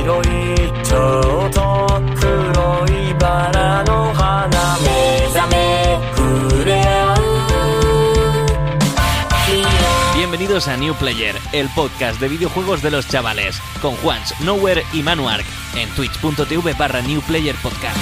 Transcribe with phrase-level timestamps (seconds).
[0.00, 0.32] 広い
[0.84, 7.16] ちょうど黒いバラの花目覚め触れ合う
[10.16, 15.02] Bienvenidos a New Player, el podcast de videojuegos de los chavales, con Juans, Nowhere y
[15.02, 15.44] Manuark,
[15.76, 17.96] en twitch.tv barra New Player Podcast.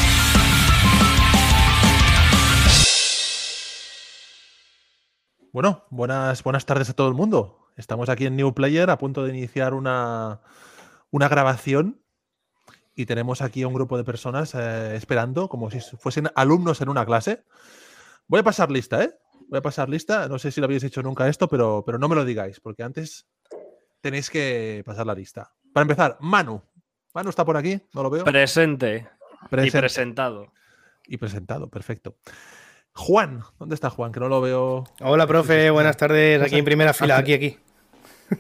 [5.53, 7.69] Bueno, buenas, buenas tardes a todo el mundo.
[7.77, 10.41] Estamos aquí en New Player a punto de iniciar una,
[11.12, 12.02] una grabación
[12.96, 16.90] y tenemos aquí a un grupo de personas eh, esperando como si fuesen alumnos en
[16.90, 17.44] una clase.
[18.28, 19.14] Voy a pasar lista, ¿eh?
[19.48, 20.28] Voy a pasar lista.
[20.28, 22.84] No sé si lo habéis hecho nunca esto, pero, pero no me lo digáis, porque
[22.84, 23.28] antes
[24.02, 25.54] tenéis que pasar la lista.
[25.74, 26.62] Para empezar, Manu.
[27.14, 28.24] Manu está por aquí, no lo veo.
[28.24, 29.08] Presente.
[29.44, 29.80] Y Presente.
[29.80, 30.52] presentado.
[31.08, 32.18] Y presentado, perfecto.
[32.94, 34.12] Juan, ¿dónde está Juan?
[34.12, 34.84] Que no lo veo.
[35.00, 36.42] Hola, profe, buenas tardes.
[36.42, 37.58] Aquí en primera fila, aquí, aquí.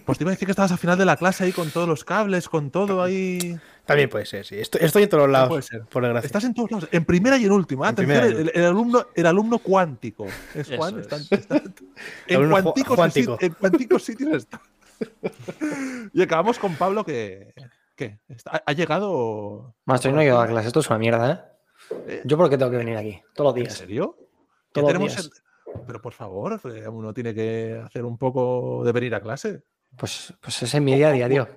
[0.05, 1.87] Pues te iba a decir que estabas al final de la clase ahí con todos
[1.87, 3.57] los cables, con todo ahí.
[3.85, 4.55] También puede ser, sí.
[4.59, 5.81] Estoy, estoy en todos No lados, puede ser.
[5.85, 6.27] por desgracia.
[6.27, 7.89] Estás en todos lados, en primera y en última.
[7.89, 10.27] En primera el, el alumno, el alumno cuántico.
[10.53, 11.07] Es Juan, es.
[11.07, 11.55] está- está-
[12.27, 13.37] en, cuánticos, cuántico.
[13.41, 14.61] en cuánticos sitios está.
[16.13, 17.53] Y acabamos con Pablo que.
[17.95, 18.19] ¿Qué?
[18.29, 19.75] Está- ¿Ha llegado?
[19.85, 21.95] Maestro, yo no he ido a clase, esto es una mierda, ¿eh?
[22.07, 23.21] Eh, ¿Yo por qué tengo que venir aquí?
[23.33, 23.77] Todos los ¿En días.
[23.77, 24.15] serio?
[24.19, 25.25] Ya Todos los días.
[25.25, 26.59] el- Pero por favor,
[26.91, 29.63] uno tiene que hacer un poco de venir a clase.
[29.97, 31.47] Pues, pues ese es mi día a día, tío.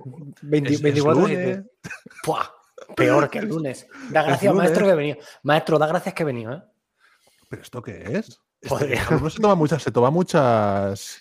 [0.42, 1.38] 20 Es- es 24 lunes.
[1.46, 1.70] 7.
[2.24, 2.46] ¡Puah!
[2.96, 3.86] Peor que el lunes.
[4.10, 4.68] Da gracias, lunes.
[4.68, 5.18] maestro, que he venido.
[5.44, 6.62] Maestro, da gracias que he venido, ¿eh?
[7.48, 8.40] ¿Pero esto qué es?
[8.60, 8.98] Este Joder.
[8.98, 11.18] alumno se toma muchas, se toma muchas.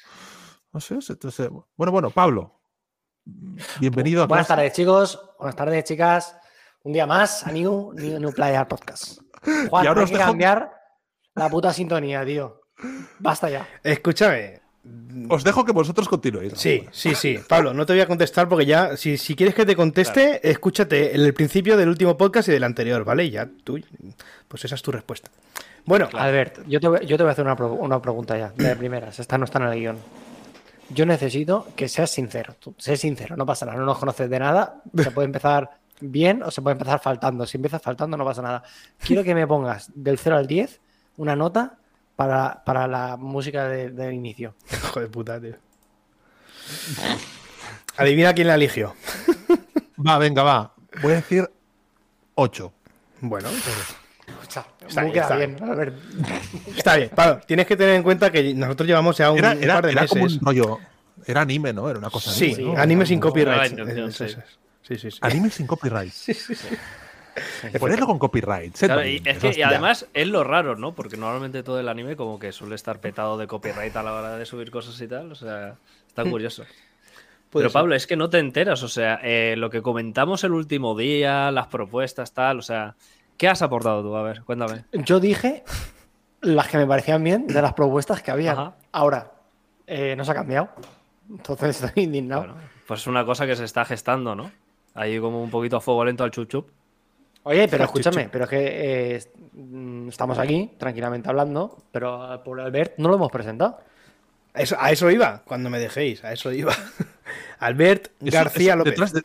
[0.73, 2.61] No sé, se- se- bueno, bueno, Pablo.
[3.79, 4.57] Bienvenido a Buenas clase.
[4.61, 5.29] tardes, chicos.
[5.37, 6.35] Buenas tardes, chicas.
[6.83, 9.19] Un día más a New, New, New Player Podcast.
[9.69, 10.71] Juan, Y ahora hay os que dejo- cambiar
[11.35, 12.61] la puta sintonía, tío.
[13.19, 13.67] Basta ya.
[13.83, 14.61] Escúchame.
[15.29, 16.53] Os dejo que vosotros continuéis.
[16.55, 17.39] Sí, sí, sí.
[17.47, 21.13] Pablo, no te voy a contestar porque ya, si, si quieres que te conteste, escúchate
[21.13, 23.25] el principio del último podcast y del anterior, ¿vale?
[23.25, 23.79] Y ya tú,
[24.47, 25.29] pues esa es tu respuesta.
[25.85, 28.75] Bueno, Albert, yo te, voy, yo te voy a hacer una, una pregunta ya, de
[28.75, 29.19] primeras.
[29.19, 29.97] Esta no está en el guion.
[30.89, 32.55] Yo necesito que seas sincero.
[32.59, 33.77] Tú, sé sincero, no pasa nada.
[33.77, 34.81] No nos conoces de nada.
[34.97, 35.69] Se puede empezar
[35.99, 37.45] bien o se puede empezar faltando.
[37.45, 38.63] Si empiezas faltando, no pasa nada.
[38.99, 40.81] Quiero que me pongas del 0 al 10
[41.17, 41.77] una nota
[42.27, 44.53] para, para la música de- del inicio.
[44.71, 45.55] hijo de puta, tío.
[47.97, 48.95] Adivina quién la eligió.
[50.07, 50.73] Va, venga, va.
[51.01, 51.49] Voy a decir
[52.35, 52.73] 8.
[53.21, 53.49] Bueno,
[54.41, 55.95] Está, Está bien, está bien, Albert.
[56.75, 57.09] está bien.
[57.13, 60.07] Pablo, tienes que tener en cuenta que nosotros llevamos ya un, Era, par de era
[60.07, 60.39] como meses.
[60.39, 60.79] un rollo.
[61.25, 61.87] Era anime, ¿no?
[61.89, 62.73] Era una cosa Sí, anime.
[62.73, 62.79] ¿no?
[62.81, 63.77] anime sin copyright.
[63.79, 64.35] Eso sí.
[64.87, 65.17] Sí, sí, sí.
[65.21, 66.11] Anime sin copyright.
[67.79, 68.77] Ponerlo con copyright.
[68.77, 69.67] Claro, y valientes, es que y hostia.
[69.69, 70.93] además es lo raro, ¿no?
[70.93, 74.37] Porque normalmente todo el anime como que suele estar petado de copyright a la hora
[74.37, 75.31] de subir cosas y tal.
[75.31, 75.75] O sea,
[76.07, 76.63] está curioso.
[77.49, 77.73] Puede Pero ser.
[77.73, 78.83] Pablo, es que no te enteras.
[78.83, 82.59] O sea, eh, lo que comentamos el último día, las propuestas, tal.
[82.59, 82.95] O sea,
[83.37, 84.15] ¿qué has aportado tú?
[84.15, 84.85] A ver, cuéntame.
[84.93, 85.63] Yo dije
[86.41, 88.53] las que me parecían bien de las propuestas que había.
[88.53, 88.75] Ajá.
[88.91, 89.31] Ahora,
[89.87, 90.69] eh, no se ha cambiado.
[91.29, 92.43] Entonces estoy indignado.
[92.43, 92.55] Bueno,
[92.87, 94.51] pues es una cosa que se está gestando, ¿no?
[94.93, 96.69] Ahí como un poquito a fuego lento al chup chup.
[97.43, 102.63] Oye, pero escúchame, pero es que eh, mm, estamos aquí tranquilamente hablando, pero al pobre
[102.63, 103.79] Albert no lo hemos presentado.
[104.53, 106.73] Eso- a eso iba, cuando me dejéis, a eso iba.
[107.59, 108.91] Albert Eso- García eso, López.
[108.93, 109.23] Detrás de,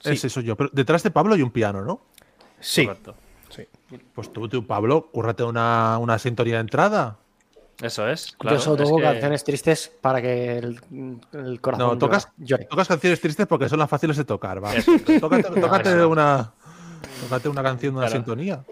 [0.00, 0.10] Sí.
[0.14, 0.56] Ese soy yo.
[0.56, 2.00] Pero detrás de Pablo hay un piano, ¿no?
[2.58, 3.14] Sí, Correcto.
[3.50, 3.68] sí.
[4.14, 7.18] Pues tú, tú Pablo, cúrrate una, una sintonía de entrada.
[7.80, 8.34] Eso es.
[8.38, 10.80] Claro, Yo solo es toco que- canciones tristes para que el,
[11.34, 12.64] el corazón No, tocas, llore.
[12.64, 14.62] tocas canciones tristes porque son las fáciles de tocar.
[14.64, 14.74] Va.
[14.74, 14.90] Eso
[15.20, 16.08] Tócate, tócate Eso.
[16.08, 16.52] una,
[17.22, 18.16] tócate una canción, una Claro.
[18.16, 18.64] sintonía.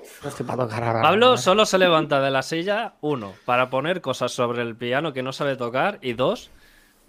[1.02, 5.22] Pablo solo se levanta de la silla, uno, para poner cosas sobre el piano que
[5.22, 6.50] no sabe tocar, y dos,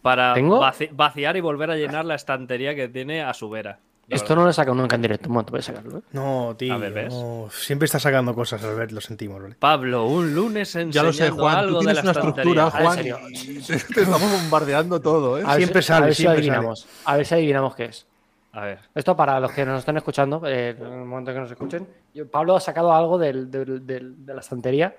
[0.02, 0.60] para ¿Tengo?
[0.62, 3.80] vaci- vaciar y volver a llenar la estantería que tiene a su vera.
[4.10, 4.36] Esto verdad.
[4.42, 5.30] no lo saca nunca en directo.
[5.30, 6.00] Un momento, voy a sacarlo.
[6.00, 6.02] ¿eh?
[6.12, 6.74] No, tío.
[6.74, 7.14] A ver, ¿ves?
[7.14, 7.48] no.
[7.52, 9.56] Siempre está sacando cosas, Albert, lo sentimos, ¿vale?
[9.58, 11.56] Pablo, un lunes enseñando Ya lo sé, Juan.
[11.58, 12.66] algo Tú de tienes la una estantería.
[12.66, 13.32] estructura, en Juan.
[13.34, 13.62] y
[13.94, 15.44] Te, estamos bombardeando todo, ¿eh?
[15.46, 16.88] A ver Siempre si- sale, a ver si siempre adivinamos.
[17.06, 18.08] A ver si adivinamos qué es.
[18.54, 21.52] A ver, Esto para los que nos están escuchando, eh, en el momento que nos
[21.52, 21.88] escuchen.
[22.14, 24.94] yo- Pablo ha sacado algo del- del- del- de la estantería,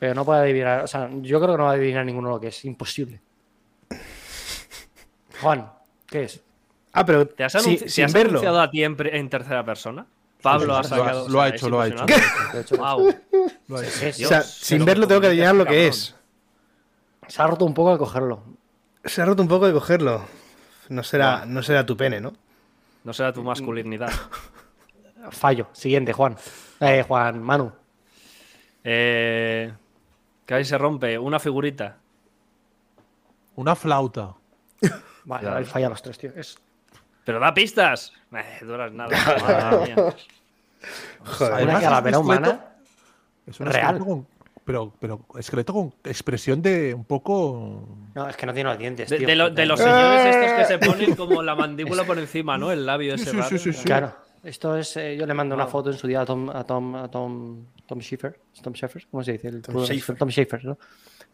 [0.00, 0.82] pero no puede adivinar.
[0.82, 2.64] O sea, yo creo que no va a adivinar ninguno lo que es.
[2.64, 3.20] Imposible.
[5.40, 5.70] Juan,
[6.06, 6.40] ¿qué es?
[6.92, 8.30] Ah, pero ¿te has, anunci- te sin has verlo.
[8.30, 8.96] anunciado a ti en,
[9.30, 10.04] tercera persona?
[10.42, 11.28] Pablo ha Sí, lo ha- sacado.
[11.28, 12.04] lo ha hecho, lo ha hecho.
[14.42, 15.88] sin verlo tengo que ¿cómo adivinar lo que cabrón?
[15.88, 16.14] es.
[17.28, 18.42] Se ha roto un poco al cogerlo.
[19.04, 20.24] Se ha roto un poco de cogerlo.
[20.88, 22.32] No será, no será tu pene, ¿no?
[23.04, 24.10] No será tu masculinidad.
[25.30, 25.68] Fallo.
[25.72, 26.36] Siguiente, Juan.
[26.80, 27.72] Eh, Juan, Manu.
[28.84, 29.72] Eh,
[30.46, 31.98] que ahí se rompe una figurita.
[33.56, 34.34] Una flauta.
[35.24, 35.56] Vale, Claro.
[35.58, 36.32] ahí falla los tres, tío.
[36.34, 36.58] Es
[37.24, 38.12] Pero da pistas.
[38.32, 39.10] Eh, duras nada.
[39.40, 40.14] Madre mía.
[41.24, 41.64] Joder.
[41.68, 42.68] Una calavera humana.
[43.46, 43.98] Es un real.
[43.98, 44.26] con-
[44.64, 47.86] pero, pero esqueleto con expresión de un poco.
[48.14, 49.08] No, es que no tiene los dientes.
[49.10, 49.26] De, tío.
[49.26, 52.70] de lo- de los señores estos que se ponen como la mandíbula por encima, ¿no?
[52.72, 53.48] El labio Sí, ese sí, raro.
[53.48, 53.84] sí, sí, sí.
[53.84, 54.12] Claro.
[54.44, 54.96] Esto es.
[54.96, 57.64] eh, yo le mandé una foto en su día a Tom, a Tom, a Tom,
[57.86, 58.38] Tom Schiffer.
[58.62, 59.06] ¿Tom Schiffer?
[59.10, 59.48] ¿Cómo se dice?
[59.48, 60.16] El Tom Tom Schafer.
[60.16, 60.78] Tom Schiffer, ¿no?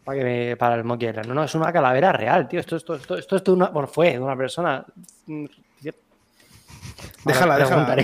[0.03, 1.27] Para, que me- para el Monkey Island.
[1.27, 2.59] No, no, es una calavera real, tío.
[2.59, 3.67] Esto, esto, esto, esto es de una.
[3.69, 4.85] Bueno, fue de una persona.
[5.25, 5.45] Mm,
[7.25, 7.95] Déjala, déjala.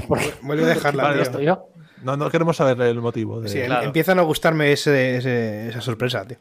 [0.42, 1.14] Vuelve a dejarla.
[1.14, 1.22] Tío.
[1.22, 1.68] Esto yo.
[2.04, 3.42] No, no queremos saber el motivo.
[3.42, 3.50] De...
[3.50, 3.86] Sí, em- Claro.
[3.86, 6.38] empiezan a gustarme ese- ese- esa sorpresa, tío.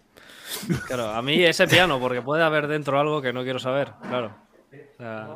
[0.86, 4.30] Claro, a mí ese piano, porque puede haber dentro algo que no quiero saber, claro.
[4.72, 5.28] O sea,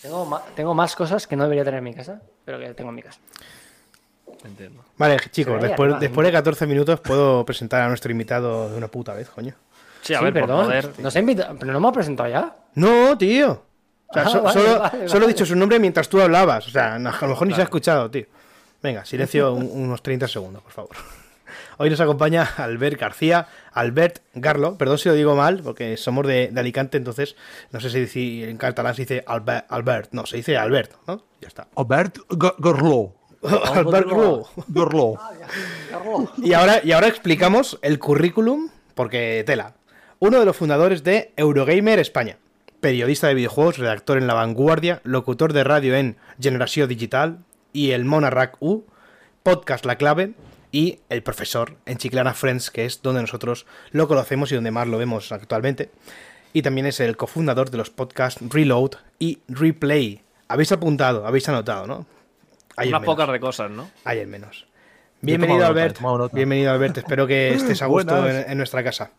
[0.00, 2.96] Tengo, tengo más cosas que no debería tener en mi casa, pero que tengo en
[2.96, 3.18] mi casa.
[4.44, 4.84] entiendo.
[4.96, 9.14] Vale, chicos, después, después de 14 minutos puedo presentar a nuestro invitado de una puta
[9.14, 9.54] vez, coño.
[10.02, 10.64] Sí, a sí, ver, por perdón.
[10.66, 10.90] poder.
[10.98, 11.56] Nos ha invitado.
[11.58, 12.56] Pero no me ha presentado ya.
[12.74, 13.62] No, tío.
[14.08, 16.66] O sea, Ah, so- vale, solo, vale, solo he dicho su nombre mientras tú hablabas.
[16.66, 18.26] O sea, a lo mejor ni se ha escuchado, tío.
[18.82, 20.96] Venga, silencio un- unos 30 segundos, por favor.
[21.78, 26.48] Hoy nos acompaña Albert García, Albert Garlo, perdón si lo digo mal, porque somos de,
[26.48, 27.36] de Alicante, entonces
[27.70, 31.22] no sé si dice- en catalán se dice Albert, Albert, no, se dice Albert, ¿no?
[31.40, 31.68] Ya está.
[31.76, 33.14] Albert G- Gorló.
[33.42, 34.48] Albert Garlo.
[34.68, 35.14] Gorló.
[36.38, 39.74] Y ahora, y ahora explicamos el currículum, porque tela.
[40.20, 42.36] Uno de los fundadores de Eurogamer España.
[42.80, 47.38] Periodista de videojuegos, redactor en La Vanguardia, locutor de radio en Generació Digital
[47.72, 48.84] y el Monarrack U,
[49.42, 50.34] podcast La Clave
[50.70, 54.88] y el profesor en Chiclana Friends, que es donde nosotros lo conocemos y donde más
[54.88, 55.90] lo vemos actualmente.
[56.52, 60.22] Y también es el cofundador de los podcasts Reload y Replay.
[60.48, 62.06] Habéis apuntado, habéis anotado, ¿no?
[62.76, 63.90] Hay Unas pocas de cosas, ¿no?
[64.04, 64.66] Hay el menos.
[65.20, 66.00] Bienvenido, Albert.
[66.00, 66.34] nota.
[66.34, 66.98] Bienvenido, Albert.
[66.98, 69.10] Espero que estés a gusto en, en nuestra casa.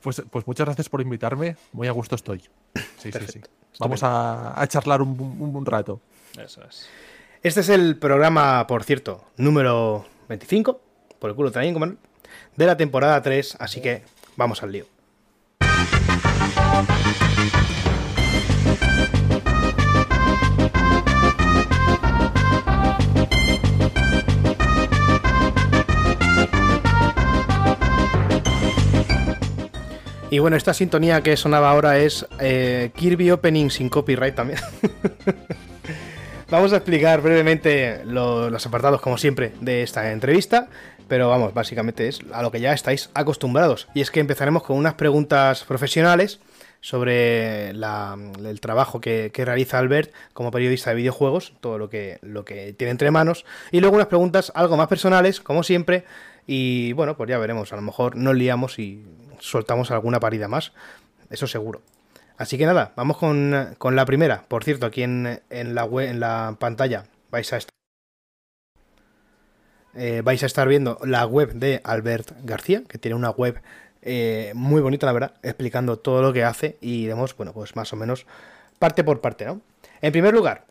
[0.00, 1.56] Pues, pues muchas gracias por invitarme.
[1.72, 2.40] Muy a gusto estoy.
[2.98, 3.40] Sí, sí, sí.
[3.78, 6.00] Vamos a, a charlar un, un- un rato.
[6.38, 6.88] Eso es.
[7.42, 10.80] Este es el programa, por cierto, número 25,
[11.18, 14.04] por el culo también, como de la temporada 3, así que
[14.36, 14.86] vamos al lío.
[30.30, 34.60] Y bueno, esta sintonía que sonaba ahora es eh, Kirby Opening sin copyright también.
[36.52, 40.68] Vamos a explicar brevemente lo- los apartados, como siempre, de esta entrevista,
[41.08, 43.88] pero vamos, básicamente es a lo que ya estáis acostumbrados.
[43.94, 46.40] Y es que empezaremos con unas preguntas profesionales
[46.82, 52.44] sobre el trabajo que, que realiza Albert como periodista de videojuegos, todo lo que, lo
[52.44, 56.04] que tiene entre manos, y luego unas preguntas algo más personales, como siempre,
[56.46, 59.06] y bueno, pues ya veremos, a lo mejor nos liamos y
[59.38, 60.72] soltamos alguna parida más,
[61.30, 61.80] eso seguro.
[62.36, 64.42] Así que nada, vamos con, con la primera.
[64.48, 67.72] Por cierto, aquí en, en la web, en la pantalla vais a estar,
[69.94, 73.60] eh, vais a estar viendo la web de Albert García, que tiene una web
[74.02, 77.92] eh, muy bonita, la verdad, explicando todo lo que hace y demos, bueno, pues más
[77.92, 78.26] o menos
[78.78, 79.60] parte por parte, ¿no?
[80.00, 80.66] En primer lugar,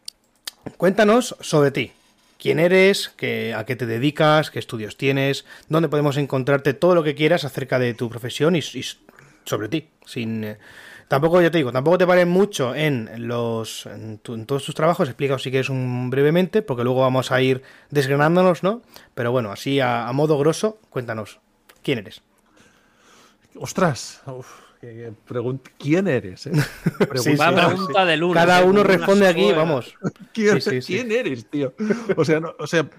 [0.77, 1.93] cuéntanos sobre ti.
[2.37, 3.09] ¿Quién eres?
[3.15, 4.51] Qué, ¿A qué te dedicas?
[4.51, 5.45] ¿Qué estudios tienes?
[5.69, 9.89] ¿Dónde podemos encontrarte todo lo que quieras acerca de tu profesión y, sobre ti?
[10.05, 10.57] Sin, eh,
[11.11, 14.73] tampoco, ya te digo, tampoco te paren mucho en, los, en, tu- en todos tus
[14.73, 15.09] trabajos.
[15.09, 18.81] Explica si quieres un brevemente, porque luego vamos a ir desgranándonos, ¿no?
[19.13, 21.39] Pero bueno, así a, a modo grosso, cuéntanos.
[21.83, 22.21] ¿Quién eres?
[23.59, 24.21] Ostras.
[24.25, 24.47] uf,
[24.79, 26.47] que- que pregun- ¿Quién eres?
[26.47, 26.51] eh?
[27.15, 28.33] Sí, pregunta del uno.
[28.33, 28.63] Cada ¿eh?
[28.65, 29.57] uno responde aquí, sola.
[29.57, 29.93] vamos.
[30.33, 31.74] ¿Quién, Sí, eres, tío?
[32.15, 32.89] O sea, no- o sea,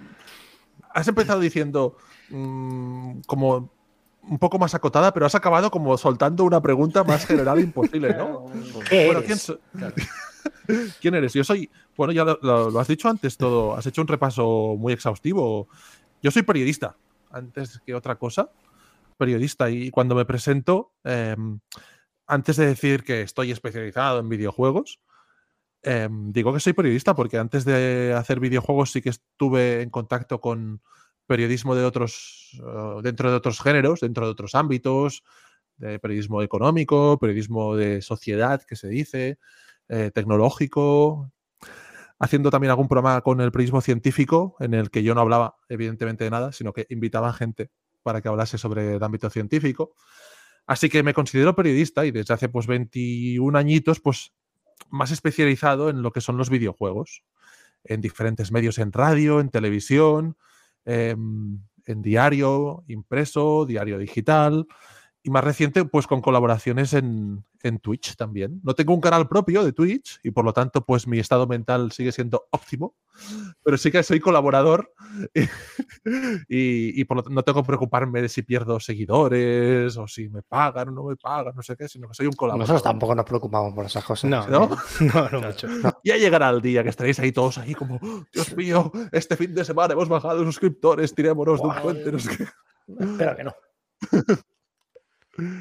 [0.94, 1.96] has empezado diciendo
[2.28, 3.70] mm, como
[4.22, 8.46] un poco más acotada, pero has acabado como soltando una pregunta más general imposible, ¿no?
[8.88, 9.26] ¿Qué Bueno, eres?
[9.26, 9.60] ¿quién, so-
[11.00, 11.32] ¿quién eres?
[11.34, 14.76] Yo soy, bueno, ya lo, lo- lo has dicho antes todo, has hecho un repaso
[14.78, 15.68] muy exhaustivo.
[16.22, 16.96] Yo soy periodista,
[17.30, 18.50] antes que otra cosa,
[19.18, 19.70] periodista.
[19.70, 21.36] Y cuando me presento, eh,
[22.26, 25.00] antes de decir que estoy especializado en videojuegos,
[25.82, 30.40] eh, digo que soy periodista porque antes de hacer videojuegos sí que estuve en contacto
[30.40, 30.80] con
[31.26, 35.22] periodismo de otros, eh, dentro de otros géneros, dentro de otros ámbitos,
[35.76, 39.38] de periodismo económico, periodismo de sociedad, que se dice,
[39.88, 41.32] eh, tecnológico,
[42.18, 46.24] haciendo también algún programa con el periodismo científico, en el que yo no hablaba evidentemente
[46.24, 47.70] de nada, sino que invitaba a gente
[48.02, 49.94] para que hablase sobre el ámbito científico.
[50.66, 54.32] Así que me considero periodista y desde hace pues 21 añitos pues
[54.90, 57.24] más especializado en lo que son los videojuegos,
[57.84, 60.36] en diferentes medios, en radio, en televisión,
[60.84, 64.66] em, en diario impreso, diario digital
[65.24, 68.60] y más reciente, pues con colaboraciones en, en Twitch también.
[68.64, 71.92] No tengo un canal propio de Twitch y por lo tanto, pues mi estado mental
[71.92, 72.96] sigue siendo óptimo,
[73.62, 74.92] pero sí que soy colaborador
[76.48, 80.28] y, y por lo tanto no tengo que preocuparme de si pierdo seguidores o si
[80.28, 82.68] me pagan o no me pagan, no sé qué, sino que soy un colaborador.
[82.68, 84.28] Nosotros tampoco nos preocupamos por esas cosas.
[84.28, 84.76] No, ¿No?
[85.00, 85.68] no, no mucho.
[86.02, 88.00] Ya llegará el día que estaréis ahí todos ahí como,
[88.32, 92.36] Dios mío, este fin de semana hemos bajado suscriptores, tirémonos de un puente, no sé
[92.36, 92.46] qué".
[92.98, 93.54] Espero que no.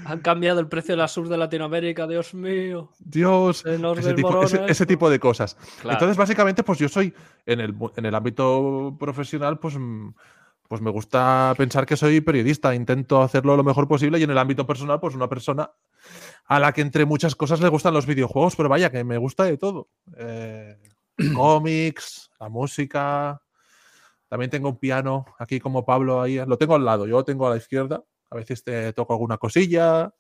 [0.06, 2.90] Han cambiado el precio de la sur de Latinoamérica, Dios mío.
[3.00, 4.86] Dios, ese tipo, desmorona ese- ese esto.
[4.88, 5.56] tipo de cosas.
[5.82, 5.94] Claro.
[5.96, 7.14] Entonces, básicamente, pues yo soy
[7.46, 10.10] en el, en el ámbito profesional, pues, mm,
[10.68, 14.38] pues me gusta pensar que soy periodista, intento hacerlo lo mejor posible y en el
[14.38, 15.72] ámbito personal, pues una persona
[16.46, 19.46] a la que entre muchas cosas le gustan los videojuegos, pero vaya, que me gusta
[19.46, 19.90] de todo.
[20.18, 20.78] Eh,
[21.36, 23.42] cómics, la música.
[24.28, 27.48] También tengo un piano aquí como Pablo ahí, lo tengo al lado, yo lo tengo
[27.48, 28.02] a la izquierda.
[28.32, 30.14] A veces te toco alguna cosilla.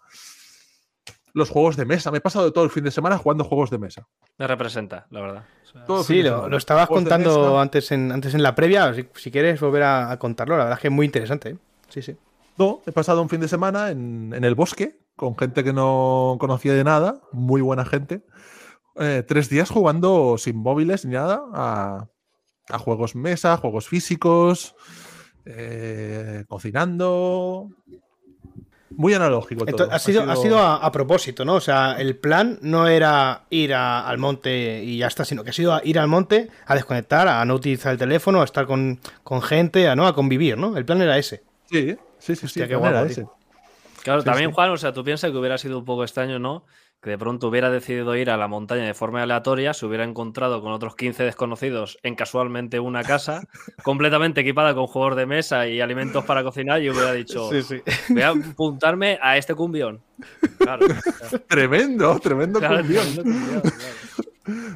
[1.33, 2.11] Los juegos de mesa.
[2.11, 4.07] Me he pasado todo el fin de semana jugando juegos de mesa.
[4.37, 5.43] Me representa, la verdad.
[5.63, 8.93] O sea, Todo Sí, lo, estabas Juegos contando antes en, antes en la previa.
[8.93, 11.49] Si, si quieres volver a, a contarlo, la verdad es que es muy interesante.
[11.51, 11.57] ¿eh?
[11.87, 12.17] Sí, sí.
[12.57, 16.37] No, he pasado un fin de semana en, en el bosque con gente que no
[16.39, 18.25] conocía de nada, muy buena gente.
[18.95, 22.07] Eh, tres días jugando sin móviles ni nada a,
[22.69, 24.75] a juegos mesa, juegos físicos,
[25.45, 27.69] eh, cocinando.
[28.97, 29.71] Muy analógico todo.
[29.85, 31.55] Entonces, ha sido, ha sido a, a propósito, ¿no?
[31.55, 35.51] O sea, el plan no era ir a- al monte y ya está, sino que
[35.51, 38.67] ha sido a ir al monte a desconectar, a no utilizar el teléfono, a estar
[38.67, 40.75] con, con gente, a no a convivir, ¿no?
[40.77, 41.41] El plan era ese.
[41.69, 42.45] Sí, sí, sí, sí.
[42.45, 43.21] Hostia, qué era guapo, ese.
[43.21, 43.33] tío.
[44.03, 44.55] Claro, Sí, también, sí.
[44.55, 46.65] Juan, o sea, tú piensas que hubiera sido un poco extraño, ¿no?
[47.01, 50.61] Que de pronto hubiera decidido ir a la montaña de forma aleatoria, se hubiera encontrado
[50.61, 53.41] con otros 15 desconocidos en casualmente una casa,
[53.83, 57.81] completamente equipada con juegos de mesa y alimentos para cocinar, y hubiera dicho, sí.
[58.09, 60.01] voy a apuntarme a este cumbión.
[60.59, 60.85] Claro,
[61.47, 63.03] Tremendo, tremendo claro, cumbión.
[63.05, 63.75] tremendo cumbión, claro.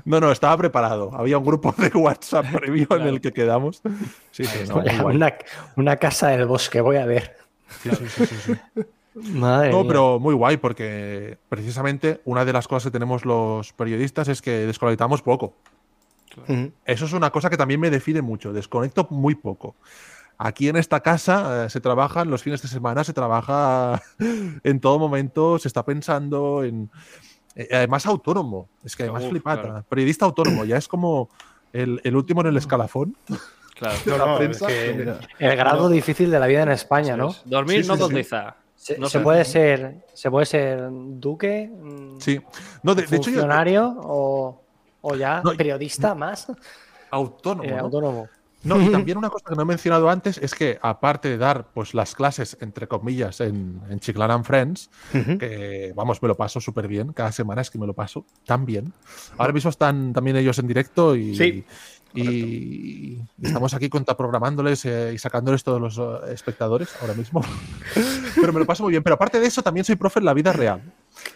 [0.05, 1.11] No, no, estaba preparado.
[1.15, 3.81] Había un grupo de WhatsApp previo en el que quedamos.
[4.31, 4.77] Sí, sí, no,
[5.07, 5.35] una,
[5.75, 7.35] una casa del bosque, voy a ver.
[7.81, 8.81] Sí, sí, sí, sí, sí.
[9.15, 9.87] Madre No, mía.
[9.87, 14.51] pero muy guay porque precisamente una de las cosas que tenemos los periodistas es que
[14.67, 15.53] desconectamos poco.
[16.47, 16.71] Ujú.
[16.85, 18.51] Eso es una cosa que también me define mucho.
[18.51, 19.75] Desconecto muy poco.
[20.37, 24.01] Aquí en esta casa eh, se trabajan los fines de semana, se trabaja
[24.63, 26.89] en todo momento, se está pensando en.
[27.55, 28.67] eh, además, autónomo.
[28.83, 29.61] Es que además Uf, flipata.
[29.61, 29.85] claro.
[29.87, 31.29] Periodista autónomo, ya es como
[31.71, 33.15] el, el último en el escalafón.
[33.75, 33.95] Claro.
[34.05, 34.67] No, la no, prensa.
[34.69, 37.33] es que- El grado difícil de la vida en España, ¿no?
[37.45, 38.07] Dormir Sí, no sí, sí.
[38.85, 42.39] Se, No se puede ser, se puede ser duque, mm, Sí.
[42.83, 43.37] No, de, de hecho, yo.
[43.37, 44.61] funcionario o,
[45.01, 46.45] o ya No, periodista más
[47.09, 47.63] Autónomo.
[47.67, 47.79] eh, ¿no?
[47.79, 48.29] autónomo.
[48.63, 51.65] No, y también una cosa que no he mencionado antes es que, aparte de dar
[51.73, 54.91] pues, las clases, entre comillas, en, en Chiclana and Friends,
[55.39, 58.65] que vamos, me lo paso súper bien, cada semana es que me lo paso tan
[58.67, 58.93] bien.
[59.37, 61.65] Ahora mismo están también ellos en directo y, Sí,
[62.15, 67.41] y, y estamos aquí contraprogramándoles eh, y sacándoles todos los eh, espectadores ahora mismo.
[68.35, 69.03] Pero me lo paso muy bien.
[69.03, 70.81] Pero aparte de eso, también soy profe en la vida real.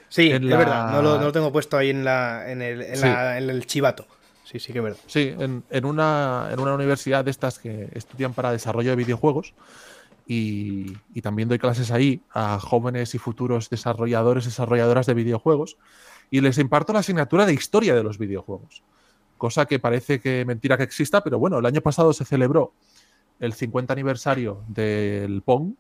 [0.08, 0.92] Sí, en es la- verdad.
[0.92, 3.02] No lo, no lo tengo puesto ahí en, la, en, el, en, Sí.
[3.04, 4.06] la- en el chivato.
[4.44, 5.00] Sí, sí que es verdad.
[5.06, 9.54] Sí, en, en una, en una universidad de estas que estudian para desarrollo de videojuegos
[10.28, 15.78] y, y también doy clases ahí a jóvenes y futuros desarrolladores, desarrolladoras de videojuegos
[16.32, 18.82] y les imparto la asignatura de historia de los videojuegos.
[19.40, 22.74] Cosa que parece que mentira que exista, pero bueno, el año pasado se celebró
[23.40, 25.74] el 50 aniversario del Pong.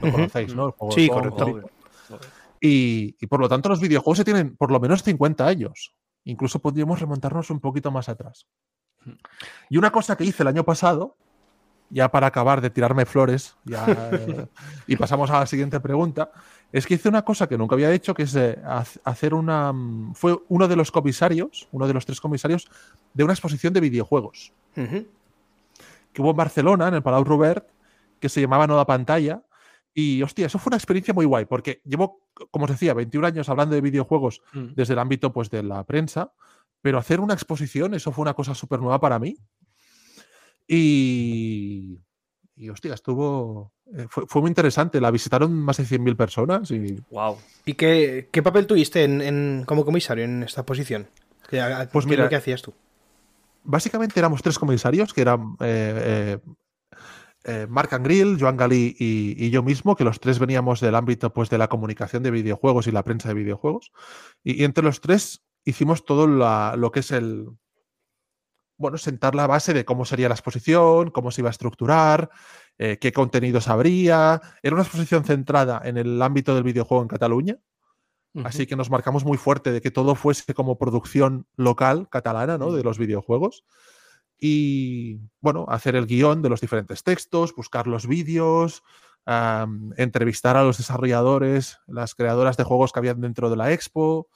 [0.00, 0.66] Lo conocéis, ¿no?
[0.66, 1.70] El juego Sí, Pong, correcto.
[2.60, 5.94] Y, y por lo tanto los videojuegos se tienen por lo menos 50 años.
[6.24, 8.48] Incluso podríamos remontarnos un poquito más atrás.
[9.70, 11.16] Y una cosa que hice el año pasado,
[11.90, 14.46] ya para acabar de tirarme flores, ya, eh,
[14.88, 16.32] y pasamos a la siguiente pregunta,
[16.72, 18.58] es que hice una cosa que nunca había hecho, que es eh,
[19.04, 19.72] hacer una...
[19.72, 22.68] mm, Fue uno de los comisarios, uno de los tres comisarios,
[23.14, 24.52] de una exposición de videojuegos
[26.12, 27.68] que hubo en Barcelona, en el Palau Robert,
[28.20, 29.42] que se llamaba No da Pantalla.
[29.94, 32.20] Y hostia, eso fue una experiencia muy guay, porque llevo,
[32.50, 34.74] como os decía, 21 años hablando de videojuegos Mm.
[34.76, 36.32] desde el ámbito pues, de la prensa,
[36.82, 39.36] pero hacer una exposición, eso fue una cosa súper nueva para mí.
[40.66, 41.98] Y,
[42.56, 43.72] y hostia, estuvo.
[43.94, 45.00] Eh, fue, fue muy interesante.
[45.00, 47.38] La visitaron más de 100.000 personas y Wow.
[47.64, 51.06] ¿Y qué, qué papel tuviste en, en- como comisario en esta posición?
[51.48, 52.74] ¿Qué, a- Pues qué mira, lo que hacías tú?
[53.64, 56.38] básicamente éramos tres comisarios, que eran eh, eh,
[57.44, 61.32] eh, Marc Angril, Joan Galí y, y yo mismo, que los tres veníamos del ámbito
[61.34, 63.92] pues, de la comunicación de videojuegos y la prensa de videojuegos.
[64.42, 67.46] Y, y entre los tres hicimos todo la- lo que es el...
[68.78, 72.30] Bueno, sentar la base de cómo sería la exposición, cómo se iba a estructurar,
[72.78, 74.40] eh, qué contenidos habría.
[74.62, 77.58] Era una exposición centrada en el ámbito del videojuego en Cataluña.
[78.44, 82.72] Así que nos marcamos muy fuerte de que todo fuese como producción local catalana, ¿no?
[82.72, 83.64] De los videojuegos.
[84.38, 88.84] Y bueno, hacer el guion de los diferentes textos, buscar los vídeos,
[89.96, 94.28] entrevistar a los desarrolladores, las creadoras de juegos que habían dentro de la expo.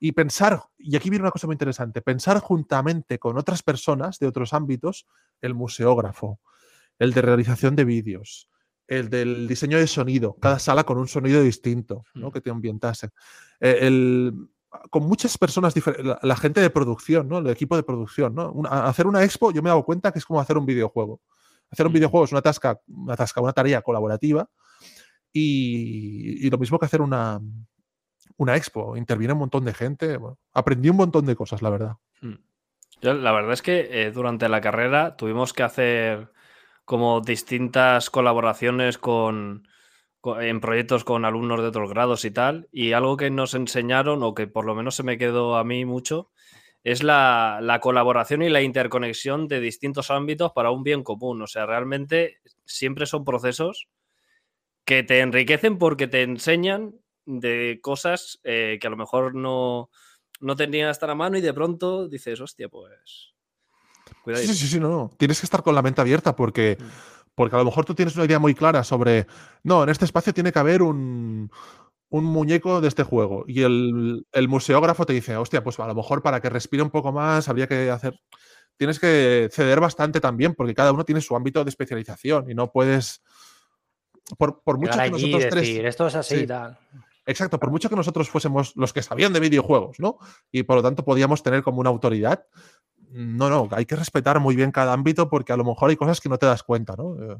[0.00, 4.28] Y pensar, y aquí viene una cosa muy interesante, pensar juntamente con otras personas de
[4.28, 5.06] otros ámbitos,
[5.40, 6.40] el museógrafo,
[6.98, 8.48] el de realización de vídeos,
[8.86, 12.30] el del diseño de sonido, cada sala con un sonido distinto, ¿no?
[12.32, 13.10] Que te ambientase.
[13.60, 14.32] Eh, el-
[14.90, 17.38] con muchas personas diferentes, la, la gente de producción, ¿no?
[17.38, 18.34] el equipo de producción.
[18.34, 18.52] ¿no?
[18.52, 21.22] Una- hacer una expo, yo me he dado cuenta que es como hacer un videojuego.
[21.70, 24.48] Hacer un videojuego es una tasca, una tasca, una tarea colaborativa.
[25.32, 27.40] Y, y lo mismo que hacer una,
[28.36, 28.96] una expo.
[28.96, 30.16] Interviene un montón de gente.
[30.16, 31.96] bueno, aprendí un montón de cosas, la verdad.
[32.20, 32.34] Mm.
[33.00, 36.30] Yo, la verdad es que eh, durante la carrera tuvimos que hacer
[36.90, 39.68] como distintas colaboraciones con,
[40.20, 42.68] co- en proyectos con alumnos de otros grados y tal.
[42.72, 45.84] Y algo que nos enseñaron, o que por lo menos se me quedó a mí
[45.84, 46.30] mucho,
[46.84, 51.42] es la, la colaboración y la interconexión de distintos ámbitos para un bien común.
[51.42, 53.88] O sea, realmente siempre son procesos
[54.84, 56.94] que te enriquecen porque te enseñan
[57.26, 59.90] de cosas eh, que a lo mejor no,
[60.40, 63.34] no tenías tan a mano y de pronto dices, hostia, pues.
[64.22, 64.44] Cuidado.
[64.44, 65.10] Sí, sí, sí, no, no.
[65.16, 66.84] Tienes que estar con la mente abierta porque, Mm.
[67.34, 69.26] porque a lo mejor tú tienes una idea muy clara sobre,
[69.62, 71.50] no, en este espacio tiene que haber un,
[72.10, 73.44] un muñeco de este juego.
[73.46, 76.90] Y el, el museógrafo te dice, hostia, pues a lo mejor para que respire un
[76.90, 78.18] poco más habría que hacer...
[78.76, 82.70] Tienes que ceder bastante también porque cada uno tiene su ámbito de especialización y no
[82.70, 83.22] puedes...
[84.36, 85.68] Por, por mucho que nosotros decir, tres...
[85.86, 86.42] esto es así Sí.
[86.42, 86.78] y tal.
[87.26, 90.16] Exacto, por mucho que nosotros fuésemos los que sabían de videojuegos, ¿no?
[90.50, 92.46] Y por lo tanto podíamos tener como una autoridad.
[93.10, 96.20] No, no, hay que respetar muy bien cada ámbito porque a lo mejor hay cosas
[96.20, 97.16] que no te das cuenta, ¿no?
[97.20, 97.36] Eh,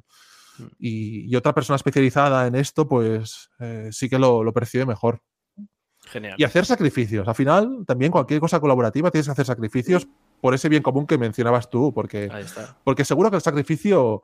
[0.80, 5.22] Y, y otra persona especializada en esto, pues eh, sí que lo, lo percibe mejor.
[6.06, 6.34] Genial.
[6.36, 7.28] Y hacer sacrificios.
[7.28, 10.08] Al final, también cualquier cosa colaborativa tienes que hacer sacrificios
[10.40, 12.76] por ese bien común que mencionabas tú, porque Ahí está.
[12.82, 14.22] porque seguro que el sacrificio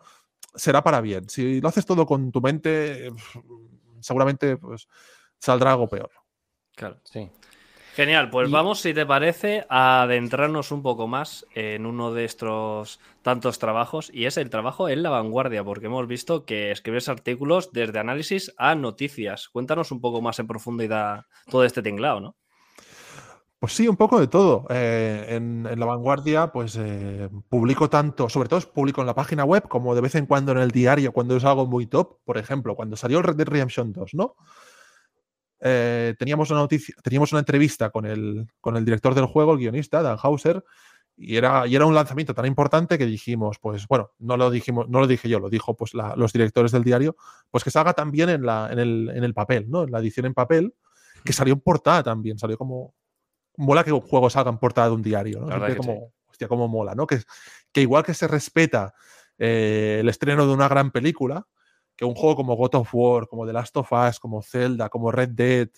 [0.54, 1.28] será para bien.
[1.28, 3.10] Si lo haces todo con tu mente,
[4.00, 4.88] seguramente pues,
[5.38, 6.10] saldrá algo peor.
[6.74, 7.00] Claro.
[7.04, 7.30] Sí.
[7.94, 12.24] Genial, pues Y- vamos, si te parece, a adentrarnos un poco más en uno de
[12.24, 17.08] estos tantos trabajos, y es el trabajo en la vanguardia, porque hemos visto que escribes
[17.08, 19.48] artículos desde análisis a noticias.
[19.48, 22.36] Cuéntanos un poco más en profundidad todo este tinglado, ¿no?
[23.60, 24.66] Pues sí, un poco de todo.
[24.70, 29.44] Eh, en, en La Vanguardia, pues eh, publico tanto, sobre todo publico en la página
[29.44, 32.18] web, como de vez en cuando en el diario, cuando es algo muy top.
[32.24, 34.34] Por ejemplo, cuando salió el Red Dead Redemption 2, ¿no?
[35.66, 39.58] Eh, teníamos, una noticia, teníamos una entrevista con el, con el director del juego, el
[39.58, 40.62] guionista, Dan Hauser,
[41.16, 44.88] y era, y era un lanzamiento tan importante que dijimos, pues bueno, no lo dijimos,
[44.90, 47.16] no lo dije yo, lo dijo pues la- los directores del diario,
[47.50, 49.84] pues que salga también en, la, en, el, en el papel, ¿no?
[49.84, 50.74] En la edición en papel,
[51.24, 52.94] que salió en portada también, salió como,
[53.56, 55.46] mola que un juego salga en portada de un diario, ¿no?
[55.48, 57.06] La como, hostia, cómo mola, ¿no?
[57.06, 57.20] Que,
[57.72, 58.92] que igual que se respeta
[59.38, 61.46] eh, el estreno de una gran película,
[61.96, 65.10] que un juego como God of War, como The Last of Us, como Zelda, como
[65.10, 65.68] Red Dead,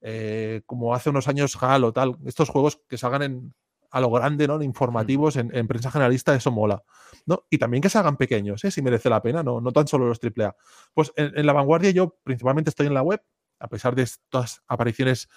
[0.00, 3.54] eh, como hace unos años Halo, tal, estos juegos que salgan en,
[3.90, 4.56] a lo grande, ¿no?
[4.56, 6.82] En informativos, en, en prensa generalista, eso mola.
[7.26, 7.44] ¿no?
[7.50, 8.70] Y también que se hagan pequeños, ¿eh?
[8.70, 10.54] si merece la pena, no, no tan solo los AAA.
[10.94, 13.22] Pues en, en la vanguardia yo principalmente estoy en la web,
[13.58, 15.28] a pesar de estas apariciones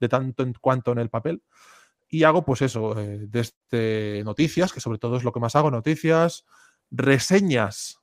[0.00, 1.42] de tanto en cuanto en el papel.
[2.08, 5.70] Y hago pues eso, eh, desde noticias, que sobre todo es lo que más hago,
[5.70, 6.44] noticias,
[6.90, 7.99] reseñas.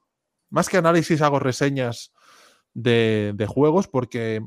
[0.50, 2.14] Más que análisis hago reseñas
[2.74, 4.46] de, de juegos porque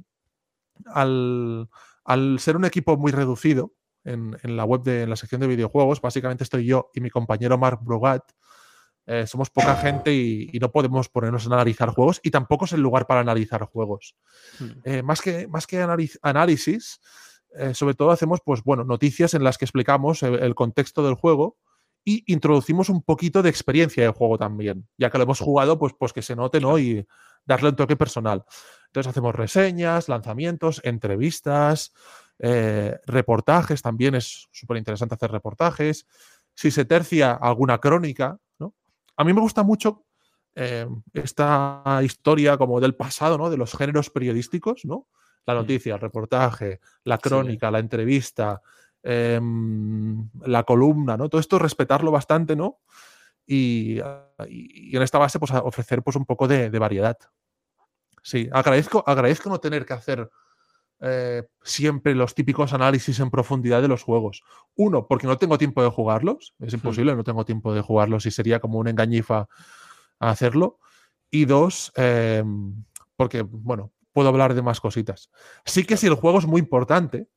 [0.87, 1.69] al,
[2.05, 5.47] al ser un equipo muy reducido en, en la web de en la sección de
[5.47, 8.23] videojuegos, básicamente estoy yo y mi compañero Marc Brugat.
[9.07, 12.73] eh, somos poca gente y, y no podemos ponernos a analizar juegos y tampoco es
[12.73, 14.15] el lugar para analizar juegos.
[14.85, 15.83] Eh, más que, más que
[16.23, 17.01] análisis,
[17.57, 21.15] eh, sobre todo hacemos pues, bueno, noticias en las que explicamos el, el contexto del
[21.15, 21.59] juego
[22.05, 25.93] y introducimos un poquito de experiencia del juego también, ya que lo hemos jugado, pues,
[25.99, 26.79] pues que se note ¿no?
[26.79, 27.07] y
[27.45, 28.45] darle un toque personal.
[28.87, 31.93] Entonces hacemos reseñas, lanzamientos, entrevistas,
[32.39, 36.07] eh, reportajes, también es súper interesante hacer reportajes.
[36.55, 38.75] Si se tercia alguna crónica, ¿no?
[39.17, 40.05] A mí me gusta mucho
[40.55, 43.51] eh, esta historia como del pasado, ¿no?
[43.51, 45.07] De los géneros periodísticos, ¿no?
[45.47, 48.61] La noticia, el reportaje, la crónica, la entrevista,
[49.03, 51.29] em, la columna, ¿no?
[51.29, 52.79] Todo esto respetarlo bastante, ¿no?
[53.47, 53.99] Y,
[54.49, 57.17] y- y en esta base, pues ofrecer pues un poco de, de variedad.
[58.23, 60.31] Sí, agradezco, agradezco no tener que hacer
[61.01, 64.43] eh, siempre los típicos análisis en profundidad de los juegos.
[64.77, 68.31] Uno, porque no tengo tiempo de jugarlos, es imposible, no tengo tiempo de jugarlos y
[68.31, 69.49] sería como una engañifa
[70.19, 70.79] a hacerlo.
[71.31, 72.45] Y dos, eh,
[73.17, 75.31] porque, bueno, puedo hablar de más cositas.
[75.65, 77.29] Sí que si el juego es muy importante,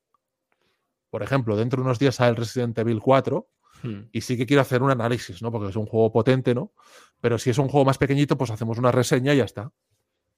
[1.14, 3.48] por ejemplo, dentro de unos días sale el Resident Evil 4,
[3.84, 4.08] Hmm.
[4.12, 5.52] y sí que quiero hacer un análisis, ¿no?
[5.52, 6.72] Porque es un juego potente, ¿no?
[7.22, 9.72] Pero si es un juego más pequeñito, pues hacemos una reseña y ya está.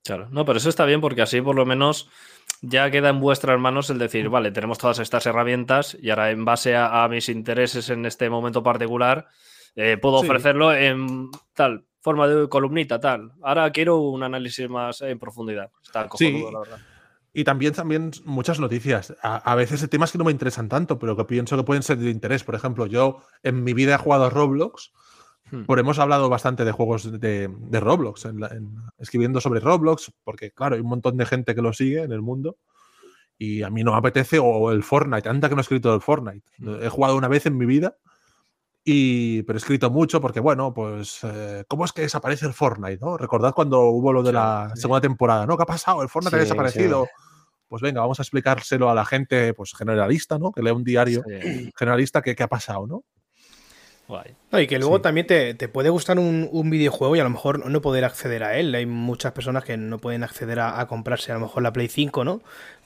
[0.04, 2.10] Claro, no, pero eso está bien porque así por lo menos
[2.62, 6.44] ya queda en vuestras manos el decir, vale, tenemos todas estas herramientas y ahora en
[6.44, 9.28] base a, a mis intereses en este momento particular,
[9.76, 10.26] eh, puedo Sí.
[10.26, 13.32] ofrecerlo en tal forma de columnita, tal.
[13.44, 15.72] Ahora quiero un análisis más en profundidad.
[15.84, 16.54] Está cojonudo, Sí.
[16.54, 16.80] la verdad.
[17.38, 19.13] Y también, también muchas noticias.
[19.21, 21.84] A, a veces de temas que no me interesan tanto, pero que pienso que pueden
[21.84, 22.43] ser de interés.
[22.45, 24.91] Por ejemplo, yo en mi vida he jugado a Roblox,
[25.52, 25.65] Hmm.
[25.67, 30.12] pero hemos hablado bastante de juegos de, de Roblox, en la- en- escribiendo sobre Roblox,
[30.24, 32.58] porque claro, hay un montón de gente que lo sigue en el mundo.
[33.38, 36.02] Y a mí no me apetece, o el Fortnite, anda que no he escrito el
[36.02, 36.41] Fortnite.
[36.82, 37.95] He jugado una vez en mi vida,
[38.86, 43.00] y, pero he escrito mucho porque, bueno, pues, eh, ¿cómo es que desaparece el Fortnite?
[43.04, 43.17] ¿no?
[43.17, 45.58] Recordad cuando hubo lo de la segunda temporada, ¿no?
[45.58, 46.04] ¿Qué ha pasado?
[46.04, 47.08] El Fortnite ha Sí, desaparecido.
[47.67, 50.52] Pues venga, vamos a explicárselo a la gente pues, generalista, ¿no?
[50.52, 53.04] Que lee un diario Sí, generalista que, qué ha pasado, ¿no?
[54.08, 54.36] guay.
[54.52, 55.02] No, y que luego Sí.
[55.02, 58.43] también te, te puede gustar un, un videojuego y a lo mejor no poder acceder
[58.43, 58.76] a él.
[58.76, 61.88] Hay muchas personas que no pueden acceder a, a comprarse a lo mejor la Play
[61.88, 62.41] 5, ¿no?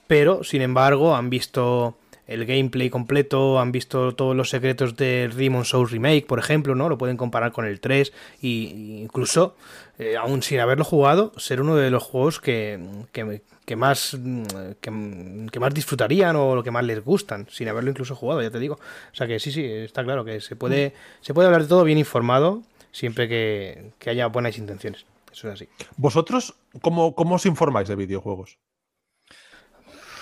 [0.07, 1.97] Pero, sin embargo, han visto
[2.29, 6.87] el gameplay completo, han visto todos los secretos del Demon Souls Remake, por ejemplo, ¿no?
[6.87, 9.55] Lo pueden comparar con el 3 y incluso,
[9.97, 12.79] eh, aún sin haberlo jugado, ser uno de los juegos que,
[13.11, 14.43] que, que más, mm,
[14.79, 18.51] que, que más disfrutarían o lo que más les gustan, sin haberlo incluso jugado, ya
[18.51, 18.75] te digo.
[18.75, 21.83] O sea que sí, sí, está claro que se puede, se puede hablar de todo
[21.83, 22.61] bien informado
[22.91, 25.03] siempre que, que haya buenas intenciones.
[25.31, 25.69] Eso es así.
[25.97, 28.59] ¿Vosotros cómo, cómo os informáis de videojuegos?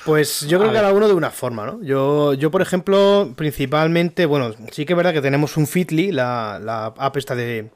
[0.08, 1.84] Pues yo creo que cada uno de una forma, ¿no?
[1.84, 6.62] Yo, yo, por ejemplo, principalmente, bueno, sí que es verdad que tenemos un Feedly, la,
[6.63, 7.70] la app esta de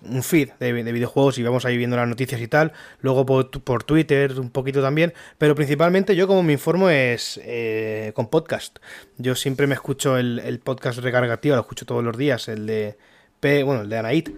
[0.00, 2.72] un feed de, de videojuegos y vamos ahí viendo las noticias y tal.
[3.00, 5.12] Luego por, por Twitter un poquito también.
[5.36, 8.78] Pero principalmente yo como me informo es eh, con podcast.
[9.18, 12.96] Yo siempre me escucho el, el podcast recargativo, lo escucho todos los días, el de
[13.40, 14.30] P, bueno, el de Anait.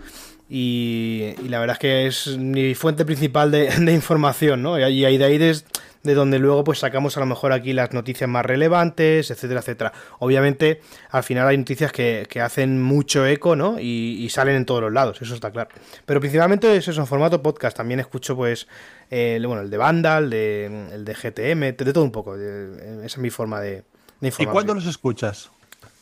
[0.49, 4.79] Y, y la verdad es que es mi fuente principal de, de información, ¿no?
[4.79, 5.65] Y ahí de ahí es
[6.07, 9.93] de donde luego pues sacamos a lo mejor aquí las noticias más relevantes, etcétera, etcétera.
[10.21, 13.79] Obviamente, al final hay noticias que, que hacen mucho eco, ¿no?
[13.79, 15.71] Y, y salen en todos los lados, eso está claro.
[16.07, 17.77] Pero principalmente es eso, en formato podcast.
[17.77, 18.67] También escucho, pues,
[19.11, 22.37] eh, el- bueno, el de Vandal, el de, el de GTM, de todo un poco.
[22.37, 23.83] esa es mi forma de, de
[24.23, 24.53] ¿Y informarme.
[24.53, 25.51] cuándo los escuchas?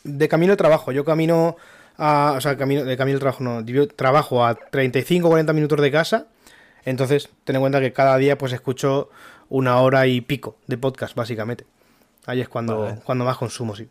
[0.04, 0.92] De camino de trabajo.
[0.92, 1.56] Yo camino
[1.96, 2.34] a.
[2.36, 3.62] O sea, camino, de camino de trabajo no.
[3.64, 6.26] Yo trabajo a 35 o 40 minutos de casa.
[6.84, 9.08] Entonces, ten en cuenta que cada día pues escucho
[9.48, 11.66] una hora y pico de podcast, básicamente.
[12.26, 13.00] Ahí es cuando, Vale.
[13.04, 13.88] cuando más consumo, sí.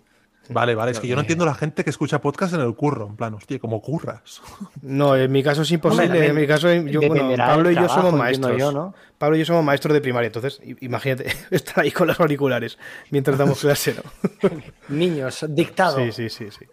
[0.49, 3.07] Vale, vale, es que yo no entiendo la gente que escucha podcast en el curro,
[3.07, 4.41] en plan, hostia, como curras.
[4.81, 6.05] No, en mi caso es imposible.
[6.05, 8.57] Hombre, en mi caso, yo, bueno, Pablo y yo trabajo, somos maestros.
[8.57, 8.93] yo, ¿no?
[9.17, 12.77] Pablo y yo somos maestros de primaria, entonces imagínate estar ahí con los auriculares
[13.09, 14.49] mientras damos clase, ¿no?
[14.89, 15.97] Niños, dictado.
[15.97, 16.65] Sí, sí, sí, sí.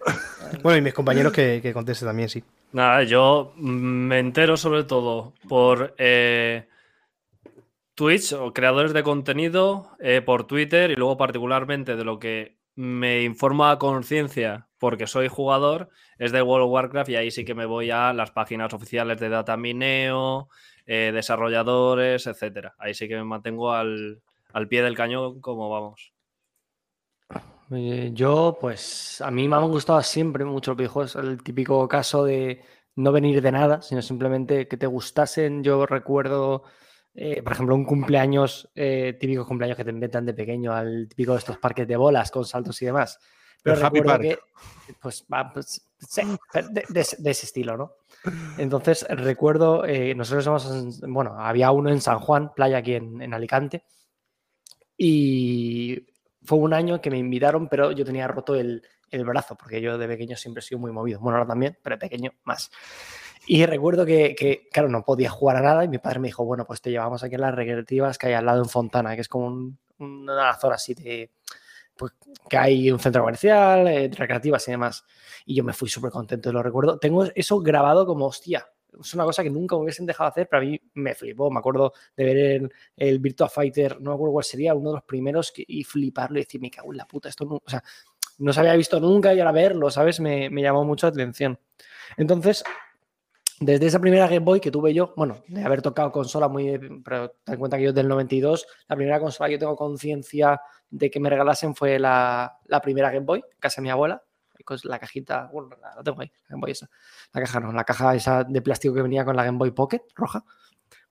[0.62, 2.42] Bueno, y mis compañeros que, que contesten también, sí.
[2.72, 6.66] Nada, yo mm, me entero sobre todo por eh,
[8.00, 13.24] Twitch o creadores de contenido, eh, por Twitter y luego particularmente de lo que me
[13.24, 17.54] informa a conciencia porque soy jugador es de World of Warcraft y ahí sí que
[17.54, 20.48] me voy a las páginas oficiales de Datamineo,
[20.86, 22.74] eh, desarrolladores, etcétera.
[22.78, 24.22] Ahí sí que me mantengo al,
[24.54, 26.14] al pie del cañón como vamos.
[27.70, 31.16] Eh, Yo, pues, a mí me han gustado siempre mucho los videojuegos.
[31.16, 32.62] El típico caso de
[32.96, 35.62] no venir de nada, sino simplemente que te gustasen.
[35.62, 36.64] Yo recuerdo,
[37.14, 41.32] eh, por ejemplo, un cumpleaños, eh, típicos cumpleaños que te inventan de pequeño, al típico
[41.32, 43.18] de estos parques de bolas con saltos y demás.
[43.62, 44.22] Pero El Happy recuerdo Park.
[44.86, 46.22] que, pues, va, pues, sí,
[46.70, 47.92] de, de ese- de ese estilo, ¿no?
[48.56, 53.20] Entonces, recuerdo, eh, nosotros somos, en- bueno, había uno en San Juan, playa aquí en,
[53.22, 53.84] en Alicante,
[54.96, 56.06] y
[56.42, 59.98] fue un año que me invitaron, pero yo tenía roto el, el brazo, porque yo
[59.98, 61.20] de pequeño siempre he sido muy movido.
[61.20, 62.70] Bueno, ahora también, pero de pequeño más.
[63.52, 66.44] Y recuerdo que, que, claro, no podía jugar a nada y mi padre me dijo,
[66.44, 69.22] bueno, pues te llevamos aquí a las recreativas que hay al lado en Fontana, que
[69.22, 71.32] es como un- una zona así de...
[71.96, 72.12] Pues,
[72.48, 75.04] que hay un centro comercial, eh, recreativas y demás.
[75.46, 76.98] Y yo me fui súper contento, lo recuerdo.
[76.98, 78.66] Tengo eso grabado como, hostia,
[79.00, 81.50] es una cosa que nunca me hubiesen dejado hacer, pero a mí me flipó.
[81.50, 84.96] Me acuerdo de ver el, el Virtua Fighter, no me acuerdo cuál sería, uno de
[84.96, 87.70] los primeros, que, y fliparlo y decir, me cago en la puta, esto no, o
[87.70, 87.82] sea,
[88.38, 90.20] no se había visto nunca y ahora verlo, ¿sabes?
[90.20, 91.58] Me, me llamó mucho la atención.
[92.16, 92.64] Entonces,
[93.60, 97.30] desde esa primera Game Boy que tuve yo, bueno, de haber tocado consola muy, pero
[97.44, 101.10] ten en cuenta que yo del 92, la primera consola que yo tengo conciencia de
[101.10, 104.22] que me regalasen fue la, primera Game Boy, casa de mi abuela,
[104.64, 106.88] con la cajita, bueno, la, tengo ahí, la Game Boy esa,
[107.32, 110.02] la caja no, la caja esa de plástico que venía con la Game Boy Pocket
[110.14, 110.42] roja,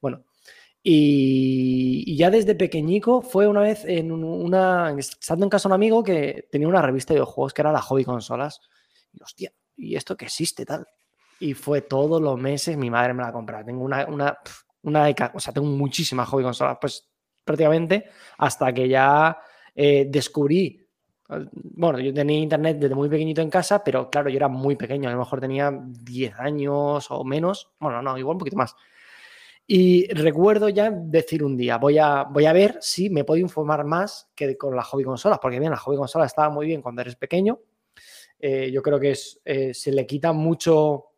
[0.02, 0.24] Bueno,
[0.82, 4.96] y, ya desde pequeñico fue una vez en un- una.
[4.98, 7.82] Estando en casa de un amigo que tenía una revista de videojuegos que era la
[7.82, 8.62] Hobby Consolas.
[9.12, 10.88] Y hostia, ¿y esto que existe tal?
[11.40, 13.64] Y fue todos los meses mi madre me la compraba.
[13.64, 14.38] Tengo una, una,
[14.84, 17.10] una o sea, tengo muchísimas hobby consolas, pues
[17.44, 19.38] prácticamente hasta que ya
[19.76, 20.86] eh, descubrí.
[21.54, 25.10] Bueno, yo tenía internet desde muy pequeñito en casa, pero claro, yo era muy pequeño,
[25.10, 27.72] a lo mejor tenía 10 años o menos.
[27.80, 28.76] Bueno, no, igual un poquito más.
[29.72, 33.86] Y recuerdo ya decir un día, voy a, voy a ver si me puedo informar
[33.86, 37.02] más que con las hobby consolas, porque bien, la hobby consola estaba muy bien cuando
[37.02, 37.60] eres pequeño.
[38.40, 41.09] Eh, yo creo que es, eh, se le quita mucho.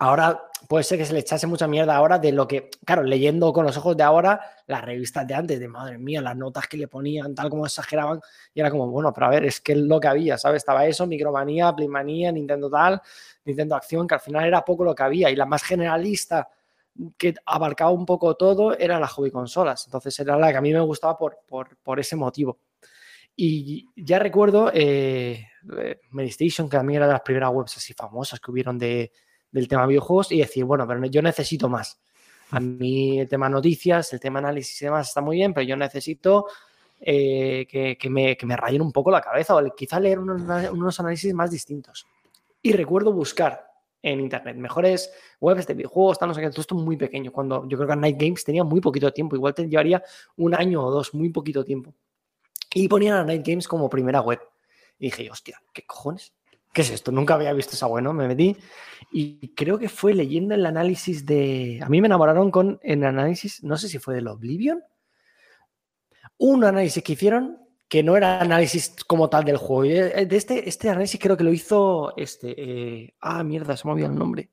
[0.00, 3.52] Ahora puede ser que se le echase mucha mierda ahora de lo que, claro, leyendo
[3.52, 6.76] con los ojos de ahora las revistas de antes, de madre mía, las notas que
[6.76, 8.20] le ponían, tal como exageraban,
[8.54, 10.58] y era como, bueno, pero a ver, es que es lo que había, ¿sabes?
[10.58, 13.02] Estaba eso, Micromanía, Playmanía, Nintendo tal,
[13.44, 16.48] Nintendo Acción, que al final era poco lo que había, y la más generalista
[17.16, 19.32] que abarcaba un poco todo era la hobby.
[19.34, 22.58] Entonces era la que a mí me gustaba por, por, por ese motivo.
[23.34, 25.46] Y ya recuerdo eh,
[25.80, 29.12] eh, que también era de las primeras webs así famosas que hubieron de,
[29.50, 32.00] del tema videojuegos, y decir, bueno, pero yo necesito más.
[32.50, 35.76] A mí el tema noticias, el tema análisis y demás está muy bien, pero yo
[35.76, 36.46] necesito
[37.00, 40.70] eh, que, que me, que me rayen un poco la cabeza o quizá leer unos,
[40.70, 42.06] unos análisis más distintos.
[42.62, 43.68] Y recuerdo buscar
[44.02, 47.32] en internet mejores webs de videojuegos, tal, no sé qué, todo esto muy pequeño.
[47.32, 50.02] Cuando yo creo que Night Games tenía muy poquito tiempo, igual te llevaría
[50.36, 51.94] un año o dos, muy poquito tiempo.
[52.74, 54.40] Y ponían a Night Games como primera web.
[54.98, 56.32] Y dije, hostia, ¿qué cojones?
[56.78, 57.10] ¿Qué es esto?
[57.10, 58.12] Nunca había visto esa web, ¿no?
[58.12, 58.56] Me metí
[59.10, 61.80] y creo que fue leyendo el análisis de...
[61.82, 64.80] A mí me enamoraron con el análisis, no sé si fue del Oblivion,
[66.36, 69.86] un análisis que hicieron que no era análisis como tal del juego.
[69.86, 69.88] Y
[70.24, 72.54] De este, este análisis creo que lo hizo este...
[72.56, 74.52] eh, ah, mierda, se me olvidó el nombre.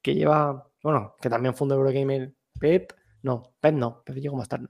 [0.00, 0.68] Que lleva...
[0.84, 2.92] Bueno, que también fundó Eurogamer Pep.
[3.22, 4.68] No, Pep no, Pep llegó más tarde.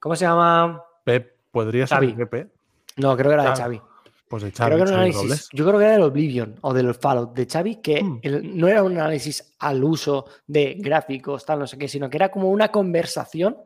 [0.00, 0.82] ¿Cómo se llama?
[1.04, 2.14] Pep, podría ser Xavi.
[2.14, 2.50] Pepe.
[2.96, 3.80] No, creo que era de Xavi.
[4.28, 5.48] Pues de Xavi, Creo que era un Xavi análisis, Robles.
[5.52, 8.18] yo creo que era del Oblivion o del Fallout de Xavi, que Hmm.
[8.22, 12.16] el- no era un análisis al uso de gráficos, tal, no sé qué, sino que
[12.16, 13.56] era como una conversación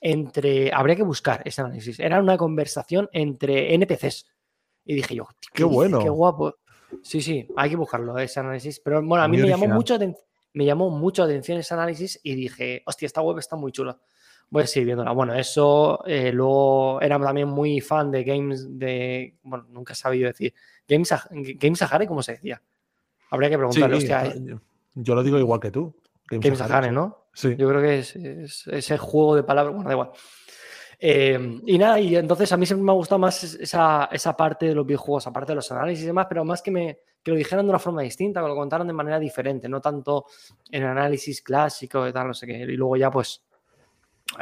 [0.00, 0.72] entre.
[0.72, 1.98] Habría que buscar ese análisis.
[2.00, 4.26] Era una conversación entre NPCs.
[4.84, 5.98] Y dije yo, "Tío, Qué bueno.
[6.00, 6.54] Qué guapo.
[7.02, 8.78] Sí, sí, hay que buscarlo, ese análisis.
[8.80, 9.98] Pero bueno, a mí Muy me llamó, mucho
[10.52, 13.98] me llamó mucho atención ese análisis y dije, hostia, esta web está muy chula.
[14.48, 15.12] Voy a seguir viéndola.
[15.12, 19.34] Bueno, eso eh, luego era también muy fan de games de.
[19.42, 20.54] Bueno, nunca he sabido decir.
[20.88, 21.12] Games,
[21.58, 22.62] Games Sahara, ¿cómo se decía?
[23.30, 24.60] Habría que Sí, preguntarle, hostia, eh, yo-
[24.94, 25.94] yo lo digo igual que tú.
[26.30, 26.94] Games Games Sahara, sí.
[26.94, 27.26] ¿no?
[27.34, 27.56] Sí.
[27.56, 30.10] Yo creo que es, es- ese juego de palabras, bueno, da igual.
[30.98, 34.34] Eh, y nada, y entonces a mí siempre me ha gustado más es- esa, esa
[34.36, 37.30] parte de los videojuegos, aparte de los análisis y demás, pero más que, me, que
[37.32, 40.24] lo dijeran de una forma distinta, que lo contaran de manera diferente, no tanto
[40.70, 42.58] en análisis clásico y tal, no sé qué.
[42.58, 43.42] Y luego ya pues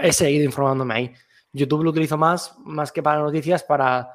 [0.01, 1.14] he seguido informándome ahí.
[1.53, 4.09] YouTube lo utilizo más, más que para noticias, para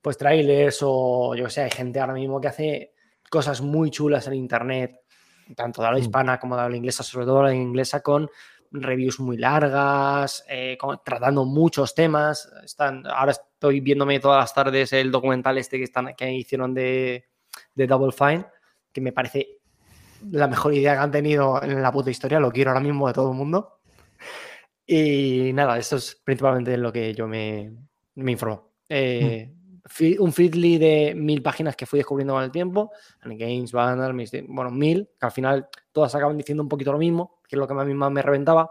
[0.00, 2.94] pues trailers o yo sé, hay gente ahora mismo que hace
[3.30, 5.00] cosas muy chulas en internet,
[5.56, 6.02] tanto de habla Mm.
[6.02, 8.28] hispana como de habla inglesa, sobre todo la inglesa, con
[8.70, 12.48] reviews muy largas, eh, con- tratando muchos temas.
[12.64, 17.24] Están, ahora estoy viéndome todas las tardes el documental este que, están, que hicieron de,
[17.74, 18.46] de Double Fine,
[18.92, 19.58] que me parece
[20.30, 23.14] la mejor idea que han tenido en la puta historia, lo quiero ahora mismo de
[23.14, 23.80] todo el mundo.
[24.86, 27.72] Y nada, eso es principalmente lo que yo me,
[28.16, 28.72] me informo.
[28.88, 29.54] Eh,
[29.86, 32.90] fi- un Feedly de mil páginas que fui descubriendo con el tiempo,
[33.22, 34.12] Any Games, Banner,
[34.48, 37.66] bueno, mil, que al final todas acaban diciendo un poquito lo mismo, que es lo
[37.66, 38.70] que a mí más me reventaba.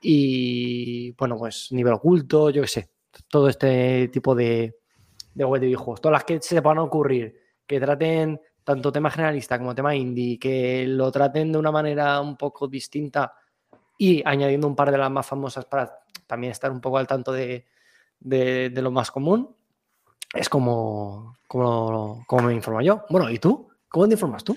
[0.00, 2.90] Y bueno, pues nivel oculto, yo qué sé,
[3.28, 4.76] todo este tipo de,
[5.34, 7.34] de web de videojuegos, todas las que se van a ocurrir,
[7.66, 12.36] que traten tanto tema generalista como tema indie, que lo traten de una manera un
[12.36, 13.32] poco distinta
[13.98, 17.32] y añadiendo un par de las más famosas para también estar un poco al tanto
[17.32, 17.66] de,
[18.20, 19.54] de- de lo más común,
[20.32, 23.02] es como, como, como me informo yo.
[23.10, 23.68] Bueno, ¿y tú?
[23.88, 24.56] ¿Cómo te informas tú?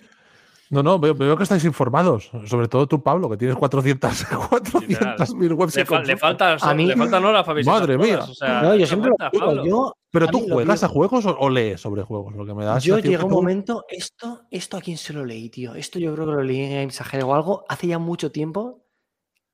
[0.70, 2.30] No, no, veo, veo que estáis informados.
[2.46, 6.18] Sobre todo tú, Pablo, que tienes 400 400.000 webs Le, fa- le
[6.62, 8.20] A mí- le faltan horas para Madre todas, mía.
[8.20, 11.38] o sea, no, yo ¿qué siempre lo digo, yo, ¿Pero tú juegas a juegos o,
[11.40, 12.36] o lees sobre juegos?
[12.36, 15.50] Lo que me da Yo que un momento, esto, esto a quién se lo leí,
[15.50, 15.76] tío.
[15.76, 18.87] Esto yo creo que lo leí en Gamesajere o algo hace ya mucho tiempo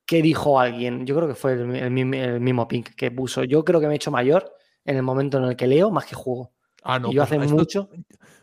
[0.06, 3.64] que dijo alguien, yo creo que fue el, el el mismo Pink que puso, yo
[3.64, 4.52] creo que me he hecho mayor
[4.86, 6.54] en el momento en el que leo más que juego.
[6.84, 7.90] Ah, no, y yo pues hace esto- mucho,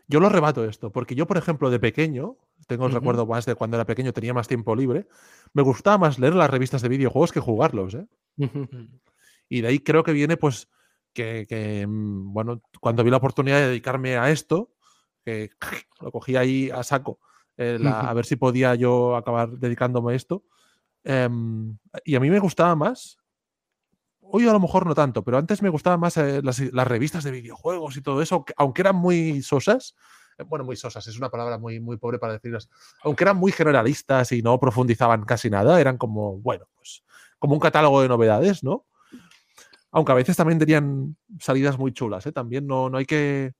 [0.08, 2.36] Yo lo rebato esto, porque yo, por ejemplo, de pequeño,
[2.68, 3.00] tengo el Ujú.
[3.00, 5.08] recuerdo más de cuando era pequeño, tenía más tiempo libre,
[5.54, 8.06] me gustaba más leer las revistas de videojuegos que jugarlos, ¿eh?
[9.48, 10.68] Y de ahí creo que viene, pues,
[11.12, 14.72] que, que, mm, bueno, cuando vi la oportunidad de dedicarme a esto,
[15.24, 15.50] que
[16.00, 17.20] lo cogí ahí a saco,
[17.56, 20.44] eh, la- a ver si podía yo acabar dedicándome a esto,
[21.04, 23.18] Em, y a mí me gustaba más.
[24.20, 27.32] Hoy a lo mejor no tanto, pero antes me gustaban más eh, las, revistas de
[27.32, 29.96] videojuegos y todo eso, que aunque eran muy sosas.
[30.38, 32.68] eh, Bueno, muy sosas, es una palabra muy, muy pobre para decirlas.
[33.02, 37.02] Aunque eran muy generalistas y no profundizaban casi nada, eran como, bueno, pues
[37.38, 38.86] como un catálogo de novedades, ¿no?
[39.92, 42.32] Aunque a veces también tenían salidas muy chulas, ¿eh?
[42.32, 43.52] También no, no hay que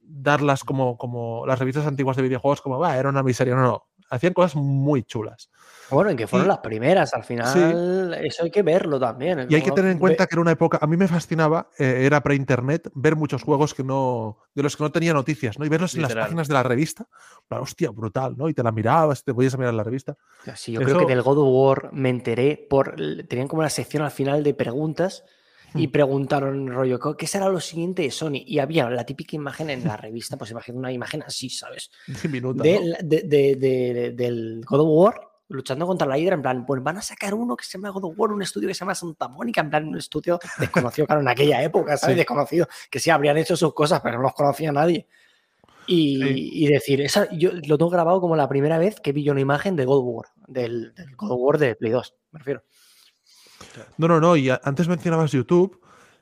[0.00, 3.54] darlas como, como las revistas antiguas de videojuegos, como, va, era una miseria.
[3.54, 3.88] No, no.
[4.10, 5.50] Hacían cosas muy chulas.
[5.90, 9.46] Bueno, en que fueron Y- las primeras, al final, eso hay que verlo también.
[9.48, 12.02] Y hay que tener en cuenta que era una época, a mí me fascinaba, eh,
[12.04, 15.64] era pre-internet, ver muchos juegos que no, de los que no tenía noticias, ¿no?
[15.64, 17.06] Y verlos en las páginas de la revista.
[17.48, 18.48] plan, hostia, brutal, ¿no?
[18.48, 20.16] Y te la mirabas, te podías a mirar la revista.
[20.54, 22.96] Sí, yo creo que del God of War me enteré por.
[23.28, 25.24] Tenían como una sección al final de preguntas
[25.74, 25.90] y Hmm.
[25.90, 28.42] preguntaron, rollo, "¿Qué- ¿qué será lo siguiente de Sony?
[28.46, 31.90] Y había la típica imagen en la revista, pues imagina una imagen así, ¿sabes?
[32.22, 32.94] Diminuta, De, ¿no?
[33.02, 33.22] de-
[33.56, 37.34] de- del God of War luchando contra la Hydra, en plan, pues van a sacar
[37.34, 39.70] uno que se llama God of War, un estudio que se llama Santa Mónica, en
[39.70, 40.38] plan, un estudio
[40.92, 42.14] desconocido, claro, en aquella época, ¿sabes?
[42.14, 42.18] Sí.
[42.18, 45.06] Desconocido, que sí habrían hecho sus cosas, pero no los conocía nadie.
[45.86, 46.50] Y, Sí.
[46.64, 49.42] y decir, esa, yo lo tengo grabado como la primera vez que vi yo una
[49.42, 52.62] imagen de God of War, del, del God of War de Play 2, me refiero.
[53.98, 54.36] No, no, no.
[54.36, 55.80] Y antes mencionabas YouTube.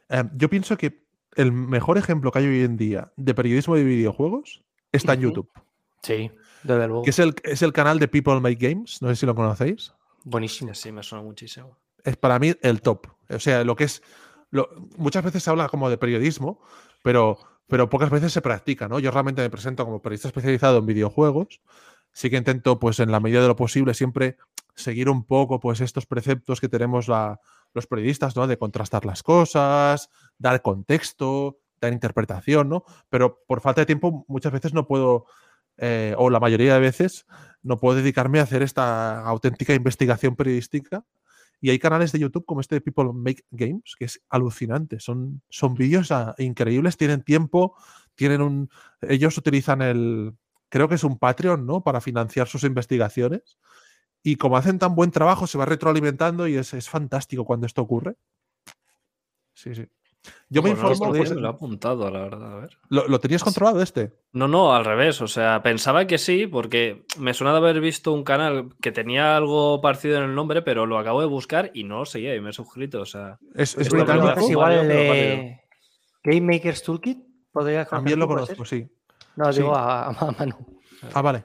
[0.09, 1.02] Eh, yo pienso que
[1.37, 5.20] el mejor ejemplo que hay hoy en día de periodismo de videojuegos está en.
[5.22, 5.48] YouTube,
[6.02, 6.31] Sí,
[6.62, 7.02] desde luego.
[7.02, 9.00] que es el, es el canal de People Make Games.
[9.00, 9.92] No sé si lo conocéis.
[10.24, 10.74] Buenísimo.
[10.74, 11.78] Sí, me suena muchísimo.
[12.05, 13.07] es para mí el top.
[13.31, 14.02] O sea, lo que es.
[14.50, 16.61] lo- muchas veces se habla como de periodismo,
[17.02, 18.98] pero, pero pocas veces se practica, ¿no?
[18.98, 21.61] Yo realmente me presento como periodista especializado en videojuegos.
[22.12, 24.37] Sí que intento, pues, en la medida de lo posible, siempre
[24.75, 27.39] seguir un poco, pues, estos preceptos que tenemos la-
[27.75, 28.47] los periodistas, ¿no?
[28.47, 30.09] De contrastar las cosas,
[30.39, 32.85] dar contexto, dar interpretación, ¿no?
[33.09, 35.27] Pero por falta de tiempo, muchas veces no puedo,
[35.79, 37.27] eh, o la mayoría de veces,
[37.63, 41.05] no puedo dedicarme a hacer esta auténtica investigación periodística.
[41.61, 44.99] Y hay canales de YouTube como este de People Make Games, que es alucinante.
[44.99, 47.77] Son, son vídeos ah, increíbles, tienen tiempo,
[48.17, 48.69] tienen un.
[49.01, 50.35] Ellos utilizan el.
[50.69, 51.83] Creo que es un Patreon, ¿no?
[51.85, 53.59] Para financiar sus investigaciones.
[54.23, 57.83] Y como hacen tan buen trabajo, se va retroalimentando y es, es fantástico cuando esto
[57.83, 58.17] ocurre.
[59.55, 59.87] Sí, sí.
[60.49, 61.13] Yo me Ojo, no lo informo.
[61.13, 62.53] conocía, de- me lo he apuntado, la verdad.
[62.53, 62.79] A ver.
[62.89, 64.13] ¿Lo, lo tenías controlado este?
[64.33, 65.21] No, no, al revés.
[65.21, 69.37] O sea, pensaba que sí, porque me suena de haber visto un canal que tenía
[69.37, 72.41] algo parecido en el nombre, pero lo acabo de buscar y no lo seguía y
[72.41, 73.01] me he suscrito.
[73.01, 74.27] O sea, Es, es lo británico.
[74.27, 74.45] conozco.
[74.45, 74.89] ¿Es igual
[76.23, 77.19] Game Maker's Toolkit?
[77.51, 78.67] ¿Podrías También lo conozco, ser?
[78.87, 78.89] sí.
[79.35, 79.61] No, Sí.
[79.61, 80.55] digo a, a Manu.
[81.13, 81.45] Ah, vale.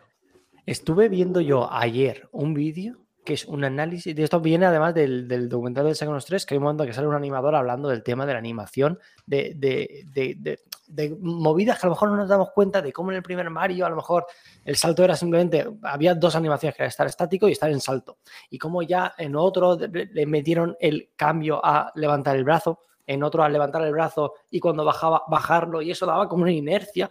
[0.67, 5.27] Estuve viendo yo ayer un vídeo que es un análisis, de esto viene además del,
[5.27, 8.01] del documental del Psychonauts 3, que hay un momento que sale un animador hablando del
[8.03, 12.30] tema de la animación, de, de- de- de- movidas que a lo mejor no nos
[12.30, 14.25] damos cuenta de cómo en el primer Mario a lo mejor
[14.63, 18.19] el salto era simplemente, había dos animaciones que era estar estático y estar en salto,
[18.49, 23.43] y cómo ya en otro le metieron el cambio a levantar el brazo, en otro
[23.43, 27.10] a levantar el brazo y cuando bajaba, bajarlo, y eso daba como una inercia.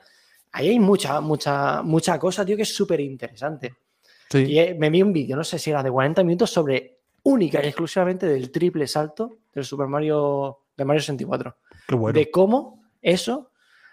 [0.57, 3.75] Ahí hay mucha, mucha, mucha cosa, tío, que es súper interesante.
[4.31, 4.39] Sí.
[4.39, 7.63] Y eh, me vi un vídeo, no sé si era de 40 minutos, sobre única
[7.63, 11.57] y exclusivamente del triple salto del Super Mario de Mario 64.
[11.87, 12.19] Qué bueno.
[12.19, 13.51] De cómo eso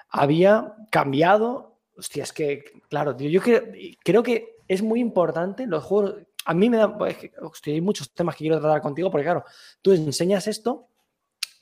[0.08, 1.80] había cambiado.
[1.98, 3.64] Hostia, es que, claro, tío, yo creo,
[4.02, 6.16] creo que es muy importante los juegos.
[6.46, 6.98] A mí me da.
[7.10, 9.44] es que, hostia, hay muchos temas que quiero tratar contigo, porque, claro,
[9.82, 10.88] tú enseñas esto,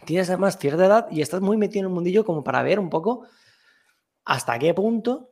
[0.06, 2.92] tienes además cierta edad y estás muy metido en el mundillo como para ver un
[2.92, 3.26] poco
[4.26, 5.30] hasta qué punto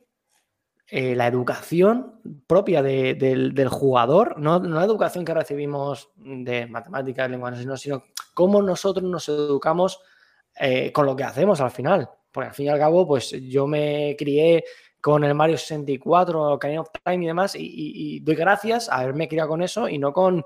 [0.88, 6.66] eh, la educación propia de- del, del jugador, no, no la educación que recibimos de
[6.66, 8.02] matemáticas, lenguaje, sino, sino
[8.34, 10.00] cómo nosotros nos educamos
[10.58, 12.10] eh, con lo que hacemos al final.
[12.32, 14.64] Porque al fin y al cabo, pues yo me crié
[15.00, 18.98] con el Mario 64, Ocarina of Time y demás, y, y- y doy gracias a
[18.98, 20.44] haberme criado con eso y no con,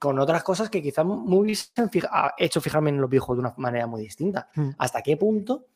[0.00, 3.54] con otras cosas que quizás me hubiesen fija- hecho fijarme en los viejos de una
[3.56, 4.48] manera muy distinta.
[4.54, 4.70] Mm.
[4.78, 5.66] ¿Hasta qué punto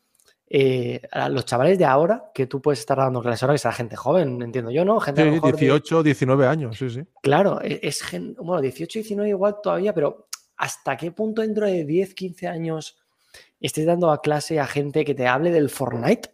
[0.55, 3.73] eh, a los chavales de ahora, que tú puedes estar dando clases ahora, que será
[3.73, 4.99] gente joven, entiendo yo, ¿no?
[4.99, 7.01] Gente a lo Sí, mejor de- 18, 19 años, sí, sí.
[7.23, 11.85] Claro, e- es, gen- bueno, 18, 19 igual todavía, pero ¿hasta qué punto dentro de
[11.85, 12.97] 10, 15 años
[13.59, 16.29] estés dando a clase a gente que te hable del Fortnite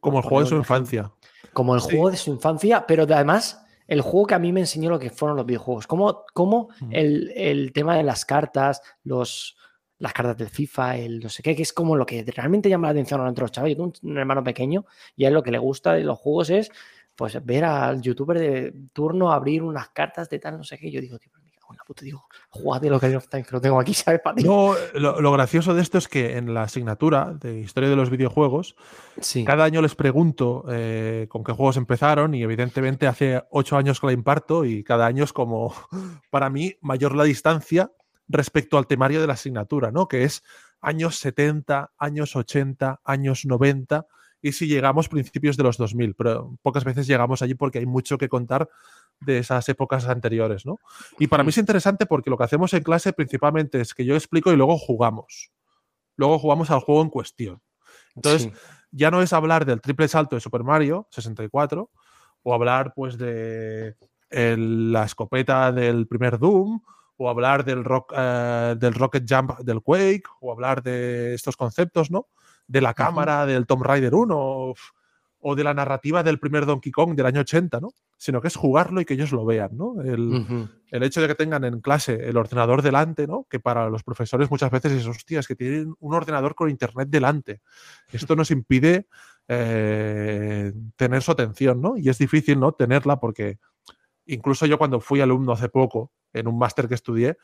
[0.00, 1.12] Como el juego de su infancia.
[1.52, 1.90] como el Sí.
[1.90, 4.98] juego de su infancia, pero de- además el juego que a mí me enseñó lo
[4.98, 5.86] que fueron los videojuegos?
[5.86, 6.88] ¿Cómo, cómo Ujú.
[6.90, 9.56] el, el tema de las cartas, los,
[9.98, 12.88] las cartas del FIFA, el no sé qué, que es como lo que realmente llama
[12.88, 13.76] la atención a nuestros chavales?
[13.76, 14.84] Yo tengo un, hermano pequeño
[15.16, 16.70] y a él lo que le gusta de los juegos es
[17.14, 20.90] pues ver al youtuber de turno abrir unas cartas de tal, no sé qué.
[20.90, 21.30] Yo digo, tío,
[21.76, 22.26] la puta, digo,
[23.16, 24.20] of Time, que lo tengo aquí, ¿sabes?
[24.20, 24.44] Para ti.
[24.44, 28.10] No, lo, lo gracioso de esto es que en la asignatura de historia de los
[28.10, 28.76] videojuegos,
[29.20, 29.44] Sí.
[29.44, 34.06] cada año les pregunto eh, con qué juegos empezaron y evidentemente hace ocho años que
[34.06, 35.74] la imparto y cada año es como,
[36.30, 37.92] para mí, mayor la distancia
[38.28, 40.08] respecto al temario de la asignatura, ¿no?
[40.08, 40.42] Que es
[40.80, 44.06] años 70, años 80, años 90
[44.42, 48.18] y si llegamos principios de los 2000, pero pocas veces llegamos allí porque hay mucho
[48.18, 48.68] que contar
[49.20, 50.78] de esas épocas anteriores, ¿no?
[51.18, 54.14] Y para mí es interesante porque lo que hacemos en clase principalmente es que yo
[54.14, 55.50] explico y luego jugamos.
[56.16, 57.62] Luego jugamos al juego en cuestión.
[58.14, 58.52] Entonces, Sí.
[58.90, 61.90] ya no es hablar del triple salto de Super Mario 64
[62.42, 63.96] o hablar pues de
[64.28, 66.80] el- la escopeta del primer Doom
[67.16, 72.10] o hablar del, rock, eh, del Rocket Jump del Quake o hablar de estos conceptos,
[72.10, 72.28] ¿no?
[72.66, 74.74] De la cámara del Tomb Raider 1 o,
[75.46, 77.90] o de la narrativa del primer Donkey Kong del año 80, ¿no?
[78.16, 80.00] Sino que es jugarlo y que ellos lo vean, ¿no?
[80.00, 83.46] El, el hecho de que tengan en clase el ordenador delante, ¿no?
[83.50, 87.08] Que para los profesores muchas veces es, hostia, es que tienen un ordenador con internet
[87.10, 87.60] delante.
[88.10, 89.06] Esto nos impide
[89.46, 91.98] eh, tener su atención, ¿no?
[91.98, 92.72] Y es difícil, ¿no?
[92.72, 93.58] Tenerla porque
[94.26, 97.36] incluso yo cuando fui alumno hace poco en un máster que estudié,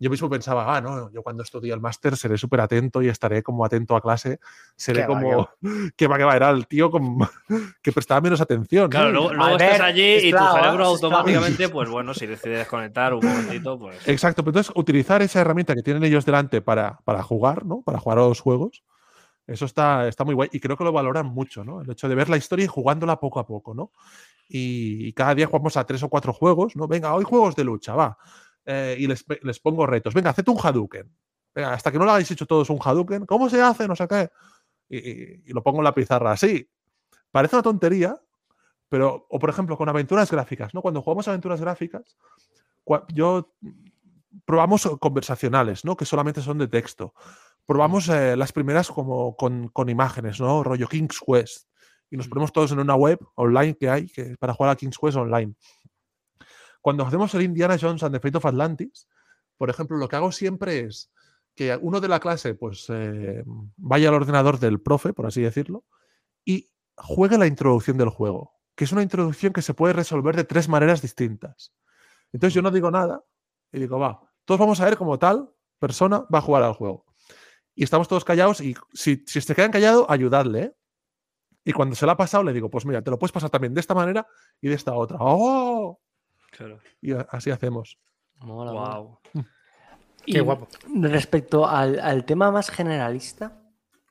[0.00, 3.42] yo mismo pensaba, ah, no, yo cuando estudie el máster seré súper atento y estaré
[3.42, 4.38] como atento a clase,
[4.76, 5.50] seré Qué va, como,
[5.96, 7.18] que va, que va, era el tío con-
[7.82, 8.84] que prestaba menos atención.
[8.84, 8.90] ¿no?
[8.90, 13.26] Claro, luego, estás allí y tu esclava, cerebro automáticamente, pues bueno, si decide desconectar un
[13.26, 14.06] momentito, pues.
[14.06, 17.82] Exacto, pero entonces utilizar esa herramienta que tienen ellos delante para, para jugar, ¿no?
[17.82, 18.84] Para jugar a los juegos,
[19.48, 21.80] eso está, está muy guay y creo que lo valoran mucho, ¿no?
[21.80, 23.90] El hecho de ver la historia y jugándola poco a poco, ¿no?
[24.48, 26.88] Y, y cada día jugamos a tres o cuatro juegos, ¿no?
[26.88, 28.16] Venga, hoy juegos de lucha, va.
[28.64, 30.14] Eh, y les, les pongo retos.
[30.14, 31.10] Venga, haced un Hadouken.
[31.54, 33.86] Venga, hasta que no lo hayáis hecho todos un Hadouken, ¿cómo se hace?
[33.86, 34.30] No sé qué.
[34.88, 36.68] Y, y- y lo pongo en la pizarra así.
[37.30, 38.18] Parece una tontería,
[38.88, 40.80] pero, o por ejemplo, con aventuras gráficas, ¿no?
[40.82, 42.16] Cuando jugamos aventuras gráficas,
[43.12, 43.52] yo
[44.46, 45.96] probamos conversacionales, ¿no?
[45.96, 47.12] Que solamente son de texto.
[47.66, 50.64] Probamos eh, las primeras como con, con imágenes, ¿no?
[50.64, 51.67] Rollo King's Quest.
[52.10, 54.98] Y nos ponemos todos en una web online que hay que, para jugar a King's
[54.98, 55.54] Quest online.
[56.80, 59.08] Cuando hacemos el Indiana Jones and the Fate of Atlantis,
[59.56, 61.10] por ejemplo, lo que hago siempre es
[61.54, 63.42] que uno de la clase pues eh,
[63.76, 65.84] vaya al ordenador del profe, por así decirlo,
[66.44, 70.44] y juegue la introducción del juego, que es una introducción que se puede resolver de
[70.44, 71.74] tres maneras distintas.
[72.32, 73.24] Entonces yo no digo nada
[73.72, 75.50] y digo, va, todos vamos a ver cómo tal
[75.80, 77.04] persona va a jugar al juego.
[77.74, 80.60] Y estamos todos callados y si, si se quedan callados, ayudadle.
[80.60, 80.76] ¿eh?
[81.68, 83.74] Y cuando se lo ha pasado, le digo, pues mira, te lo puedes pasar también
[83.74, 84.26] de esta manera
[84.58, 85.18] y de esta otra.
[85.20, 86.00] ¡Oh!
[86.50, 86.78] Claro.
[87.02, 87.98] Y así hacemos.
[88.36, 88.96] Mola, mola.
[88.96, 89.18] Wow.
[90.24, 90.66] Qué Y guapo.
[90.94, 93.60] Respecto al, al tema más generalista,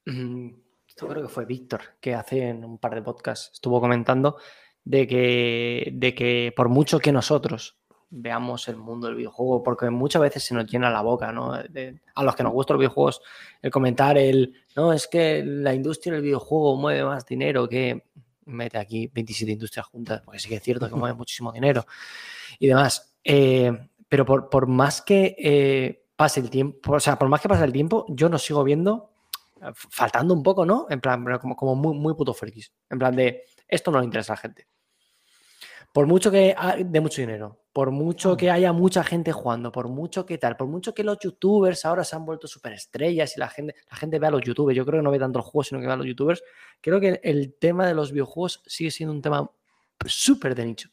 [0.06, 0.50] mm,
[0.88, 4.38] esto creo que fue Víctor, que hace en un par de podcasts estuvo comentando
[4.84, 7.80] de que, de que por mucho que nosotros
[8.10, 11.54] veamos el mundo del videojuego, porque muchas veces se nos llena la boca, ¿no?
[11.70, 13.22] De- a los que nos gustan los videojuegos,
[13.62, 18.06] el comentar el, no, es que la industria del videojuego mueve más dinero que
[18.46, 21.86] mete aquí 27 industrias juntas, porque sí que es cierto que mueve muchísimo dinero
[22.60, 23.14] y demás.
[23.24, 23.72] Eh,
[24.08, 27.66] pero por, por más que eh, pase el tiempo, o sea, por más que pase
[27.66, 29.12] el tiempo, yo no sigo viendo
[29.74, 30.86] faltando un poco, ¿no?
[30.90, 32.72] En plan, como, como muy, muy puto frikis.
[32.90, 34.68] En plan de, esto no le interesa a la gente.
[35.98, 40.28] Por mucho que de mucho dinero, por mucho que haya mucha gente jugando, por mucho
[40.28, 43.74] que tal, por mucho que los youtubers ahora se han vuelto superestrellas y la gente,
[43.90, 45.82] la gente ve a los youtubers, yo creo que no ve tanto los juegos, sino
[45.82, 46.44] que ve a los youtubers,
[46.82, 49.50] creo que el tema de los videojuegos sigue siendo un tema
[50.06, 50.90] súper de nicho.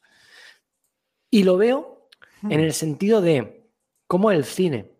[1.28, 2.08] Y lo veo
[2.48, 3.68] en el sentido de
[4.06, 4.90] cómo el cine,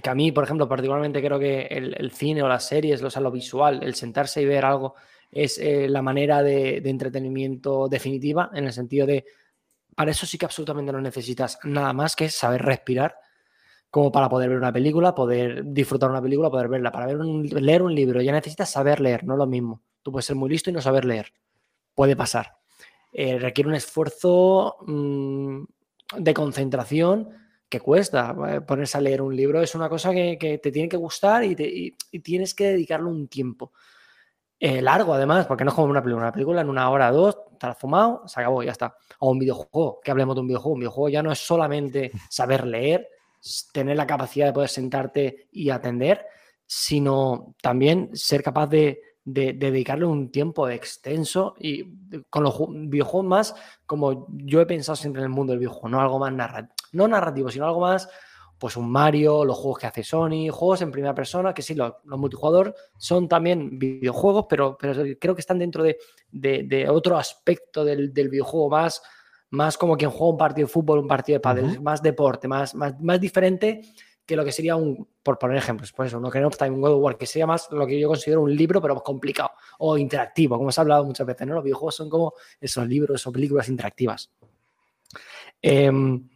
[0.00, 3.10] que a mí, por ejemplo, particularmente creo que el, el cine o las series, o
[3.10, 4.94] sea, lo visual, el sentarse y ver algo,
[5.32, 9.24] es eh, la manera de, entretenimiento definitiva, en el sentido de,
[9.96, 13.16] para eso sí que absolutamente no necesitas nada más que saber respirar,
[13.90, 16.92] como para poder ver una película, poder disfrutar una película, poder verla.
[16.92, 19.82] Para ver un- leer un libro ya necesitas saber leer, no lo mismo.
[20.02, 21.32] Tú puedes ser muy listo y no saber leer.
[21.94, 22.56] Puede pasar.
[23.12, 25.62] Eh, requiere un esfuerzo mm,
[26.18, 27.28] de concentración
[27.68, 28.34] que cuesta.
[28.48, 31.94] Eh, Ponerse a leer un libro es una cosa que, te tiene que gustar y
[32.22, 33.72] tienes que dedicarle un tiempo.
[34.64, 36.26] Eh, largo, además, porque no es como una película.
[36.26, 38.96] Una película en una hora o dos, te la has fumado, se acabó, ya está.
[39.18, 40.74] O un videojuego, que hablemos de un videojuego.
[40.74, 43.08] Un videojuego ya no es solamente saber leer,
[43.72, 46.24] tener la capacidad de poder sentarte y atender,
[46.64, 51.84] sino también ser capaz de, de- de dedicarle un tiempo extenso y
[52.30, 53.54] con los ju- videojuegos más
[53.84, 57.08] como yo he pensado siempre en el mundo del videojuego, no algo más narrativo, no
[57.08, 58.08] narrativo, sino algo más,
[58.62, 61.94] pues un Mario, los juegos que hace Sony, juegos en primera persona, que sí, los,
[62.04, 65.98] los multijugador son también videojuegos, pero, pero creo que están dentro de,
[66.30, 69.02] de- de otro aspecto del, del videojuego más,
[69.50, 71.72] más como quien juega un partido de fútbol, un partido de pádel, Ujú.
[71.74, 73.80] es más deporte, más, más, más diferente
[74.24, 76.82] que lo que sería un, por poner ejemplos, por eso, no que of Time, un
[76.82, 79.50] God of War, que sería más lo que yo considero un libro, pero más complicado,
[79.80, 81.54] o interactivo, como se ha hablado muchas veces, ¿no?
[81.56, 84.30] Los videojuegos son como esos libros o películas interactivas.
[85.60, 86.28] Em,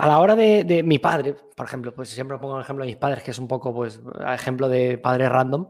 [0.00, 2.90] a la hora de, de mi padre, por ejemplo, pues siempre pongo el ejemplo de
[2.90, 4.00] mis padres, que es un poco, pues,
[4.32, 5.68] ejemplo de padre random,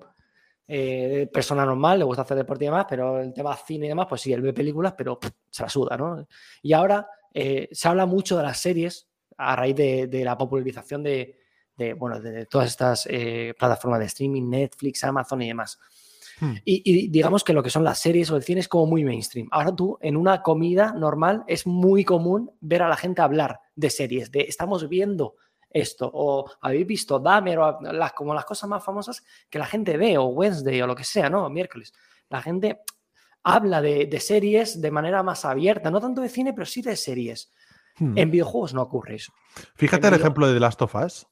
[0.68, 4.06] eh, persona normal, le gusta hacer deporte y demás, pero el tema cine y demás,
[4.08, 6.26] pues sí, él ve películas, pero pff, se la suda, ¿no?
[6.62, 11.02] Y ahora eh, se habla mucho de las series a raíz de, de la popularización
[11.02, 11.36] de,
[11.76, 15.78] de, bueno, de, de todas estas eh, plataformas de streaming, Netflix, Amazon y demás.
[16.38, 16.54] Hmm.
[16.64, 19.04] Y, y digamos que lo que son las series o el cine es como muy
[19.04, 19.48] mainstream.
[19.50, 23.90] Ahora tú, en una comida normal, es muy común ver a la gente hablar de
[23.90, 25.36] series, de estamos viendo
[25.70, 29.96] esto, o habéis visto Dahmer, o las, como las cosas más famosas que la gente
[29.96, 31.48] ve, o Wednesday, o lo que sea, ¿no?
[31.48, 31.92] Miércoles.
[32.28, 32.80] La gente
[33.42, 36.96] habla de, de series de manera más abierta, no tanto de cine, pero sí de
[36.96, 37.50] series.
[37.98, 38.16] Hmm.
[38.18, 39.32] En videojuegos no ocurre eso.
[39.74, 41.26] Fíjate en el ejemplo de The Last of Us,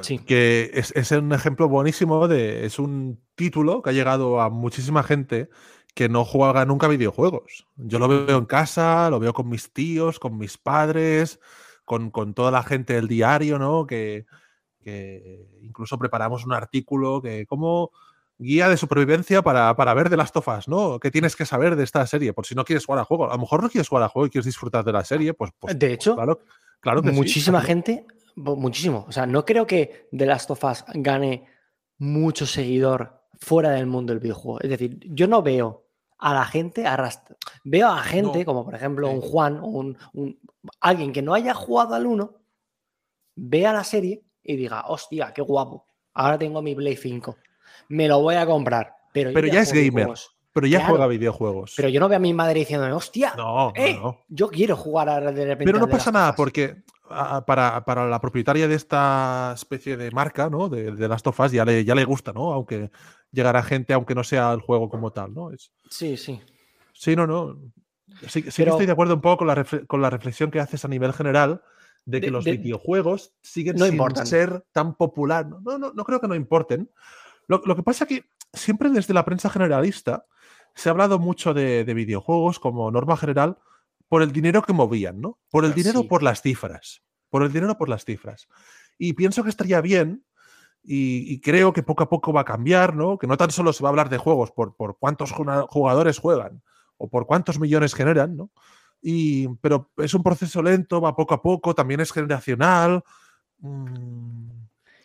[0.00, 0.18] Sí.
[0.18, 2.64] que es, es un ejemplo buenísimo de.
[2.64, 5.50] Es un título que ha llegado a muchísima gente
[5.94, 7.68] que no juega nunca a videojuegos.
[7.76, 11.38] Yo lo veo en casa, lo veo con mis tíos, con mis padres,
[11.84, 13.86] con, con toda la gente del diario, ¿no?
[13.86, 14.26] Que,
[14.82, 17.90] que incluso preparamos un artículo que como
[18.38, 20.98] guía de supervivencia para, para ver The Last of Us, ¿no?
[20.98, 22.32] ¿Qué tienes que saber de esta serie?
[22.32, 23.30] Por si no quieres jugar al juego.
[23.30, 25.52] A lo mejor no quieres jugar al juego y quieres disfrutar de la serie, pues,
[25.58, 26.40] pues De hecho, claro,
[26.80, 28.06] claro que muchísima gente,
[28.36, 29.04] muchísimo.
[29.08, 31.46] O sea, no creo que The Last of Us gane
[31.98, 34.60] mucho seguidor fuera del mundo del videojuego.
[34.60, 35.83] Es decir, yo no veo
[36.18, 37.36] a la gente arrastrar.
[37.64, 38.44] Veo a gente, No.
[38.44, 40.38] como por ejemplo un Juan o un, un-
[40.80, 42.32] alguien que no haya jugado al 1,
[43.36, 45.86] vea la serie y diga, hostia, qué guapo.
[46.14, 47.36] Ahora tengo mi Play 5.
[47.88, 48.94] Me lo voy a comprar.
[49.12, 50.08] Pero, Pero ya es gamer.
[50.52, 50.92] Pero ya Claro.
[50.94, 51.74] juega videojuegos.
[51.76, 54.20] Pero yo no veo a mi madre diciéndome, hostia, no, eh, no.
[54.28, 55.64] yo quiero jugar ahora de repente.
[55.64, 56.36] Pero a no pasa nada Us".
[56.36, 56.82] porque
[57.46, 60.68] para, para la propietaria de esta especie de marca, ¿no?
[60.68, 62.52] De, of Us ya le, ya le gusta, ¿no?
[62.52, 62.90] Aunque
[63.30, 65.50] llegará gente, aunque no sea el juego como tal, ¿no?
[65.50, 66.40] Es, Sí, sí.
[66.92, 67.58] sí, no, no.
[68.22, 70.60] Sí, sí que Pero- estoy de acuerdo un poco con la, con la reflexión que
[70.60, 71.62] haces a nivel general
[72.06, 74.26] de que De- los de- videojuegos siguen no sin importan.
[74.26, 75.46] ser tan popular.
[75.48, 76.90] No, no, no creo que no importen.
[77.48, 80.26] Lo, lo que pasa que siempre desde la prensa generalista
[80.74, 83.58] se ha hablado mucho de, de videojuegos como norma general
[84.08, 85.38] por el dinero que movían, ¿no?
[85.50, 86.08] Por el dinero Sí.
[86.08, 87.02] por las cifras.
[87.30, 88.48] Por el dinero por las cifras.
[88.98, 90.24] Y pienso que estaría bien
[90.82, 93.18] y, y creo que poco a poco va a cambiar, ¿no?
[93.18, 96.62] Que no tan solo se va a hablar de juegos por, por cuántos jugadores juegan
[96.96, 98.50] o por cuántos millones generan, ¿no?
[99.02, 103.02] Y, pero es un proceso lento, va poco a poco, también es generacional.
[103.58, 104.48] mm,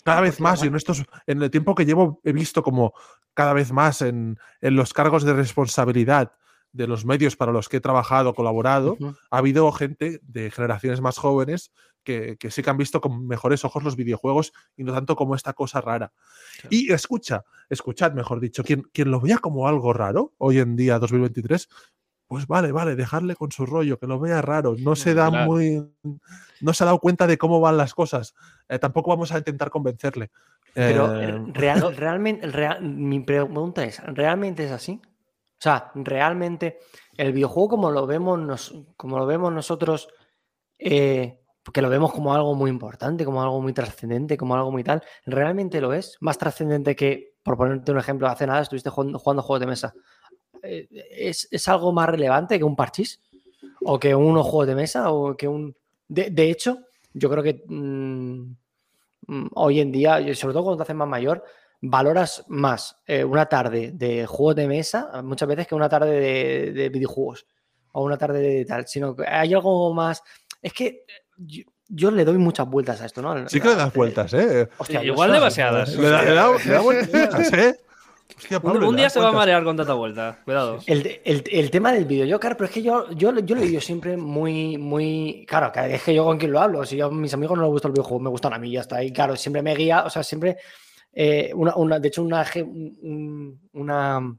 [0.03, 2.93] Cada vez porque más, y en, estos, en el tiempo que llevo, he visto como
[3.33, 6.31] cada vez más en, en los cargos de responsabilidad
[6.71, 8.97] de los medios para los que he trabajado, colaborado,
[9.31, 11.71] ha habido gente de generaciones más jóvenes
[12.03, 15.35] que, que sí que han visto con mejores ojos los videojuegos y no tanto como
[15.35, 16.11] esta cosa rara.
[16.69, 20.99] Y escucha, escuchad, mejor dicho, quien, quien lo vea como algo raro hoy en día,
[20.99, 21.67] 2023,
[22.27, 25.47] pues vale, vale, dejarle con su rollo, que lo vea raro, no se da Claro.
[25.51, 25.83] muy.
[26.61, 28.35] No se ha dado cuenta de cómo van las cosas.
[28.67, 30.29] Eh, tampoco vamos a intentar convencerle.
[30.75, 35.01] Pero Eh, eh, real- realmente, real- mi pregunta es, ¿realmente es así?
[35.59, 36.79] O sea, ¿realmente
[37.17, 40.07] el videojuego como lo vemos, nos- como lo vemos nosotros,
[40.79, 41.41] eh,
[41.73, 45.03] que lo vemos como algo muy importante, como algo muy trascendente, como algo muy tal,
[45.25, 46.17] ¿realmente lo es?
[46.21, 49.93] Más trascendente que, por ponerte un ejemplo, hace nada estuviste jugando, jugando juegos de mesa.
[50.63, 53.21] Eh, ¿Es, es algo más relevante que un parchís?
[53.83, 55.11] ¿O que unos juegos de mesa?
[55.11, 55.75] ¿O que un...
[56.07, 56.79] De, hecho,
[57.13, 58.51] yo creo que mm,
[59.27, 61.43] mm, hoy en día, sobre todo cuando te haces más mayor,
[61.81, 66.71] valoras más eh, una tarde de juegos de mesa muchas veces que una tarde de,
[66.73, 67.45] de videojuegos
[67.93, 70.21] o una tarde de tal, sino que hay algo más.
[70.61, 71.05] Es que
[71.37, 73.47] yo, yo le doy muchas vueltas a esto, ¿no?
[73.49, 74.69] sí que le das vueltas, ¿eh?
[74.77, 75.95] Hostia, igual demasiadas.
[75.95, 77.75] Le da, le da- le da vueltas, ¿eh?
[78.37, 80.37] Hostia, Un, Pablo, un le día se va a marear con tanta vuelta.
[80.45, 80.79] Cuidado.
[80.85, 82.05] El, el- el tema del
[82.39, 85.45] claro, pero es que yo, yo, yo lo he vivido siempre muy, muy.
[85.47, 86.85] Claro, es que yo con quien lo hablo.
[86.85, 88.81] Si yo a mis amigos no les gusta el videojuego, me gustan a mí, ya
[88.81, 89.03] está.
[89.03, 90.57] Y claro, siempre me guía, o sea, siempre.
[91.13, 92.45] Eh, una, una- de hecho, una,
[93.73, 94.37] una,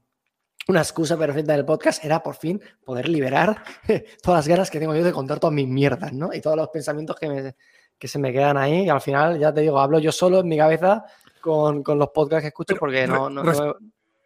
[0.69, 3.63] una excusa perfecta del podcast era por fin poder liberar
[4.23, 6.33] todas las ganas que tengo yo de contar todas mis mierdas, ¿no?
[6.33, 7.55] Y todos los pensamientos que, me-
[7.99, 8.85] que se me quedan ahí.
[8.85, 11.05] Y al final, ya te digo, hablo yo solo en mi cabeza
[11.41, 13.31] con, con los podcasts que escucho Pero porque no.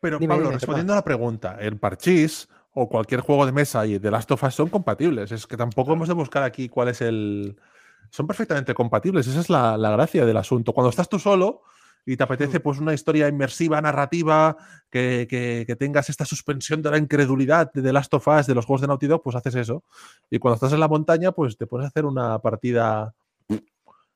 [0.01, 3.87] Pero Dime, Pablo, dime, respondiendo a la pregunta, el parchís o cualquier juego de mesa
[3.87, 5.33] y de Last of Us son compatibles.
[5.33, 7.57] Es que tampoco hemos de buscar aquí cuál es el.
[8.11, 9.27] Son perfectamente compatibles.
[9.27, 10.75] Esa es la, la gracia del asunto.
[10.75, 11.63] Cuando estás tú solo
[12.07, 14.57] y te apetece pues una historia inmersiva, narrativa,
[14.91, 18.55] que, que- que tengas esta suspensión de la incredulidad de The Last of Us, de
[18.55, 19.83] los juegos de Naughty Dog, pues haces eso.
[20.31, 23.15] Y cuando estás en la montaña, pues te pones a hacer una partida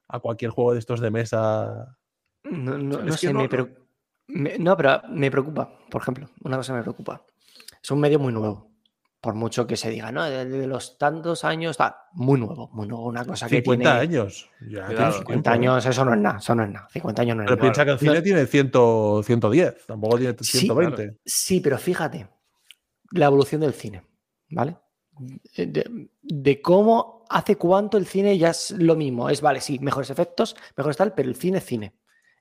[0.09, 1.97] a cualquier juego de estos de mesa.
[2.45, 3.49] No, no- Es no que sé, no- me
[4.31, 7.23] me- no, pero me preocupa, por ejemplo, una cosa me preocupa.
[7.83, 8.68] Es un medio muy nuevo,
[9.21, 10.25] por mucho que se diga, ¿no?
[10.25, 14.01] De, de los tantos años, tal, muy nuevo, muy nuevo, una cosa que 50 tiene
[14.01, 14.49] años.
[14.61, 15.53] Ya tienes 50 tiempo, ¿eh?
[15.55, 17.63] años, eso no es nada, eso no es nada, 50 años no es Pero nada.
[17.73, 18.71] piensa que el cine No- tiene 100,
[19.25, 21.17] 110, tampoco tiene Sí, 120.
[21.25, 22.29] Sí, pero fíjate,
[23.13, 24.05] la evolución del cine,
[24.51, 24.77] ¿vale?
[25.57, 29.29] De, de cómo hace cuánto el cine ya es lo mismo.
[29.31, 31.93] Es, vale, sí, mejores efectos, mejores tal, pero el cine es cine.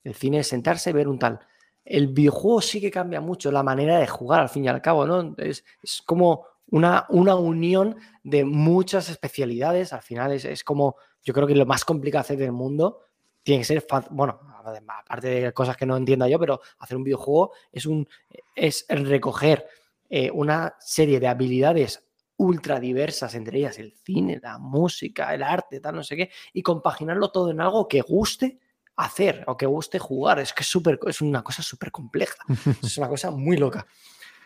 [0.04, 1.40] El cine es sentarse, ver un tal.
[1.84, 5.08] El videojuego sí que cambia mucho la manera de jugar, al fin y al cabo,
[5.08, 5.34] ¿no?
[5.38, 9.94] Es, es como una, una unión de muchas especialidades.
[9.94, 13.02] Al final es, es como, yo creo que lo más complicado hacer del mundo
[13.44, 14.40] tiene que ser, bueno,
[14.88, 18.08] aparte de cosas que no entienda yo, pero hacer un videojuego es, un,
[18.56, 19.66] es recoger
[20.10, 22.04] eh, una serie de habilidades
[22.36, 26.62] ultra diversas, entre ellas el cine, la música, el arte, tal, no sé qué, y
[26.62, 28.60] compaginarlo todo en algo que guste
[28.98, 30.40] hacer o que guste jugar.
[30.40, 32.36] Es que es, súper- es una cosa súper compleja,
[32.84, 33.88] es una cosa muy loca.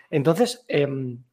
[0.10, 1.24] Entonces, em,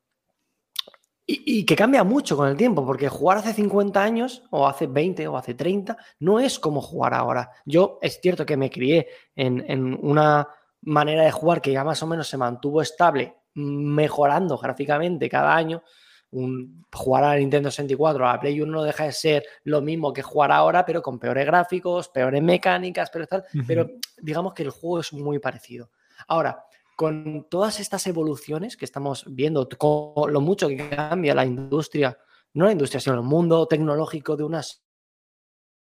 [1.31, 4.87] y, y que cambia mucho con el tiempo, porque jugar hace 50 años, o hace
[4.87, 7.51] 20, o hace 30, no es como jugar ahora.
[7.66, 10.49] Yo es cierto que me crié en, en una
[10.81, 15.83] manera de jugar que ya más o menos se mantuvo estable, mejorando gráficamente cada año.
[16.31, 20.14] Un, jugar a Nintendo 64 a la Play 1 no deja de ser lo mismo
[20.14, 23.45] que jugar ahora, pero con peores gráficos, peores mecánicas, pero tal.
[23.66, 25.91] Pero digamos que el juego es muy parecido.
[26.26, 26.64] Ahora,
[26.99, 32.18] con todas estas evoluciones que estamos viendo, con lo mucho que cambia la industria,
[32.55, 34.82] no la industria, sino el mundo tecnológico de unos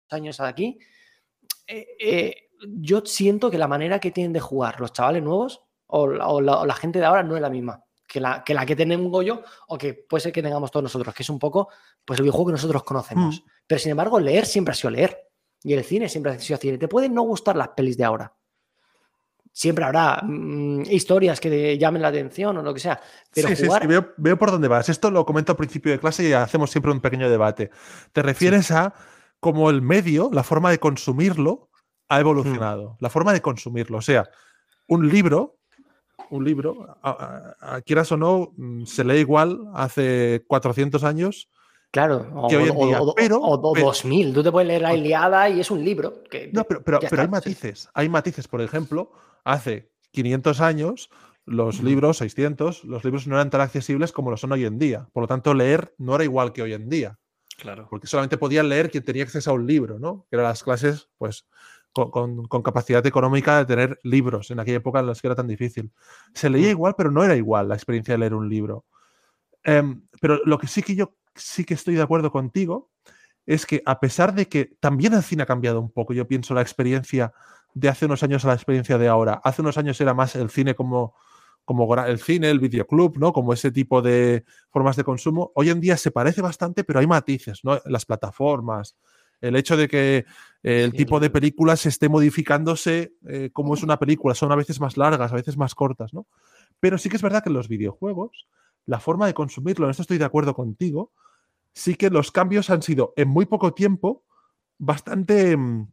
[0.09, 0.79] años aquí,
[1.67, 2.35] eh, eh,
[2.69, 6.41] yo siento que la manera que tienen de jugar los chavales nuevos o la, o
[6.41, 8.77] la- o la gente de ahora no es la misma que la, que la que
[8.77, 11.71] tenemos yo o que puede ser que tengamos todos nosotros, que es un poco
[12.05, 13.43] pues el videojuego que nosotros conocemos.
[13.67, 15.27] Pero sin embargo, leer siempre ha sido leer.
[15.65, 16.79] Y el cine siempre ha sido cine.
[16.79, 18.33] Te pueden no gustar las pelis de ahora.
[19.53, 23.01] Siempre habrá mm, historias que te llamen la atención o lo que sea.
[23.35, 23.83] Pero sí, jugar.
[23.83, 24.89] sí, veo, veo por dónde vas.
[24.89, 27.71] Esto lo comento al principio de clase y hacemos siempre un pequeño debate.
[28.13, 28.95] Te refieres a
[29.41, 31.69] cómo el medio, la forma de consumirlo,
[32.09, 32.97] ha evolucionado.
[33.01, 33.99] La forma de consumirlo.
[33.99, 34.29] O sea,
[34.89, 35.59] un libro,
[36.31, 41.49] un libro, a- a- a- quieras o no, mm, se lee igual hace 400 años.
[41.93, 44.33] Claro, o, día, o- pero- o- o pero- 2000.
[44.33, 46.23] Tú te puedes leer la Iliada y es un libro.
[46.31, 47.89] Que, No, pero, pero, pero hay matices.
[47.95, 48.47] Hay matices.
[48.47, 49.11] Por ejemplo,
[49.45, 51.11] hace 500 años,
[51.47, 55.09] los libros, 600, los libros no eran tan accesibles como lo son hoy en día.
[55.13, 57.19] Por lo tanto, leer no era igual que hoy en día.
[57.59, 57.87] Claro.
[57.91, 60.27] porque solamente podían leer quien tenía acceso a un libro, ¿no?
[60.31, 61.47] Que eran las clases, pues,
[61.93, 65.35] con, con- con capacidad económica de tener libros en aquella época en las que era
[65.35, 65.93] tan difícil.
[66.33, 66.71] Se leía Mm.
[66.71, 68.87] igual, pero no era igual la experiencia de leer un libro.
[69.63, 72.91] Em, pero lo que sí que yo sí que estoy de acuerdo contigo
[73.45, 76.55] es que a pesar de que también el cine ha cambiado un poco, yo pienso
[76.55, 77.35] la experiencia
[77.75, 79.41] de hace unos años a la experiencia de ahora.
[79.45, 81.15] Hace unos años era más el cine como,
[81.65, 83.33] como el cine, el videoclub, ¿no?
[83.33, 85.53] Como ese tipo de formas de consumo.
[85.55, 87.81] Hoy en día se parece bastante, pero hay matices, ¿no?
[87.87, 88.97] Las plataformas,
[89.41, 90.25] el hecho de que
[90.63, 94.53] eh, el Sí, tipo de el- películas esté modificándose eh, como es una película, son
[94.53, 96.27] a veces más largas, a veces más cortas, ¿no?
[96.81, 98.47] Pero sí que es verdad que en los videojuegos,
[98.87, 101.13] la forma de consumirlo, en esto estoy de acuerdo contigo,
[101.73, 104.25] sí que los cambios han sido en muy poco tiempo
[104.79, 105.89] bastante mm,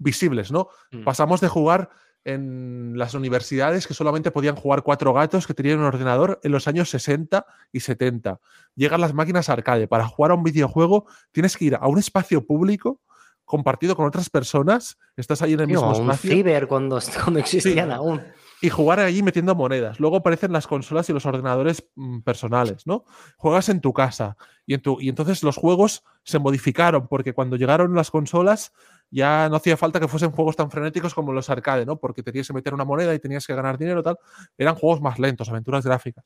[0.00, 0.68] visibles, ¿no?
[0.90, 1.04] Mm.
[1.04, 1.90] Pasamos de jugar
[2.24, 6.68] en las universidades que solamente podían jugar cuatro gatos que tenían un ordenador en los
[6.68, 8.40] años 60 y 70.
[8.74, 9.88] Llegan las máquinas arcade.
[9.88, 13.00] Para jugar a un videojuego tienes que ir a un espacio público
[13.44, 14.98] compartido con otras personas.
[15.16, 18.20] Estás ahí en el Tío, mismo un espacio ciber cuando, cuando existían aún.
[18.60, 19.98] y jugar allí metiendo monedas.
[19.98, 23.04] Luego aparecen las consolas y los ordenadores mm, personales, ¿no?
[23.36, 24.36] Juegas en tu casa
[24.66, 28.72] y, en tu, y entonces los juegos se modificaron porque cuando llegaron las consolas
[29.10, 31.98] ya no hacía falta que fuesen juegos tan frenéticos como los arcade, ¿no?
[31.98, 34.18] Porque tenías que meter una moneda y tenías que ganar dinero, tal.
[34.56, 36.24] Eran juegos más lentos, aventuras gráficas.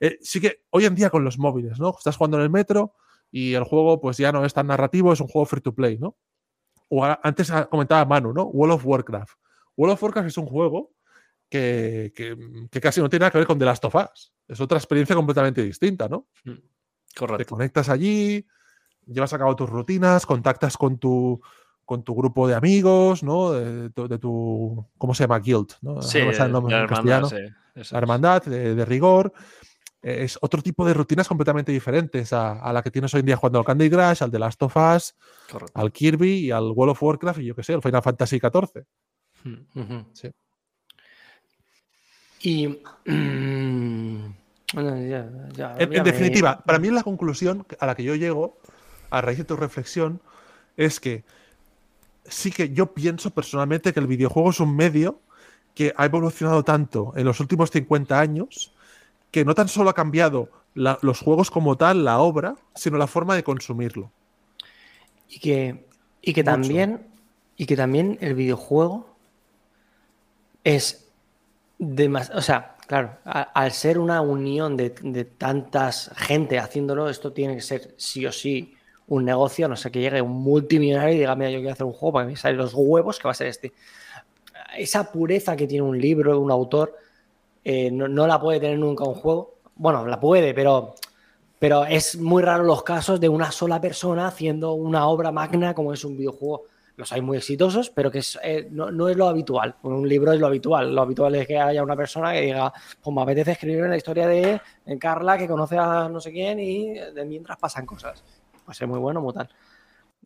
[0.00, 1.94] Eh, sí que hoy en día con los móviles, ¿no?
[1.96, 2.94] Estás jugando en el metro
[3.30, 5.98] y el juego pues ya no es tan narrativo, es un juego free to play,
[5.98, 6.16] ¿no?
[6.88, 8.44] O a- antes ah, comentaba Manu, ¿no?
[8.44, 9.38] World of Warcraft.
[9.76, 10.92] World of Warcraft es un juego
[11.50, 12.36] que, que-
[12.70, 14.32] que casi no tiene nada que ver con The Last of Us.
[14.48, 16.28] Es otra experiencia completamente distinta, ¿no?
[16.44, 16.54] Te
[17.14, 17.54] Correcto.
[17.54, 18.46] conectas allí,
[19.06, 21.40] llevas a cabo tus rutinas, contactas con tu,
[21.86, 23.52] con tu grupo de amigos, ¿no?
[23.52, 25.38] De, tu- de tu, ¿cómo se llama?
[25.38, 26.02] Guild, ¿no?
[26.02, 29.32] Sí, No el nombre la en hermandad, sí, La hermandad de, de rigor.
[30.02, 33.26] Eh, Es otro tipo de rutinas completamente diferentes a, a la que tienes hoy en
[33.26, 35.14] día jugando al Candy Crush, al The Last of Us,
[35.50, 35.80] Correcto.
[35.80, 38.84] al Kirby y al World of Warcraft y yo qué sé, al Final Fantasy XIV.
[39.74, 40.04] Ujú.
[40.12, 40.30] Sí.
[42.42, 42.66] Y.
[43.06, 44.34] mm,
[44.74, 48.58] bueno, ya- ya- En, definitiva, para mí la conclusión a la que yo llego,
[49.10, 50.20] a raíz de tu reflexión,
[50.76, 51.24] es que
[52.28, 55.20] sí que yo pienso personalmente que el videojuego es un medio
[55.74, 58.72] que ha evolucionado tanto en los últimos 50 años
[59.30, 63.06] que no tan solo ha cambiado la- los juegos como tal, la obra, sino la
[63.06, 64.10] forma de consumirlo.
[65.28, 65.86] Y que,
[66.22, 66.52] y que Mucho.
[66.52, 67.06] también.
[67.56, 69.16] Y que también el videojuego
[70.64, 71.08] es
[71.78, 72.38] demasiado.
[72.38, 77.56] O sea, claro, a- al ser una unión de, de tantas gente haciéndolo, esto tiene
[77.56, 78.75] que ser sí o sí
[79.08, 81.92] un negocio, no sé que llegue un multimillonario y diga, mira, yo quiero hacer un
[81.92, 83.72] juego para que me salen los huevos, que va a ser este.
[84.76, 86.96] Esa pureza que tiene un libro, un autor,
[87.64, 89.54] eh, no, no la puede tener nunca un juego.
[89.76, 90.94] Bueno, la puede, pero
[91.58, 95.92] pero es muy raro los casos de una sola persona haciendo una obra magna como
[95.92, 96.64] es un videojuego.
[96.96, 99.74] Los hay muy exitosos, pero que eh, no, no es lo habitual.
[99.82, 100.94] Un libro es lo habitual.
[100.94, 104.26] Lo habitual es que haya una persona que diga, pues me apetece escribir la historia
[104.26, 108.22] de eh, Carla que conoce a no sé quién y de mientras pasan cosas.
[108.66, 109.48] Puede ser muy bueno, muy tal.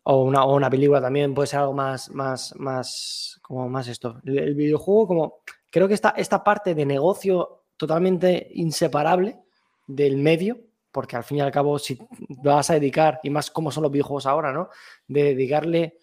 [0.03, 4.19] O una, o una película también puede ser algo más, más, más, como más esto.
[4.25, 5.35] El, el videojuego, como
[5.69, 9.39] creo que esta, esta parte de negocio totalmente inseparable
[9.85, 10.57] del medio,
[10.91, 11.97] porque al fin y al cabo, si
[12.43, 14.69] vas a dedicar, y más como son los videojuegos ahora, ¿no?
[15.07, 15.97] De dedicarle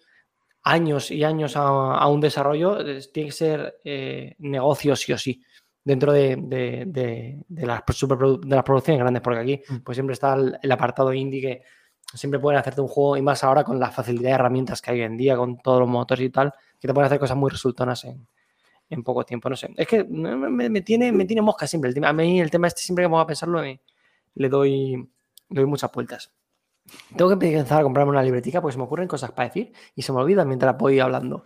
[0.63, 1.61] años y años a,
[1.95, 5.41] a un desarrollo, es- tiene que ser eh, negocio sí o sí,
[5.83, 9.77] dentro de, de- de- de las, de las producciones grandes, porque aquí Mm.
[9.83, 11.61] pues siempre está el, el apartado indie que
[12.13, 14.99] siempre pueden hacerte un juego, y más ahora con la facilidad de herramientas que hay
[14.99, 17.49] hoy en día, con todos los motores y tal, que te pueden hacer cosas muy
[17.51, 18.27] resultonas en,
[18.89, 19.73] en poco tiempo, no sé.
[19.77, 21.89] Es que me, me- tiene, me tiene mosca siempre.
[21.89, 23.81] El tema, a mí el tema este siempre que me voy a pensarlo me-
[24.35, 25.09] le doy,
[25.49, 26.31] doy muchas vueltas.
[27.15, 30.01] Tengo que empezar a comprarme una libretica porque se me ocurren cosas para decir y
[30.01, 31.45] se me olvidan mientras voy hablando.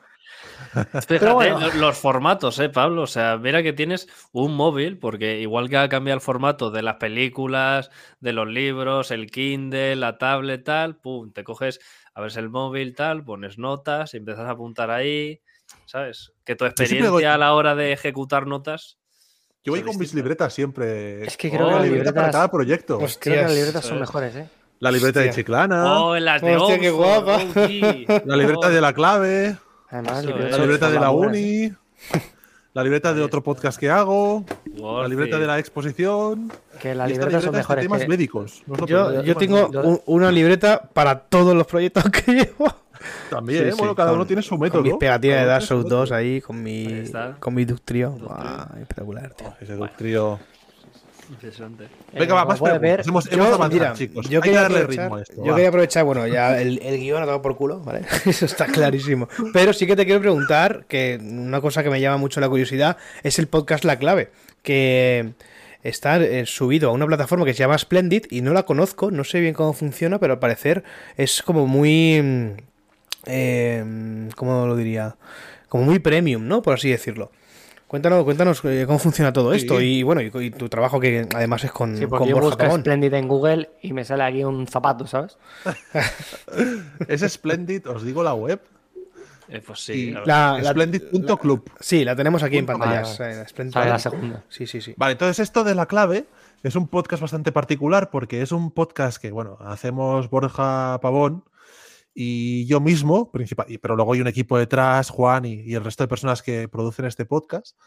[1.08, 1.60] Fíjate bueno.
[1.76, 3.04] los formatos, ¿eh, Pablo?
[3.04, 6.82] O sea, mira que tienes un móvil, porque igual que ha cambiado el formato de
[6.82, 11.80] las películas, de los libros, el Kindle, la tablet, tal, pum, te coges,
[12.14, 15.42] abres el móvil, tal, pones notas y empiezas a apuntar ahí,
[15.86, 16.32] ¿sabes?
[16.44, 18.98] Que tu experiencia voy- a la hora de ejecutar notas.
[19.66, 21.26] Yo voy con mis libretas siempre.
[21.26, 22.98] Es que creo Oh, que las Una libreta para libretas, cada proyecto.
[22.98, 23.20] Hostia.
[23.22, 24.50] creo que las libretas son mejores, ¿eh?
[24.80, 25.30] La libreta de.
[25.30, 27.38] Chiclana, ¡Oh, las de Hostia, qué guapa.
[28.26, 29.56] La libreta Oh, de la clave,
[29.94, 30.26] Además, es.
[30.52, 31.72] la son- libreta son de la uni,
[32.74, 34.44] la libreta de otro podcast que hago,
[34.76, 36.52] la libreta de la exposición.
[36.82, 37.84] Que son libreta es de mejores.
[37.86, 38.64] temas que- médicos.
[38.66, 42.74] no Yo, tengo un- una libreta para todos los proyectos que llevo.
[43.30, 43.74] También, Sí, ¿eh?
[43.78, 44.82] bueno, sí, cada con- uno tiene su Con método.
[44.82, 46.18] mis pegatinas de Dark Souls 2 método.
[46.18, 48.10] ahí, con mi, Ahí con mi Ductrio.
[48.12, 48.30] Ductrio.
[48.30, 49.54] Buah, espectacular, tío.
[49.60, 50.40] Ese Ductrio.
[51.30, 51.88] Impresionante.
[52.14, 53.08] Venga, va, más preguntas.
[53.08, 54.30] Hemos, Yo, hemos avanzado, mira, chicos.
[54.30, 55.36] yo Hay quería darle aprovechar, ritmo a esto.
[55.38, 55.56] yo va.
[55.56, 58.02] quería aprovechar, bueno, ya el, el guion ha dado por culo, ¿vale?
[58.26, 59.28] Eso está clarísimo.
[59.54, 62.98] Pero sí que te quiero preguntar que una cosa que me llama mucho la curiosidad
[63.24, 65.34] es el podcast La Clave, que
[65.82, 69.24] está eh, subido a una plataforma que se llama Splendid y no la conozco, no
[69.24, 70.84] sé bien cómo funciona, pero al parecer
[71.18, 72.22] es como muy...
[72.22, 72.48] mm,
[73.26, 75.16] eh, ¿Cómo lo diría?
[75.70, 76.62] Como muy premium, ¿no?
[76.62, 77.32] Por así decirlo.
[77.94, 80.00] Cuéntanos, cuéntanos eh, cómo funciona todo esto Sí.
[80.00, 82.66] y bueno, y, y tu trabajo que además es con, Sí, con porque yo Borja
[82.66, 82.80] busco.
[82.80, 85.38] Splendid en Google y me sale aquí un zapato, ¿sabes?
[87.08, 88.60] Es Splendid, os digo la web.
[89.48, 90.10] Eh, pues sí.
[90.26, 90.58] la.
[90.60, 91.70] La- Splendid.club.
[91.80, 93.16] Sí, la tenemos aquí en pantallas.
[93.16, 93.26] com.
[93.28, 93.74] eh, Splendid.
[93.74, 94.44] Sale la segunda.
[94.50, 94.96] Sí, sí, sí.
[94.98, 96.26] Vale, entonces esto de la clave
[96.64, 101.44] es un podcast bastante particular porque es un podcast que, bueno, hacemos Borja Pavón
[102.14, 105.84] y yo mismo, principal, y- pero luego hay un equipo detrás, Juan y, y el
[105.84, 107.78] resto de personas que producen este podcast.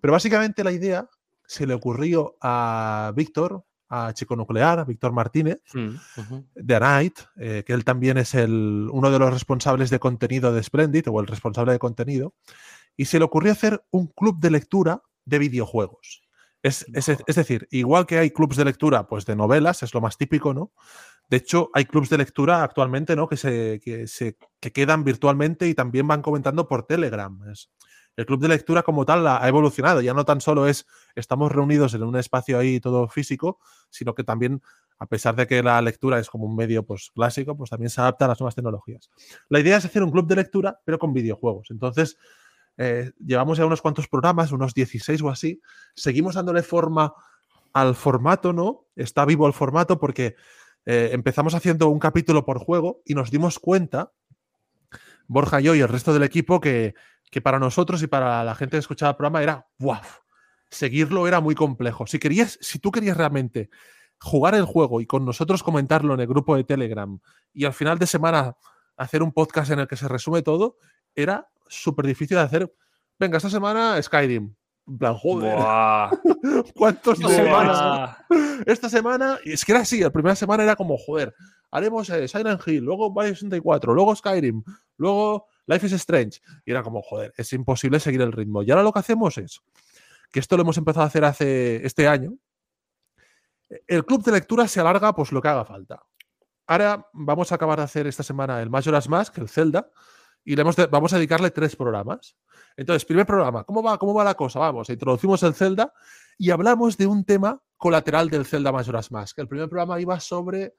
[0.00, 1.08] Pero básicamente la idea
[1.46, 5.96] se le ocurrió a Víctor, a Chico Nuclear, a Víctor Martínez, Mm.
[6.54, 10.62] De Night, eh, que él también es el, uno de los responsables de contenido de
[10.62, 12.34] Splendid, o el responsable de contenido,
[12.96, 16.22] y se le ocurrió hacer un club de lectura de videojuegos.
[16.62, 20.00] Es, es- es decir, igual que hay clubs de lectura pues de novelas, es lo
[20.00, 20.72] más típico, ¿no?
[21.30, 23.28] De hecho, hay clubs de lectura actualmente, ¿no?
[23.28, 27.40] Que se, que se que quedan virtualmente y también van comentando por Telegram.
[28.16, 30.00] El club de lectura como tal ha ha evolucionado.
[30.00, 33.60] Ya no tan solo es estamos reunidos en un espacio ahí todo físico,
[33.90, 34.60] sino que también
[34.98, 38.00] a pesar de que la lectura es como un medio pues, clásico, pues también se
[38.02, 39.08] adapta a las nuevas tecnologías.
[39.48, 41.68] La idea es hacer un club de lectura, pero con videojuegos.
[41.70, 42.18] Entonces,
[42.76, 45.62] eh, llevamos ya unos cuantos programas, unos 16 o así.
[45.94, 47.14] Seguimos dándole forma
[47.72, 48.88] al formato, ¿no?
[48.94, 50.36] Está vivo el formato porque
[50.86, 54.12] eh, empezamos haciendo un capítulo por juego y nos dimos cuenta,
[55.26, 56.94] Borja y yo y el resto del equipo, que,
[57.30, 60.00] que para nosotros y para la gente que escuchaba el programa era, ¡guau!
[60.70, 62.06] Seguirlo era muy complejo.
[62.06, 63.70] Si querías, si tú querías realmente
[64.20, 67.18] jugar el juego y con nosotros comentarlo en el grupo de Telegram
[67.52, 68.56] y al final de semana
[68.96, 70.76] hacer un podcast en el que se resume todo,
[71.14, 72.72] era súper difícil de hacer
[73.20, 74.54] venga, esta semana Skyrim.
[74.86, 76.10] En plan, joder, Buah.
[76.74, 77.42] ¿cuántos Esta días?
[77.44, 78.26] semana.
[78.66, 81.34] Esta semana, es que era así, la primera semana era como, joder,
[81.70, 84.62] haremos eh, Silent Hill, luego Mario 64, luego Skyrim,
[84.96, 86.40] luego Life is Strange.
[86.64, 88.62] Y era como, joder, es imposible seguir el ritmo.
[88.62, 89.60] Y ahora lo que hacemos es,
[90.30, 92.34] que esto lo hemos empezado a hacer hace este año,
[93.86, 96.02] el club de lectura se alarga pues lo que haga falta.
[96.66, 99.90] Ahora vamos a acabar de hacer esta semana el Majora's Mask, el Zelda,
[100.44, 102.36] y le hemos de- vamos a dedicarle tres programas.
[102.76, 104.58] Entonces, primer programa, ¿cómo va, ¿cómo va la cosa?
[104.58, 105.92] Vamos, introducimos el Zelda
[106.38, 109.38] y hablamos de un tema colateral del Zelda Majora's Mask.
[109.38, 110.74] El primer programa iba sobre,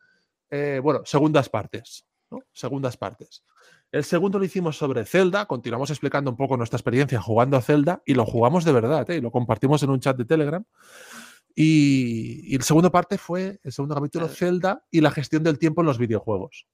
[0.50, 2.40] eh, bueno, segundas partes, ¿no?
[2.52, 3.44] Segundas partes.
[3.92, 8.02] El segundo lo hicimos sobre Zelda, continuamos explicando un poco nuestra experiencia jugando a Zelda
[8.06, 9.18] y lo jugamos de verdad, ¿eh?
[9.18, 10.64] y lo compartimos en un chat de Telegram.
[11.54, 15.82] Y, y el segundo parte fue el segundo capítulo, Zelda y la gestión del tiempo
[15.82, 16.66] en los videojuegos.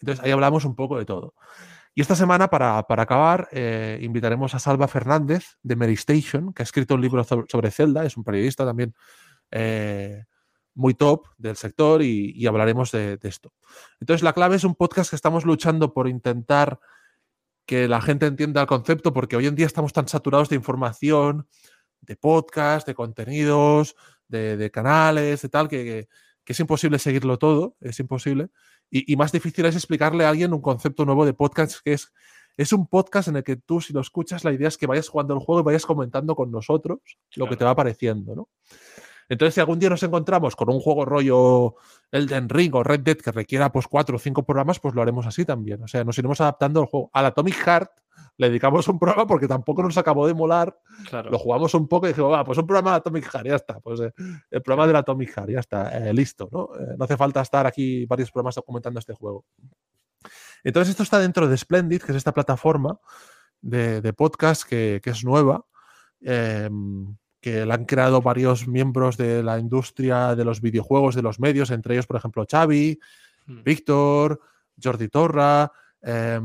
[0.00, 1.34] Entonces ahí hablamos un poco de todo.
[1.98, 6.64] Y esta semana, para, para acabar, eh, invitaremos a Salva Fernández de Medistation, que ha
[6.64, 8.94] escrito un libro so- sobre Zelda, es un periodista también
[9.50, 10.24] eh,
[10.74, 13.54] muy top del sector y, hablaremos de, esto.
[13.98, 16.80] Entonces, la clave es un podcast que estamos luchando por intentar
[17.64, 21.48] que la gente entienda el concepto, porque hoy en día estamos tan saturados de información,
[22.02, 23.96] de podcast, de contenidos,
[24.28, 26.08] de, canales, de tal, que-
[26.46, 28.48] que es imposible seguirlo todo, es imposible.
[28.88, 32.12] Y, y más difícil es explicarle a alguien un concepto nuevo de podcast que es,
[32.56, 35.08] es un podcast en el que tú, si lo escuchas, la idea es que vayas
[35.08, 37.00] jugando el juego y vayas comentando con nosotros
[37.34, 38.48] lo que te va apareciendo, ¿no?
[39.28, 41.74] Entonces, si algún día nos encontramos con un juego rollo
[42.10, 45.26] Elden Ring o Red Dead que requiera pues cuatro o cinco programas, pues lo haremos
[45.26, 45.82] así también.
[45.82, 47.10] O sea, nos iremos adaptando al juego.
[47.12, 47.90] Al Atomic Heart
[48.38, 50.78] le dedicamos un programa porque tampoco nos acabó de molar.
[51.08, 51.30] Claro.
[51.30, 53.80] Lo jugamos un poco y dijimos, va, pues un programa de Atomic Heart, ya está.
[53.80, 54.12] Pues eh,
[54.50, 56.68] el programa del Atomic Heart, ya está, eh, listo, ¿no?
[56.78, 59.44] Eh, no hace falta estar aquí varios programas documentando este juego.
[60.64, 62.98] Entonces, esto está dentro de Splendid, que es esta plataforma
[63.60, 65.64] de, de podcast que, que es nueva,
[66.20, 66.68] eh,
[67.46, 71.70] que la han creado varios miembros de la industria de los videojuegos, de los medios,
[71.70, 72.98] entre ellos, por ejemplo, Xavi,
[73.46, 73.62] Mm.
[73.62, 74.40] Víctor,
[74.82, 75.70] Jordi Torra,
[76.02, 76.40] eh,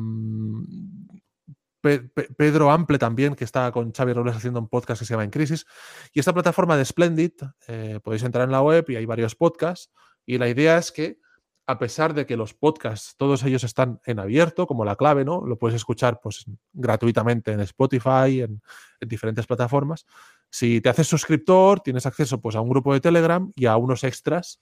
[1.81, 5.13] Pe- Pe- Pedro Ample también, que está con Xavi Robles haciendo un podcast que se
[5.15, 5.65] llama En Crisis.
[6.13, 7.31] Y esta plataforma de Splendid,
[7.67, 9.89] eh, podéis entrar en la web y hay varios podcasts.
[10.27, 11.17] Y la idea es que,
[11.65, 15.43] a pesar de que los podcasts, todos ellos están en abierto, como la clave, ¿no?
[15.47, 18.61] Lo puedes escuchar pues, gratuitamente en Spotify, en,
[18.99, 20.05] en diferentes plataformas.
[20.51, 24.03] Si te haces suscriptor, tienes acceso pues, a un grupo de Telegram y a unos
[24.03, 24.61] extras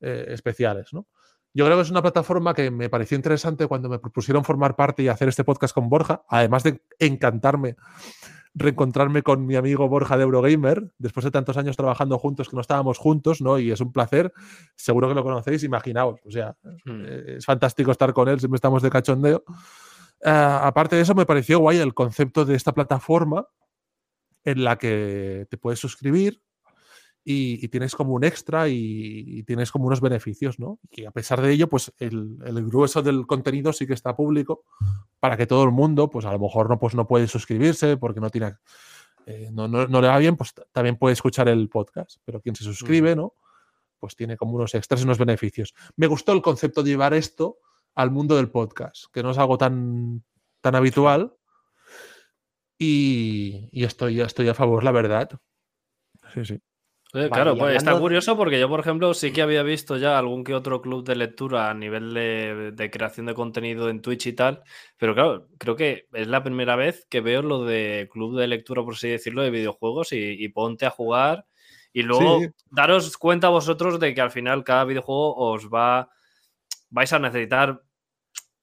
[0.00, 1.06] eh, especiales, ¿no?
[1.54, 5.02] Yo creo que es una plataforma que me pareció interesante cuando me propusieron formar parte
[5.02, 7.76] y hacer este podcast con Borja, además de encantarme
[8.54, 12.60] reencontrarme con mi amigo Borja de Eurogamer, después de tantos años trabajando juntos que no
[12.60, 13.58] estábamos juntos, ¿no?
[13.58, 14.32] Y es un placer,
[14.74, 17.02] seguro que lo conocéis, imaginaos, o sea, Mm.
[17.06, 19.44] eh, es fantástico estar con él, siempre estamos de cachondeo.
[20.24, 23.46] Ah, aparte de eso, me pareció guay el concepto de esta plataforma
[24.44, 26.42] en la que te puedes suscribir
[27.22, 28.74] y, y tienes como un extra y,
[29.26, 30.78] y tienes como unos beneficios, ¿no?
[30.90, 34.64] Y a pesar de ello, pues el, el grueso del contenido sí que está público
[35.20, 38.20] para que todo el mundo, pues a lo mejor no, pues no puede suscribirse porque
[38.20, 38.54] no tiene...
[39.26, 42.54] eh, no, no- no le va bien, pues también puede escuchar el podcast, pero quien
[42.56, 43.34] se suscribe, ¿no?
[43.98, 45.74] Pues tiene como unos extras y unos beneficios.
[45.96, 47.58] Me gustó el concepto de llevar esto
[47.94, 50.24] al mundo del podcast, que no es algo tan,
[50.62, 51.34] tan habitual.
[52.82, 55.28] Y, y estoy, estoy a favor, la verdad.
[56.32, 56.54] Sí, sí.
[56.54, 56.60] Eh,
[57.12, 60.44] Vale, claro, pues está curioso porque yo, por ejemplo, sí que había visto ya algún
[60.44, 64.32] que otro club de lectura a nivel de, de creación de contenido en Twitch y
[64.32, 64.62] tal,
[64.96, 68.82] pero claro, creo que es la primera vez que veo lo de club de lectura,
[68.84, 71.46] por así decirlo, de videojuegos y, y ponte a jugar
[71.92, 72.48] y luego Sí.
[72.70, 76.08] daros cuenta vosotros de que al final cada videojuego os va,
[76.90, 77.82] vais a necesitar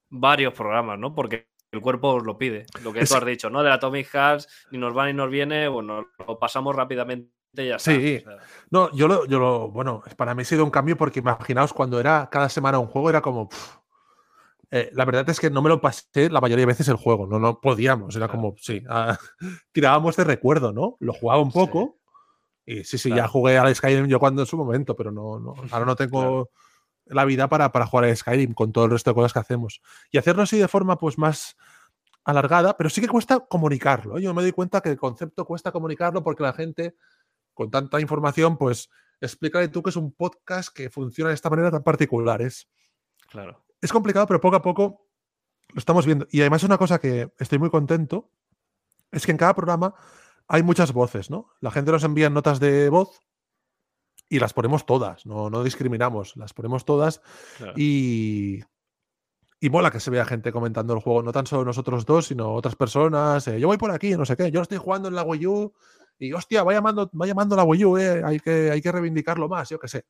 [0.09, 1.13] varios programas, ¿no?
[1.13, 3.61] Porque el cuerpo os lo pide, lo que tú has dicho, ¿no?
[3.63, 7.67] De la Atomic Hearts, ni nos va ni nos viene, bueno, lo pasamos rápidamente y
[7.67, 7.91] ya está.
[7.91, 8.23] Sí.
[8.25, 8.37] O sea,
[8.71, 11.99] No, yo lo, yo lo, bueno, para mí ha sido un cambio porque imaginaos cuando
[11.99, 13.49] era cada semana un juego, era como,
[14.71, 17.25] eh, la verdad es que no me lo pasé la mayoría de veces el juego,
[17.27, 18.41] no, no podíamos, era Claro.
[18.41, 19.17] como, sí, ah,
[19.71, 20.95] tirábamos de recuerdo, ¿no?
[20.99, 21.57] Lo jugaba un Sí.
[21.59, 21.97] poco
[22.65, 25.53] y sí, sí, ya jugué al Skyrim yo cuando en su momento, pero no, no
[25.71, 26.49] ahora no tengo
[27.09, 29.81] la vida para, para jugar al Skyrim con todo el resto de cosas que hacemos.
[30.11, 31.55] Y hacerlo así de forma pues más
[32.23, 34.17] alargada, pero sí que cuesta comunicarlo.
[34.17, 34.21] ¿eh?
[34.21, 36.95] Yo me doy cuenta que el concepto cuesta comunicarlo porque la gente
[37.53, 38.89] con tanta información, pues
[39.21, 42.41] explícale tú que es un podcast que funciona de esta manera tan particular.
[42.41, 42.69] Es,
[43.29, 43.65] claro.
[43.81, 45.07] es complicado, pero poco a poco
[45.73, 46.27] lo estamos viendo.
[46.29, 48.29] Y además una cosa que estoy muy contento
[49.11, 49.95] es que en cada programa
[50.47, 51.49] hay muchas voces, ¿no?
[51.61, 53.21] La gente nos envía notas de voz
[54.29, 57.21] y las ponemos todas, no, no discriminamos, las ponemos todas
[57.57, 57.73] claro.
[57.77, 58.61] y,
[59.59, 62.53] y mola que se vea gente comentando el juego, no tan solo nosotros dos, sino
[62.53, 63.47] otras personas.
[63.47, 64.51] eh, yo voy por aquí, no sé qué.
[64.51, 65.73] Yo estoy jugando en la Wii U
[66.19, 69.47] y hostia, va llamando, va llamando la Wii U, eh, hay, que, hay que reivindicarlo
[69.47, 70.05] más, yo qué sé.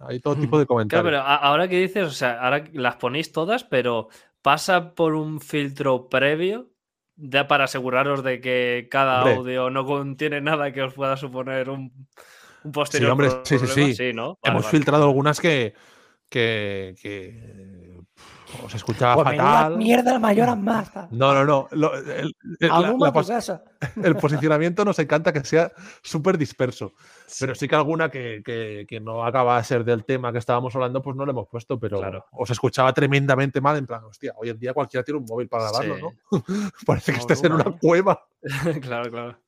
[0.00, 1.04] Hay todo tipo de Claro, comentarios.
[1.06, 4.08] pero a- ahora que dices, o sea, ahora las ponéis todas, pero
[4.42, 6.70] pasa por un filtro previo
[7.16, 9.34] ya para aseguraros de que cada Hombre.
[9.36, 12.08] audio no contiene nada que os pueda suponer un,
[12.64, 13.94] un posterior hombre, sí, sí, problema.
[13.94, 14.12] sí.
[14.12, 14.38] ¿no?
[14.42, 14.76] Vale, Hemos vale.
[14.76, 15.74] filtrado algunas que,
[16.28, 17.83] que, que
[18.62, 19.76] os escuchaba Pues fatal.
[19.76, 20.90] mierda mayoras más.
[21.10, 21.68] No, no, no.
[21.72, 23.62] lo- el, el- la- Aluma la tu pos- casa.
[24.02, 26.92] el posicionamiento nos encanta que sea súper disperso.
[27.40, 30.74] Pero sí que alguna que, que- que no acaba de ser del tema que estábamos
[30.74, 32.26] hablando, pues no lo hemos puesto, pero Claro.
[32.32, 35.64] os escuchaba tremendamente mal, en plan, hostia, hoy en día cualquiera tiene un móvil para
[35.70, 36.02] grabarlo, Sí.
[36.02, 36.12] ¿no?
[36.86, 37.76] Parece que estés en una ¿eh?
[37.80, 38.24] cueva.
[38.82, 39.38] claro, claro.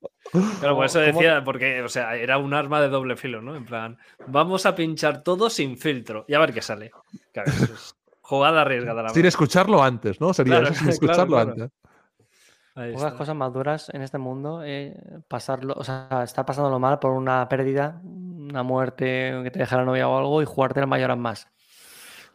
[0.60, 3.54] Claro, por eso ¿Cómo- decía, porque, o sea, era un arma de doble filo, ¿no?
[3.54, 6.90] En plan, vamos a pinchar todo sin filtro y a ver qué sale.
[7.32, 7.94] Claro, eso es
[8.26, 10.34] jugada arriesgada, la Sin escucharlo antes, ¿no?
[10.34, 11.52] Sería Claro, eso, sin escucharlo claro.
[11.52, 11.70] antes.
[12.74, 13.18] Ahí Pocas está.
[13.18, 14.94] cosas más duras en este mundo, eh,
[15.28, 19.84] pasarlo, o sea, estar pasándolo mal por una pérdida, una muerte, que te deja la
[19.84, 21.48] novia o algo y jugarte el mayoras más.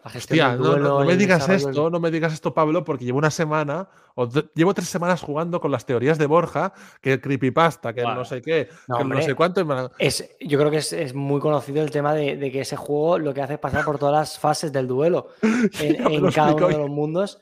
[0.04, 2.34] La gestión Hostia, del no, no- duelo no y me digas esto, no me digas
[2.34, 6.18] esto, Pablo, porque llevo una semana, o de- llevo tres semanas jugando con las teorías
[6.18, 9.36] de Borja, que el creepypasta, que el no sé qué, No, que el no sé
[9.36, 9.64] cuánto.
[9.64, 12.78] me Es, yo creo que es, es muy conocido el tema de, de que ese
[12.78, 15.28] juego lo que hace es pasar por todas las fases del duelo
[15.80, 17.39] en, en cada uno de los mundos.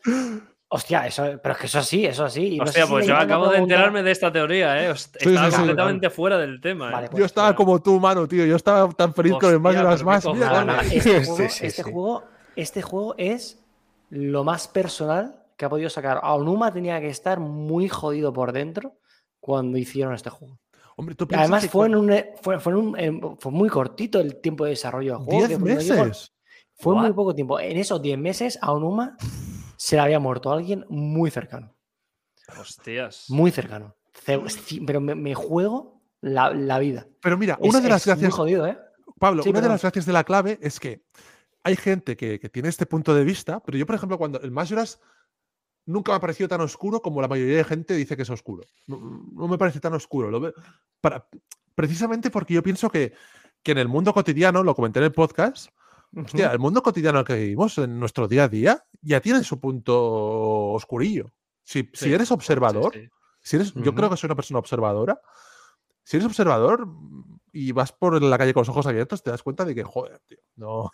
[0.72, 2.55] Hostia, eso, pero es que eso sí, eso sí.
[2.55, 4.93] y no sé Hostia, si pues le yo acabo de enterarme de esta teoría, ¿eh?
[4.95, 5.57] Sí, Estaba sí, sí.
[5.57, 6.89] completamente fuera del tema.
[6.89, 6.93] ¿eh?
[6.93, 8.45] Vale, Yo pues, estaba como tú, mano, tío.
[8.45, 10.24] Yo estaba tan feliz con el Hostia, pero qué Mask.
[10.26, 10.39] cojones.
[10.47, 10.97] mira, Nada, nada, dale.
[10.97, 11.91] Este, Sí, juego, sí, este sí.
[11.91, 12.24] juego-
[12.62, 13.64] este juego es
[14.10, 16.20] lo más personal que ha podido sacar.
[16.24, 18.97] Aonuma tenía que estar muy jodido por dentro
[19.39, 20.60] cuando hicieron este juego.
[20.95, 23.70] Hombre, tú además que fue, en con un, fue, fue en un- en- fue muy
[23.70, 25.47] cortito el tiempo de desarrollo del juego.
[25.47, 26.34] 10 que fue- no digo- meses.
[26.76, 27.60] Fue muy poco tiempo.
[27.60, 29.18] En esos 10 meses, a Onuma
[29.78, 31.76] se le había muerto alguien muy cercano.
[32.60, 33.26] Hostias.
[33.30, 33.95] Muy cercano.
[34.26, 37.07] Pero me, me juego la, la vida.
[37.22, 38.78] Pero mira, Es- una de las gracias, jodido, ¿eh?
[39.20, 41.03] Pablo, Sí, una de las gracias de la clave es que
[41.70, 44.51] hay gente que, que tiene este punto de vista, pero yo, por ejemplo, cuando el
[44.51, 44.99] Majora's
[45.86, 48.63] nunca me ha parecido tan oscuro como la mayoría de gente dice que es oscuro.
[48.88, 48.99] No,
[49.34, 50.30] no me parece tan oscuro.
[50.30, 50.53] Lo
[51.01, 51.28] para,
[51.76, 53.13] precisamente porque yo pienso que,
[53.63, 55.70] que en el mundo cotidiano, lo comenté en el podcast,
[56.15, 56.53] hostia, Ujú.
[56.53, 61.32] el mundo cotidiano que vivimos en nuestro día a día ya tiene su punto oscurillo.
[61.63, 63.09] Si, si Sí, eres sí, observador, sí.
[63.41, 63.95] si eres, yo Ujú.
[63.95, 65.22] creo que soy una persona observadora.
[66.03, 66.88] Si eres observador
[67.53, 70.20] y vas por la calle con los ojos abiertos, te das cuenta de que, joder,
[70.28, 70.89] tío, no.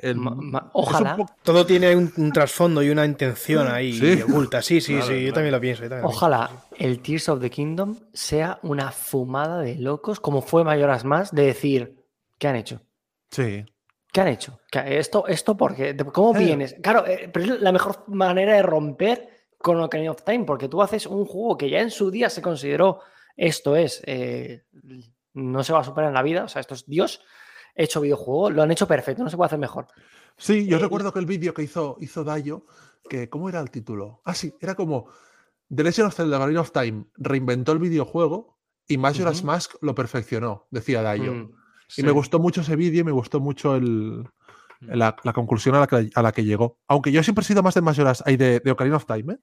[0.00, 1.16] El- Ma- ma- es un ojalá.
[1.16, 4.22] poco- Todo tiene un, un trasfondo y una intención ahí Sí.
[4.22, 4.60] oculta.
[4.60, 5.84] Sí, sí, Claro, sí, yo también lo pienso.
[5.84, 6.04] lo.
[6.06, 11.32] Ojalá el Tears of the Kingdom sea una fumada de locos, como fue Mayoras Más,
[11.32, 11.96] de decir,
[12.38, 12.82] ¿qué han hecho?
[13.30, 13.64] Sí.
[14.12, 14.60] ¿Qué han hecho?
[14.70, 16.44] ¿Qué- Esto, esto porque, ¿cómo Eh.
[16.44, 16.74] vienes?
[16.82, 19.28] Claro, eh, pero es la mejor manera de romper
[19.58, 22.42] con Ocarina of Time, porque tú haces un juego que ya en su día se
[22.42, 23.00] consideró,
[23.36, 24.64] esto es, eh,
[25.34, 27.22] no se va a superar en la vida, o sea, esto es Dios,
[27.74, 29.86] hecho videojuego, lo han hecho perfecto, no se puede hacer mejor.
[30.36, 32.66] Sí, yo Eh, recuerdo que el vídeo que hizo, hizo Dayo,
[33.08, 34.20] que, ¿cómo era el título?
[34.24, 35.06] Ah, sí, era como
[35.74, 39.46] The Legend of Zelda Ocarina of Time reinventó el videojuego y Majora's Ujú.
[39.46, 41.32] Mask lo perfeccionó, decía Dayo.
[41.32, 41.52] Mm.
[41.96, 44.28] Y me gustó mucho ese vídeo y me gustó mucho el,
[44.80, 44.94] Mm.
[44.96, 46.80] la, la conclusión a la, que, a la que llegó.
[46.88, 49.38] Aunque yo siempre he sido más de Majora's, ay, de, de Ocarina of Time, ¿eh?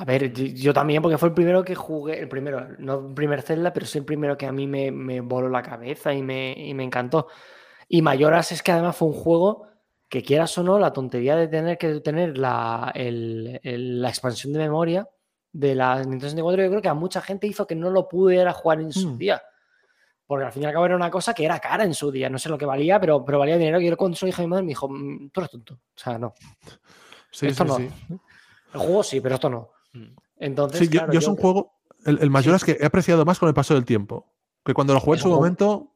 [0.00, 3.42] A ver, yo, también, porque fue el primero que jugué, el primero, no el primer
[3.42, 6.52] Zelda, pero sí el primero que a mí me, me voló la cabeza y me,
[6.56, 7.26] y me encantó.
[7.86, 9.66] Y Mayoras es que además fue un juego
[10.08, 14.54] que quieras o no, la tontería de tener que tener la, el- el- la expansión
[14.54, 15.06] de memoria
[15.52, 18.52] de la Nintendo 64, yo creo que a mucha gente hizo que no lo pudiera
[18.54, 19.18] jugar en su Mm.
[19.18, 19.42] día.
[20.26, 22.30] Porque al fin y al cabo era una cosa que era cara en su día,
[22.30, 23.80] no sé lo que valía, pero, pero valía dinero.
[23.80, 25.74] Y yo cuando se lo dije a mi madre me dijo, "Mm, tú eres tonto.
[25.74, 26.32] O sea, no.
[27.32, 27.76] Sí, Esto sí, no.
[27.76, 27.90] sí.
[28.74, 29.70] El juego sí, pero esto no.
[29.92, 30.14] Mm.
[30.36, 31.72] Entonces, Sí, yo, claro, yo es yo- un juego,
[32.06, 34.32] el, el Majora's que he apreciado más con el paso del tiempo.
[34.64, 35.94] Que cuando lo jugué en Es su juego- momento,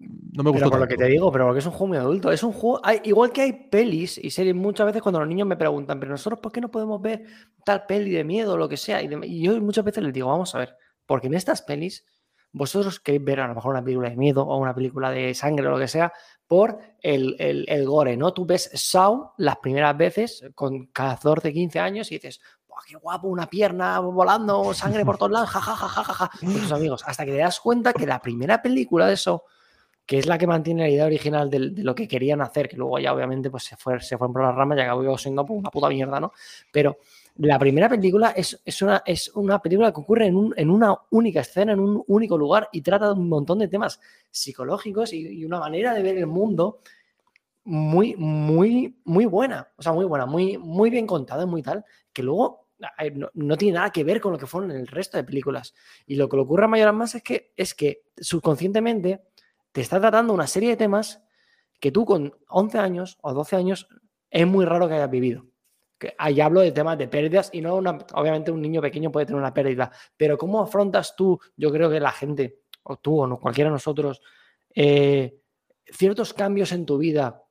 [0.00, 1.96] no me gustó Pero por lo que te digo, pero porque es un juego muy
[1.98, 2.30] adulto.
[2.30, 2.80] Es un juego.
[2.84, 6.12] hay- igual que hay pelis y series, muchas veces cuando los niños me preguntan, pero
[6.12, 7.24] nosotros, ¿por qué no podemos ver
[7.64, 9.02] tal peli de miedo o lo que sea?
[9.02, 10.76] Y, de- y yo muchas veces les digo, vamos a ver,
[11.06, 12.04] porque en estas pelis,
[12.52, 15.66] vosotros queréis ver a lo mejor una película de miedo o una película de sangre
[15.66, 16.12] o lo que sea,
[16.46, 18.32] por el, el- el gore, ¿no?
[18.32, 23.28] Tú ves Saw las primeras veces con 14, 15 años y dices, "Buah, qué guapo,
[23.28, 27.02] una pierna volando, sangre por todos lados, jajajajaja, con tus amigos.
[27.06, 29.44] Hasta que te das cuenta que la primera película de eso
[30.08, 32.98] que es la que mantiene la idea original de, lo que querían hacer, que luego
[32.98, 35.70] ya obviamente pues se, fue, se fueron por las ramas y acabó siendo pues, una
[35.70, 36.32] puta mierda, ¿no?
[36.72, 36.96] Pero
[37.36, 40.96] la primera película es, es, una, es una película que ocurre en, un- en una
[41.10, 44.00] única escena, en un único lugar y trata de un montón de temas
[44.30, 46.80] psicológicos y, una manera de ver el mundo
[47.64, 49.68] muy, muy, muy buena.
[49.76, 52.67] O sea, muy buena, muy, muy bien contada, muy tal, que luego
[53.14, 55.74] no, no tiene nada que ver con lo que fueron el resto de películas.
[56.06, 59.22] Y lo que le ocurre a Mayoras más es que, es que subconscientemente
[59.72, 61.22] te está tratando una serie de temas
[61.80, 63.88] que tú con 11 años o 12 años
[64.30, 65.46] es muy raro que hayas vivido.
[65.98, 69.40] Que ahí hablo de temas de pérdidas y no obviamente un niño pequeño puede tener
[69.40, 71.40] una pérdida, pero ¿cómo afrontas tú?
[71.56, 74.20] Yo creo que la gente, o tú o no, cualquiera de nosotros,
[74.74, 75.40] eh,
[75.86, 77.42] ciertos cambios en tu vida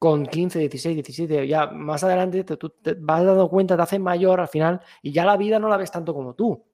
[0.00, 4.00] con 15, 16, 17, ya más adelante te, tú te vas dando cuenta, te haces
[4.00, 6.64] mayor al final y ya la vida no la ves tanto como tú.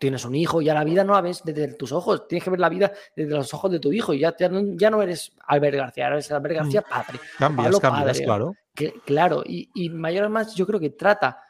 [0.00, 2.58] Tienes un hijo, ya la vida no la ves desde tus ojos, tienes que ver
[2.58, 5.32] la vida desde los ojos de tu hijo y ya, ya, no, ya no eres
[5.46, 7.20] Albert García, eres Albert García padre.
[7.38, 8.24] Cambias, Pablo cambias, padre.
[8.24, 8.54] claro.
[8.74, 11.40] Que- claro, y, y Mayor más yo creo que trata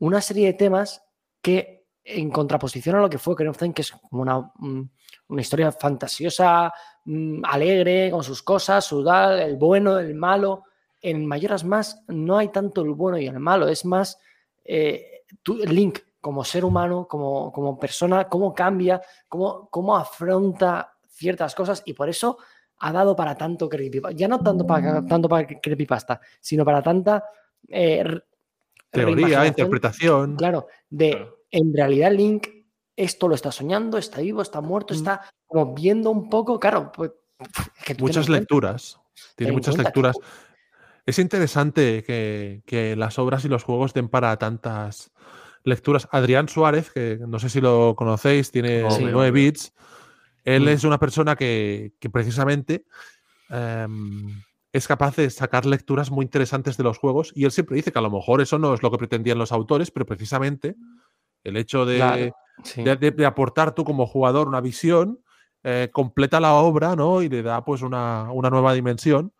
[0.00, 1.02] una serie de temas
[1.40, 1.77] que
[2.10, 4.88] en contraposición a lo que fue Karen of Time, que es como una, mm,
[5.28, 6.72] una historia fantasiosa,
[7.04, 10.64] mm, alegre, con sus cosas, su tal, el bueno, el malo.
[11.00, 14.18] En Mayoras más no hay tanto el bueno y el malo, es más
[14.64, 21.82] eh, Link como ser humano, como, como persona, cómo cambia, cómo, cómo afronta ciertas cosas
[21.84, 22.38] y por eso
[22.78, 24.16] ha dado para tanto creepypasta.
[24.16, 27.24] Ya no tanto para, tanto para creepypasta, sino para tanta
[27.68, 28.04] eh,
[28.90, 30.36] Teoría, interpretación.
[30.36, 31.37] Claro, de Claro.
[31.50, 32.46] En realidad Link
[32.96, 34.96] esto lo está soñando, está vivo, está muerto, Mm.
[34.96, 38.98] está como viendo un poco, claro, pues, es que Muchas lecturas.
[39.36, 40.16] Tiene muchas que- lecturas.
[41.06, 45.10] Es interesante que, que las obras y los juegos den para tantas
[45.64, 46.08] lecturas.
[46.10, 49.32] Adrián Suárez, que no sé si lo conocéis, tiene Obvio, 9 obvio.
[49.32, 49.72] bits.
[50.44, 50.68] Él Mm.
[50.68, 52.84] es una persona que, que precisamente
[53.50, 54.42] em,
[54.72, 57.98] es capaz de sacar lecturas muy interesantes de los juegos y él siempre dice que
[57.98, 60.76] a lo mejor eso no es lo que pretendían los autores, pero precisamente
[61.44, 62.32] el hecho de, Claro,
[62.64, 62.82] sí.
[62.82, 65.20] de, de- de aportar tú como jugador una visión
[65.64, 67.20] eh, completa la obra ¿no?
[67.22, 69.32] y le da pues una, una nueva dimensión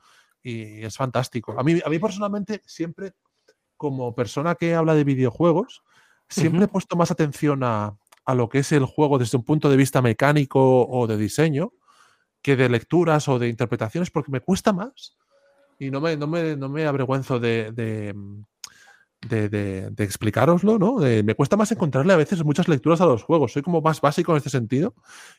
[0.42, 1.54] y es fantástico.
[1.58, 3.12] A mí, a mí personalmente siempre,
[3.76, 5.82] como persona que habla de videojuegos,
[6.28, 9.68] siempre he puesto más atención a, a lo que es el juego desde un punto
[9.70, 11.72] de vista mecánico o de diseño
[12.42, 15.16] que de lecturas o de interpretaciones porque me cuesta más
[15.78, 18.42] y no me, no me, no me avergüenzo de, de, mm,
[19.22, 20.98] de, de- de explicároslo, ¿no?
[21.00, 23.52] De- me cuesta más encontrarle a veces muchas lecturas a los juegos.
[23.52, 24.94] Soy como más básico en este sentido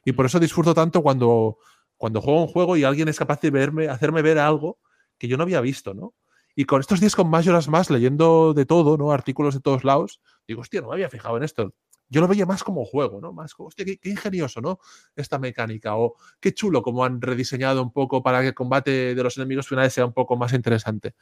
[0.06, 1.58] y por eso disfruto tanto cuando,
[1.98, 4.80] cuando juego un juego y alguien es capaz de verme, hacerme ver algo
[5.18, 6.14] que yo no había visto, ¿no?
[6.56, 9.12] Y con estos días con más horas más, leyendo de todo, ¿no?
[9.12, 11.74] Artículos de todos lados, digo, hostia, no me había fijado en esto.
[12.12, 13.32] Yo lo veía más como juego, ¿no?
[13.34, 14.80] Más como, hostia, qué, qué ingenioso, ¿no?
[15.16, 15.96] Esta mecánica.
[15.96, 19.68] O qué chulo como han rediseñado un poco para que el combate de los enemigos
[19.68, 21.14] finales sea un poco más interesante.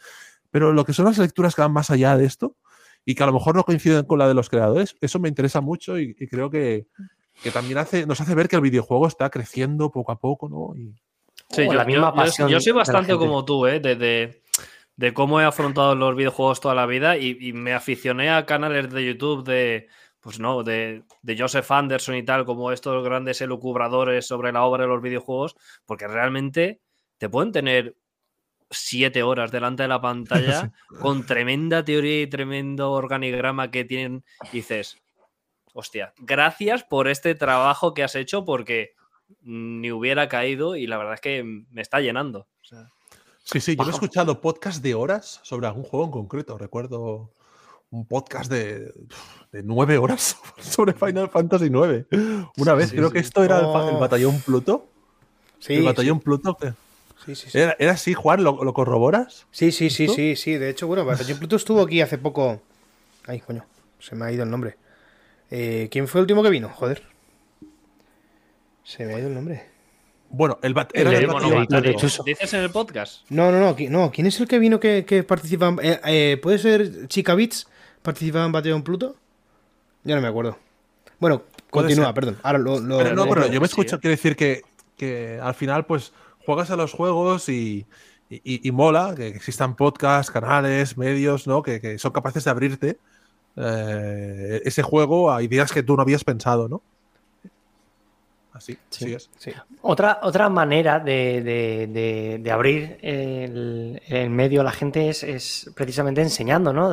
[0.57, 2.55] Pero lo que son las lecturas que van más allá de esto
[3.05, 5.61] y que a lo mejor no coinciden con la de los creadores, eso me interesa
[5.61, 6.87] mucho y, y creo que,
[7.43, 10.75] que también hace, nos hace ver que el videojuego está creciendo poco a poco, ¿no?
[10.75, 10.95] Y,
[11.49, 13.79] Sí, O yo, la misma yo- yo- pasión yo soy bastante como tú, ¿eh?
[13.79, 14.41] De, de-
[14.95, 18.89] de cómo he afrontado los videojuegos toda la vida y, y me aficioné a canales
[18.89, 19.87] de YouTube de,
[20.19, 24.83] pues no, de, de Joseph Anderson y tal, como estos grandes elucubradores sobre la obra
[24.85, 25.55] de los videojuegos,
[25.85, 26.81] porque realmente
[27.19, 27.95] te pueden tener
[28.69, 34.23] siete horas delante de la pantalla con tremenda teoría y tremendo organigrama que tienen.
[34.51, 34.97] Y dices,
[35.73, 38.95] hostia, gracias por este trabajo que has hecho porque
[39.41, 42.47] ni hubiera caído y la verdad es que me está llenando.
[42.61, 42.89] O sea,
[43.49, 46.57] Sí, sí, yo he escuchado podcast de horas sobre algún juego en concreto.
[46.57, 47.31] Recuerdo
[47.89, 48.91] un podcast de,
[49.53, 52.05] de nueve horas sobre Final Fantasy IX.
[52.57, 53.13] Una vez, sí, creo sí.
[53.13, 54.89] que esto era el, batallón Pluto.
[55.59, 56.57] Sí, el batallón Pluto.
[56.57, 56.73] que-
[57.27, 57.57] sí, sí, sí.
[57.59, 59.45] Era, era así, Juan, ¿lo, lo corroboras?
[59.51, 60.55] Sí, sí, sí, sí, sí.
[60.57, 62.61] De hecho, bueno, Batallón Pluto estuvo aquí hace poco.
[63.27, 63.65] Ay, coño,
[63.99, 64.77] se me ha ido el nombre.
[65.51, 66.69] Eh, ¿Quién fue el último que vino?
[66.69, 67.03] Joder.
[68.83, 69.63] Se me ha ido el nombre.
[70.29, 71.95] Bueno, el, bat- El el.
[72.25, 73.21] ¿Dices en el podcast?
[73.29, 74.11] No, no, no, qui- no.
[74.11, 75.67] ¿Quién es el que vino que, que participa?
[75.69, 77.67] en- eh, eh, ¿Puede ser Chica Beats?
[78.01, 79.15] ¿Participaba en Batallón Pluto?
[80.03, 80.57] Ya no me acuerdo.
[81.19, 82.13] Bueno, continúa, ser.
[82.13, 82.37] perdón.
[82.43, 82.79] Ahora lo.
[82.79, 83.99] lo- Pero no, lo- pero yo me escucho, ¿eh?
[83.99, 84.61] quiere decir que,
[84.97, 86.11] que al final, pues,
[86.47, 87.85] juegas a los juegos y,
[88.29, 91.61] y- y mola que existan podcasts, canales, medios, ¿no?
[91.61, 92.97] Que, que son capaces de abrirte
[93.57, 96.81] eh, ese juego a ideas que tú no habías pensado, ¿no?
[98.53, 99.13] Así, Sí.
[99.13, 99.29] es.
[99.37, 99.51] Sí.
[99.81, 105.23] Otra, otra manera de, de- de- de abrir el, el medio a la gente es,
[105.23, 106.91] es precisamente enseñando, ¿no?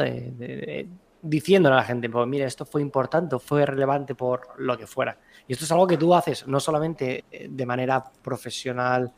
[1.23, 5.17] Diciéndole a la gente, pues mira, esto fue importante, fue relevante por lo que fuera.
[5.49, 9.11] Y esto es algo que tú haces no solamente eh, de manera profesional,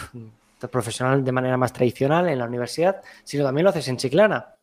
[0.70, 4.54] profesional de manera más tradicional en la universidad, sino también lo haces en Chiclana.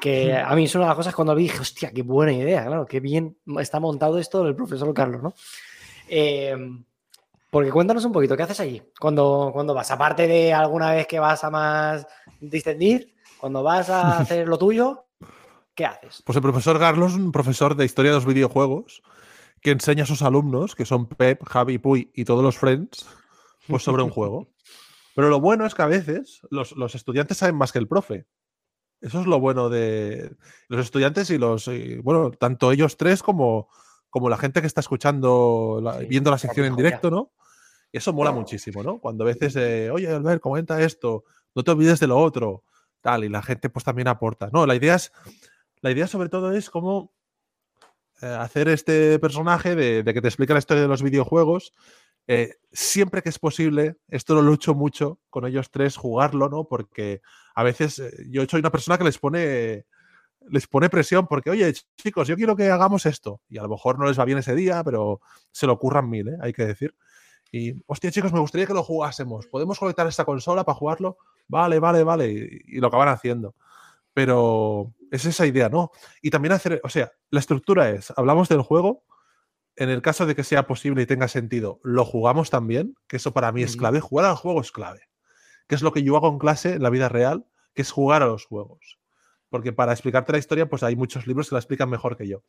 [0.00, 2.66] Que a mí es una de las cosas cuando vi, dije, hostia, qué buena idea,
[2.66, 5.34] claro, qué bien está montado esto del profesor Carlos, ¿no?
[6.08, 6.56] Eh,
[7.50, 8.82] Porque cuéntanos un poquito, ¿qué haces allí?
[8.98, 12.06] Cuando, cuando vas, aparte de alguna vez que vas a más
[12.40, 15.04] distinguir, cuando vas a hacer lo tuyo,
[15.74, 16.22] ¿qué haces?
[16.24, 19.02] Pues el profesor Garlos es un profesor de historia de los videojuegos
[19.60, 23.06] que enseña a sus alumnos, que son Pep, Javi, Puy y todos los friends,
[23.68, 24.48] pues sobre un juego.
[25.14, 28.26] Pero lo bueno es que a veces los, los estudiantes saben más que el profe.
[29.00, 30.34] Eso es lo bueno de
[30.68, 33.68] los estudiantes y los, y, bueno, tanto ellos tres como,
[34.10, 37.32] como la gente que está escuchando, la- Sí, viendo la sección en directo, ¿no?
[37.90, 38.98] Y eso mola muchísimo, ¿no?
[39.00, 41.24] Cuando a veces, eh, oye, Albert, comenta esto,
[41.54, 42.64] no te olvides de lo otro,
[43.00, 44.48] tal, y la gente pues también aporta.
[44.52, 45.12] No, la idea es,
[45.82, 47.12] la idea sobre todo es cómo
[48.22, 51.72] eh, hacer este personaje de, de que te explica la historia de los videojuegos.
[52.26, 56.64] Eh, siempre que es posible, esto lo lucho mucho con ellos tres, jugarlo, ¿no?
[56.64, 57.20] Porque
[57.54, 59.84] a veces eh, yo soy una persona que les pone,
[60.48, 63.40] les pone presión porque, oye, ch- chicos, yo quiero que hagamos esto.
[63.48, 65.20] Y a lo mejor no les va bien ese día, pero
[65.50, 66.36] se lo ocurran mil, ¿eh?
[66.40, 66.94] hay que decir.
[67.52, 69.46] Y, hostia, chicos, me gustaría que lo jugásemos.
[69.46, 71.18] ¿Podemos conectar esta consola para jugarlo?
[71.48, 72.32] Vale, vale, vale.
[72.32, 73.54] Y, y lo acaban haciendo.
[74.14, 75.90] Pero es esa idea, ¿no?
[76.22, 79.04] Y también hacer, o sea, la estructura es, hablamos del juego,
[79.76, 83.32] en el caso de que sea posible y tenga sentido, lo jugamos también, que eso
[83.32, 84.00] para mí es clave.
[84.00, 85.08] Jugar al juego es clave.
[85.66, 88.22] Que es lo que yo hago en clase, en la vida real, que es jugar
[88.22, 88.98] a los juegos.
[89.48, 92.42] Porque para explicarte la historia, pues hay muchos libros que la explican mejor que yo.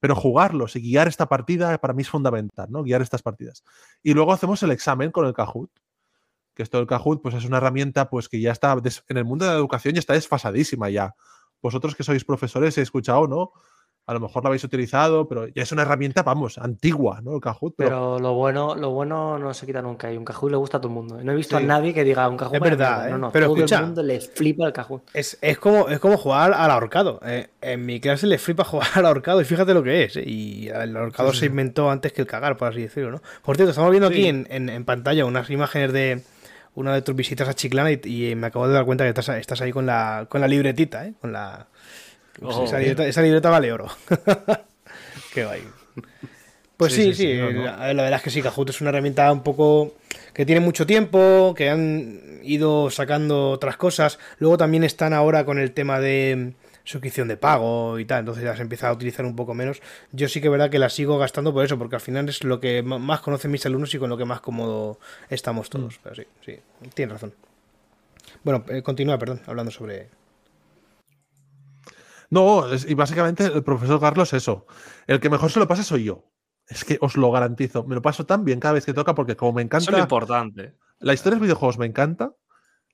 [0.00, 2.82] Pero jugarlos y guiar esta partida para mí es fundamental, ¿no?
[2.82, 3.62] Guiar estas partidas.
[4.02, 5.70] Y luego hacemos el examen con el Kahoot.
[6.54, 8.74] Que esto del Kahoot, pues es una herramienta pues que ya está,
[9.08, 11.14] en el mundo de la educación ya está desfasadísima ya.
[11.60, 13.52] Vosotros que sois profesores he escuchado, ¿no?
[14.08, 17.34] A lo mejor lo habéis utilizado, pero ya es una herramienta, vamos, antigua, ¿no?
[17.34, 17.74] El Kahoot.
[17.76, 20.12] Pero, Pero lo bueno, lo bueno no se quita nunca.
[20.12, 21.18] Y un Kahoot le gusta a todo el mundo.
[21.24, 21.64] No he visto Sí.
[21.64, 22.54] a nadie que diga un Kahoot.
[22.54, 23.08] Es verdad, mierda".
[23.08, 23.10] ¿eh?
[23.10, 23.78] No, no, Pero todo escucha.
[23.80, 25.02] el mundo les flipa el Kahoot.
[25.12, 27.18] Es, es como, es como jugar al ahorcado.
[27.26, 30.16] Eh, en mi clase les flipa jugar al ahorcado y fíjate lo que es.
[30.16, 33.22] eh, Y el ahorcado Sí, se inventó antes que el cagar, por así decirlo, ¿no?
[33.42, 36.22] Por cierto, estamos viendo aquí en, en- en pantalla unas imágenes de
[36.76, 39.30] una de tus visitas a Chiclana y, y me acabo de dar cuenta que estás,
[39.30, 41.14] estás ahí con la, con la libretita, ¿eh?
[41.20, 41.66] Con la...
[42.42, 43.88] Oh, esa, libreta, esa libreta vale oro.
[45.34, 45.62] Qué guay.
[46.76, 47.64] Pues Sí, sí, sí, sí, no, no.
[47.64, 49.94] La, la verdad es que sí, Kahoot es una herramienta un poco
[50.34, 54.18] que tiene mucho tiempo, que han ido sacando otras cosas.
[54.38, 56.52] Luego también están ahora con el tema de
[56.84, 59.82] suscripción de pago y tal, entonces ya se empieza a utilizar un poco menos.
[60.12, 62.44] Yo sí que es verdad que la sigo gastando por eso, porque al final es
[62.44, 64.98] lo que más conocen mis alumnos y con lo que más cómodo
[65.28, 65.98] estamos todos.
[66.02, 66.58] Pero sí, sí,
[66.94, 67.34] tienes razón.
[68.44, 70.08] Bueno, eh, continúa, perdón, hablando sobre...
[72.30, 74.66] No, es- y básicamente el profesor Carlos es eso.
[75.06, 76.24] El que mejor se lo pasa soy yo.
[76.68, 77.84] Es que os lo garantizo.
[77.84, 79.92] Me lo paso tan bien cada vez que toca porque como me Eso es lo
[79.92, 80.02] encanta...
[80.02, 80.74] importante.
[80.98, 82.32] La historia de los videojuegos me encanta.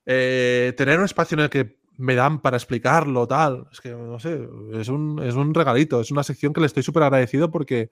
[0.05, 3.67] Eh, tener un espacio en el que me dan para explicarlo, tal.
[3.71, 6.01] Es que, no sé, es un, es un regalito.
[6.01, 7.89] Es una sección que le estoy súper agradecido porque,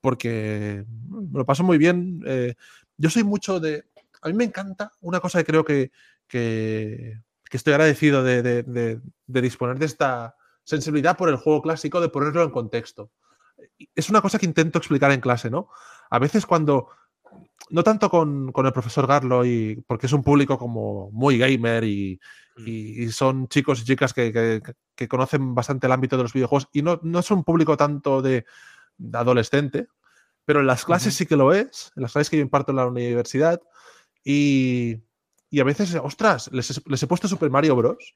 [0.00, 2.20] porque me lo paso muy bien.
[2.26, 2.54] Eh,
[2.96, 3.84] yo soy mucho de...
[4.22, 5.92] A mí me encanta una cosa que creo que,
[6.26, 10.34] que, que estoy agradecido de, de- de- de disponer de esta
[10.66, 13.10] sensibilidad por el juego clásico, de ponerlo en contexto.
[13.94, 15.68] Es una cosa que intento explicar en clase, ¿no?
[16.10, 16.88] A veces cuando
[17.70, 21.84] no tanto con, con el profesor Garlo, y, porque es un público como muy gamer
[21.84, 22.18] y,
[22.58, 24.62] y- y son chicos y chicas que, que-
[24.94, 28.22] que conocen bastante el ámbito de los videojuegos y no, no es un público tanto
[28.22, 28.44] de,
[28.98, 29.88] de adolescente,
[30.44, 32.76] pero en las clases sí que lo es, en las clases que yo imparto en
[32.76, 33.60] la universidad
[34.24, 34.96] y,
[35.50, 38.14] y a veces, ostras, les, les he puesto Super Mario Bros.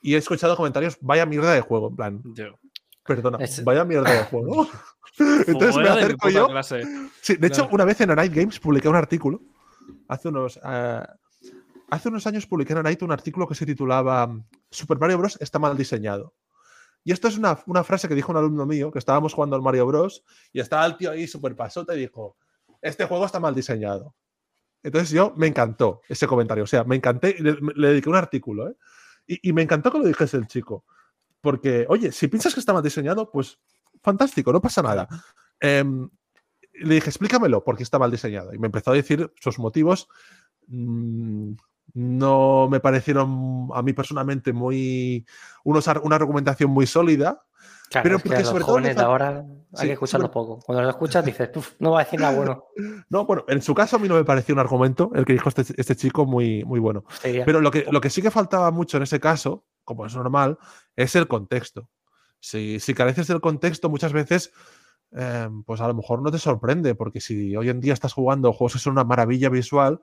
[0.00, 2.58] Y he escuchado comentarios, vaya mierda de juego, en plan, Yo.
[3.04, 4.68] perdona, Es- vaya mierda de juego.
[5.18, 6.82] Entonces me de acerco puta yo clase.
[7.20, 9.40] Sí, de hecho, una vez en Night Games publiqué un artículo.
[10.06, 11.02] Hace unos, eh,
[11.90, 14.30] hace unos años publiqué en Night un artículo que se titulaba
[14.70, 15.36] Super Mario Bros.
[15.40, 16.34] está mal diseñado.
[17.02, 19.62] Y esto es una, una frase que dijo un alumno mío, que estábamos jugando al
[19.62, 20.22] Mario Bros.
[20.52, 22.36] y estaba el tío ahí súper pasota y dijo,
[22.82, 24.14] este juego está mal diseñado.
[24.82, 26.62] Entonces yo me encantó ese comentario.
[26.64, 28.76] O sea, me encanté, y le, le dediqué un artículo, ¿eh?
[29.28, 30.84] Y, me encantó que lo dijese el chico.
[31.42, 33.58] Porque, oye, si piensas que está mal diseñado, pues
[34.02, 35.06] fantástico, no pasa nada.
[35.60, 36.08] Em,
[36.72, 38.54] le dije, explícamelo, porque está mal diseñado.
[38.54, 40.08] Y me empezó a decir sus motivos.
[40.66, 41.52] mm,
[41.94, 45.26] no me parecieron a mí personalmente muy.
[45.64, 47.46] Unos, una argumentación muy sólida.
[47.90, 49.44] Claro, Pero es que sobre todo de ahora
[49.74, 50.58] hay Sí, que escucharlo sobre- poco.
[50.64, 52.64] Cuando lo escuchas dices, "Uf, no va a decir nada bueno.
[53.08, 55.48] No, bueno, en su caso a mí no me pareció un argumento el que dijo
[55.48, 57.04] este, este chico muy, muy bueno.
[57.22, 60.58] Pero lo que, lo que sí que faltaba mucho en ese caso, como es normal,
[60.96, 61.88] es el contexto.
[62.40, 64.52] Si, si careces del contexto, muchas veces,
[65.12, 68.52] eh, pues a lo mejor no te sorprende, porque si hoy en día estás jugando
[68.52, 70.00] juegos que son una maravilla visual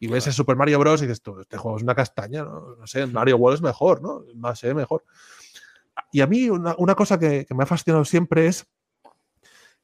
[0.00, 1.00] y ves el Super Mario Bros.
[1.02, 4.02] y dices, tú, este juego es una castaña, no, no sé, Mario World es mejor,
[4.02, 4.22] ¿no?
[4.34, 5.04] Más sé mejor.
[6.12, 8.66] Y a mí una, una cosa que, que me ha fascinado siempre es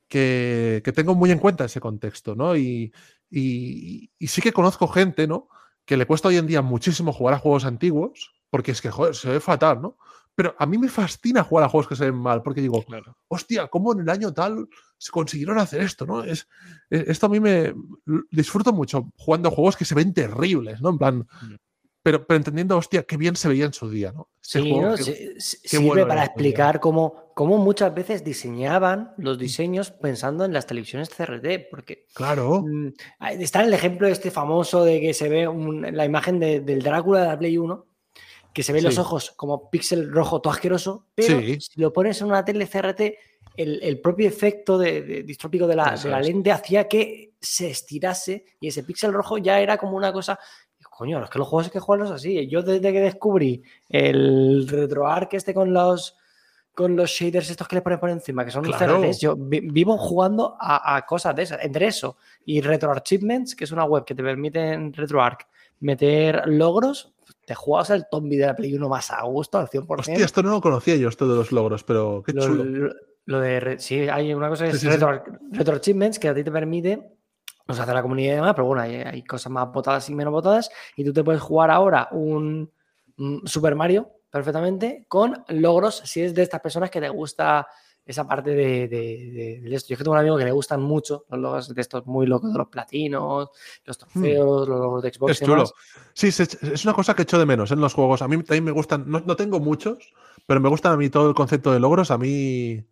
[0.09, 2.57] que, que tengo muy en cuenta ese contexto, ¿no?
[2.57, 2.93] Y,
[3.31, 5.49] Y, y sí que conozco gente, ¿no?
[5.85, 9.15] Que le cuesta hoy en día muchísimo jugar a juegos antiguos, porque es que, joder,
[9.17, 9.97] se ve fatal, ¿no?
[10.37, 13.17] Pero a mí me fascina jugar a juegos que se ven mal, porque digo, Claro.
[13.29, 14.69] hostia, ¿cómo en el año tal
[14.99, 16.23] se consiguieron hacer esto, no?
[16.23, 16.47] Es,
[16.91, 17.75] e- esto a mí me
[18.31, 20.91] disfruto mucho jugando a juegos que se ven terribles, ¿no?
[20.91, 21.55] En plan, Mm.
[22.05, 24.29] Pero, pero entendiendo, hostia, qué bien se veía en su día, ¿no?
[24.43, 24.61] Ese
[25.41, 29.23] Sí, sirve bueno para en explicar cómo, cómo muchas veces diseñaban Mm.
[29.23, 32.89] los diseños pensando en las televisiones CRT, porque Claro, mm,
[33.41, 37.23] está el ejemplo este famoso de que se ve un- la imagen de- del Drácula
[37.23, 37.87] de la Play 1,
[38.53, 41.59] que se ven los ojos como píxel rojo todo asqueroso, pero Sí.
[41.59, 43.17] si lo pones en una tele CRT,
[43.57, 47.71] el, el propio efecto de, de- distrópico de la, de la lente hacía que se
[47.71, 50.39] estirase y ese píxel rojo ya era como una cosa.
[50.97, 52.47] Coño, es que los juegos hay que jugarlos así.
[52.49, 56.17] Yo desde que descubrí el RetroArch este con los
[56.75, 59.01] con los shaders estos que le ponen por encima, que son los Claro.
[59.01, 61.63] CRTs, yo vi- vivo jugando a, a cosas de esas.
[61.65, 65.47] Entre eso y RetroAchievements, que es una web que te permite en RetroArch
[65.81, 67.13] meter logros,
[67.47, 70.01] te juegas el Tombi de la Play 1 más a gusto, al 100%.
[70.13, 72.65] hostia, esto no lo conocía yo, esto de los logros, pero qué Lo, chulo.
[72.65, 72.95] lo-
[73.27, 73.77] lo de.
[73.79, 74.93] Sí, hay una cosa que Sí, es sí, sí.
[74.93, 75.23] retro,
[75.53, 77.03] retro achievements que a ti te permite.
[77.67, 80.33] Nos hace la comunidad y demás, pero bueno, hay, hay cosas más votadas y menos
[80.33, 80.71] votadas.
[80.97, 82.71] Y tú te puedes jugar ahora un,
[83.19, 87.67] un Super Mario perfectamente con logros si es de estas personas que te gusta
[88.05, 89.89] esa parte de, de- de- de esto.
[89.89, 92.53] Yo que tengo un amigo que le gustan mucho los logros de estos muy locos,
[92.53, 93.49] de los platinos,
[93.87, 95.31] los trofeos, los logros de Xbox.
[95.31, 95.33] Hmm.
[95.33, 95.65] Es y chulo.
[96.13, 96.29] Sí,
[96.73, 98.21] es una cosa que echo de menos en los juegos.
[98.21, 100.13] A mí también me gustan, no, no tengo muchos,
[100.47, 102.11] pero me gusta a mí todo el concepto de logros.
[102.11, 102.85] A mí,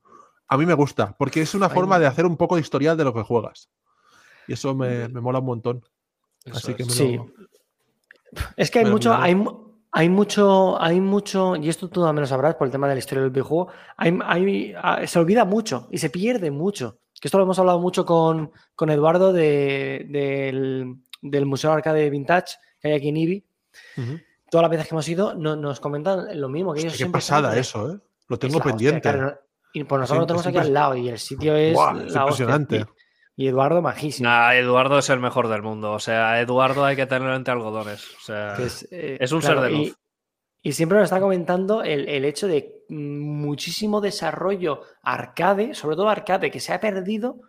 [0.48, 3.04] a mí me gusta, porque es una forma de hacer un poco de historial de
[3.04, 3.68] lo que juegas.
[4.48, 5.84] Y eso me, me mola un montón.
[6.44, 6.88] Eso Así que es.
[6.88, 7.16] me Sí.
[7.16, 7.30] lo-
[8.56, 9.36] Es que hay lo mucho, hay,
[9.92, 12.98] hay mucho, hay mucho, y esto tú también lo sabrás por el tema de la
[12.98, 16.98] historia del videojuego, hay, hay- se olvida mucho y se pierde mucho.
[17.20, 22.56] Que esto lo hemos hablado mucho con, con Eduardo de- del, del Museo Arcade Vintage
[22.80, 23.44] que hay aquí en IBI.
[24.50, 26.72] Todas las veces que hemos ido no- nos comentan lo mismo.
[26.74, 27.98] Que ellos Hostia, qué pasada eso, ¿eh?
[28.28, 29.00] Lo tengo hostia, pendiente.
[29.02, 29.38] claro,
[29.74, 32.86] y por nosotros lo tenemos aquí al lado y el sitio es, Buah, impresionante.
[33.36, 34.28] Y Eduardo majísimo.
[34.28, 35.92] Nah, Eduardo es el mejor del mundo.
[35.92, 38.04] O sea, Eduardo hay que tenerlo entre algodones.
[38.16, 39.96] O sea, es, eh, es un claro, ser de luz.
[40.62, 46.50] Y, siempre nos está comentando el, el hecho de muchísimo desarrollo arcade, sobre todo arcade,
[46.50, 47.40] que se ha perdido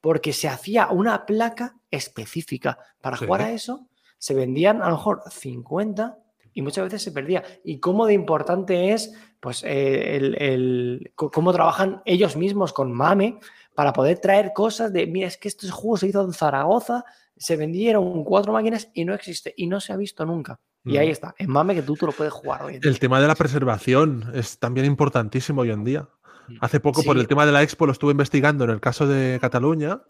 [0.00, 2.78] porque se hacía una placa específica.
[3.00, 3.26] Para Sí.
[3.26, 3.86] jugar a eso,
[4.18, 6.18] se vendían a lo mejor 50
[6.54, 7.42] y muchas veces se perdía.
[7.64, 13.38] Y cómo de importante es, pues, eh, el, el- cómo trabajan ellos mismos con MAME
[13.74, 17.04] para poder traer cosas de, mira, es que este juego se hizo en Zaragoza,
[17.36, 20.60] se vendieron cuatro máquinas y no existe y no se ha visto nunca.
[20.84, 20.98] Y Mm.
[20.98, 22.90] ahí está, en MAME que tú, tú lo puedes jugar hoy en día.
[22.90, 26.08] El tema de la preservación es también importantísimo hoy en día.
[26.48, 26.56] Mm.
[26.60, 29.38] Hace poco, por el tema de la expo, lo estuve investigando en el caso de
[29.40, 30.02] Cataluña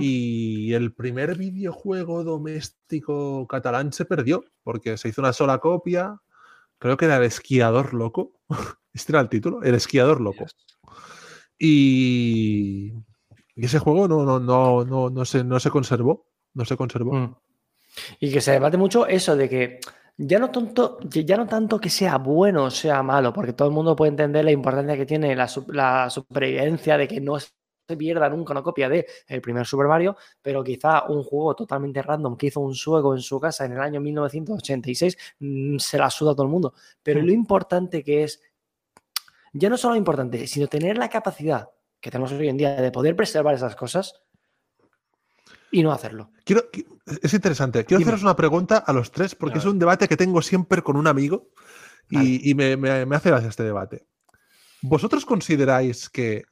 [0.00, 6.20] y el primer videojuego doméstico catalán se perdió porque se hizo una sola copia.
[6.78, 8.32] Creo que era El Esquiador Loco.
[8.94, 10.44] Este era el título, El Esquiador Loco.
[11.64, 12.92] Y,
[13.54, 16.26] y ese juego no, no, no, no, no, se, no se conservó.
[16.54, 17.12] No se conservó.
[17.14, 17.36] Mm.
[18.18, 19.78] Y que se debate mucho eso de que
[20.16, 23.74] ya no, tonto, ya no tanto que sea bueno o sea malo, porque todo el
[23.74, 27.50] mundo puede entender la importancia que tiene la, la supervivencia de que no se
[27.96, 32.36] pierda nunca una copia de el primer Super Mario, pero quizá un juego totalmente random
[32.36, 36.32] que hizo un sueco en su casa en el año 1986 mm, se la suda
[36.32, 36.74] a todo el mundo.
[37.02, 37.26] Pero Mm.
[37.26, 38.40] lo importante que es,
[39.52, 41.68] ya no solo lo importante, sino tener la capacidad
[42.00, 44.14] que tenemos hoy en día de poder preservar esas cosas
[45.70, 46.30] y no hacerlo.
[46.44, 46.86] Quiero, qui-
[47.22, 47.84] es interesante.
[47.84, 48.10] Quiero Dime.
[48.10, 51.06] haceros una pregunta a los tres, porque es un debate que tengo siempre con un
[51.06, 51.48] amigo
[52.10, 52.40] y, Vale.
[52.42, 54.06] y me, me- me hace gracia este debate.
[54.82, 56.42] ¿Vosotros consideráis que,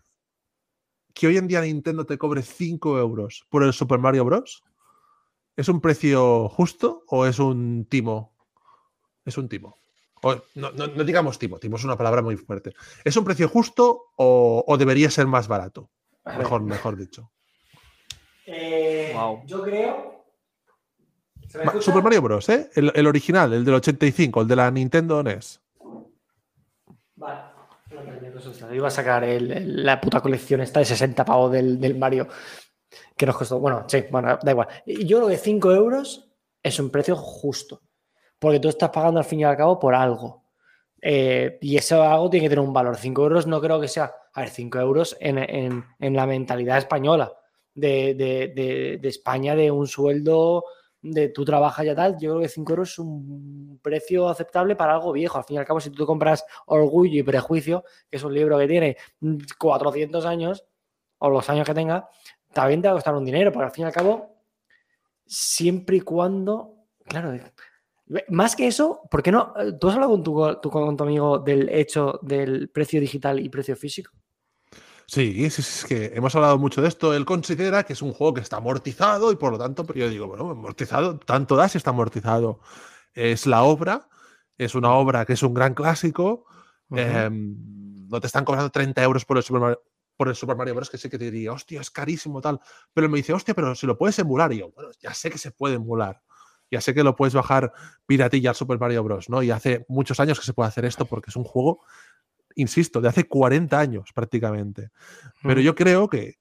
[1.12, 4.62] que hoy en día Nintendo te cobre 5 euros por el Super Mario Bros?
[5.56, 8.35] ¿Es un precio justo o es un timo?
[9.24, 9.77] Es un timo.
[10.22, 12.74] O- no, no- no digamos timo, timo es una palabra muy fuerte.
[13.05, 15.88] ¿Es un precio justo o, o debería ser más barato?
[16.38, 17.30] Mejor, mejor dicho.
[18.47, 19.42] Eh, Wow.
[19.47, 20.24] Yo creo.
[21.80, 22.70] Super Mario Bros, ¿eh?
[22.74, 25.60] El, el original, el del 85, el de la Nintendo NES.
[27.16, 27.40] Vale.
[27.90, 31.98] Yo Iba a sacar el- el- la puta colección esta de 60 pavos del, del
[31.98, 32.28] Mario.
[33.16, 33.59] Que nos costó.
[33.59, 34.68] Bueno, sí, bueno, da igual.
[34.86, 36.28] Y Yo creo que 5 euros
[36.62, 37.82] es un precio justo.
[38.40, 40.44] Porque tú estás pagando al fin y al cabo por algo.
[41.02, 42.96] Eh, y eso algo tiene que tener un valor.
[42.96, 44.12] 5 euros no creo que sea.
[44.34, 47.32] A ver, 5 euros en, en- en la mentalidad española.
[47.74, 50.64] De, de- de- España, de un sueldo,
[51.02, 52.14] de tú trabajas ya tal.
[52.20, 55.38] Yo creo que 5 euros es un precio aceptable para algo viejo.
[55.38, 58.58] Al fin y al cabo, si tú compras Orgullo y Prejuicio, que es un libro
[58.58, 60.64] que tiene mm, 400 años,
[61.18, 62.08] o los años que tenga,
[62.52, 64.36] también te va a costar un dinero, porque al fin y al cabo
[65.26, 66.74] siempre y cuando.
[67.06, 67.32] Claro,
[68.28, 69.52] más que eso, ¿por qué no?
[69.58, 73.40] Eh, ¿Tú has hablado con tu, tu- con tu amigo del hecho del precio digital
[73.40, 74.12] y precio físico?
[75.06, 77.14] Sí, sí, sí, es que hemos hablado mucho de esto.
[77.14, 80.08] Él considera que es un juego que está amortizado y por lo tanto, pero yo
[80.08, 82.60] digo, bueno, amortizado, tanto da si está amortizado.
[83.14, 84.08] Es la obra,
[84.56, 86.46] es una obra que es un gran clásico.
[86.94, 87.56] em,
[88.08, 89.82] no te están cobrando 30 euros por el Super Mario,
[90.16, 90.90] por el Super Mario Bros.
[90.90, 92.60] que sí que te diría, hostia, es carísimo tal.
[92.92, 94.52] Pero él me dice, hostia, pero si lo puedes emular.
[94.52, 96.20] Y yo, bueno, ya sé que se puede emular.
[96.70, 97.72] Ya sé que lo puedes bajar
[98.06, 99.28] piratilla al Super Mario Bros.
[99.28, 99.42] ¿no?
[99.42, 101.80] Y hace muchos años que se puede hacer esto porque es un juego,
[102.55, 104.90] insisto, de hace 40 años prácticamente.
[105.42, 105.64] Pero Mm.
[105.64, 106.34] yo creo que,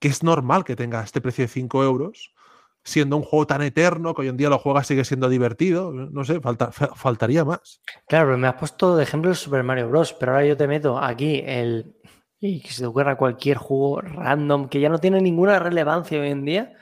[0.00, 2.34] que es normal que tenga este precio de 5 euros,
[2.82, 5.92] siendo un juego tan eterno que hoy en día lo juegas sigue siendo divertido.
[5.92, 7.80] No sé, falta, fa- faltaría más.
[8.08, 10.12] Claro, pero me has puesto de ejemplo el Super Mario Bros.
[10.12, 11.94] Pero ahora yo te meto aquí el.
[12.40, 16.28] Y que se te ocurra cualquier juego random que ya no tiene ninguna relevancia hoy
[16.28, 16.72] en día.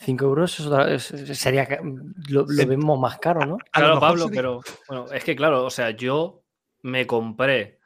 [0.00, 1.66] 5 euros es otra- es- es- sería.
[1.66, 1.80] ca-
[2.28, 2.64] Lo, lo Sí.
[2.64, 3.56] vemos más caro, ¿no?
[3.72, 6.42] A Claro, Pablo, sería- pero bueno, es que claro, o sea, yo
[6.82, 7.78] me compré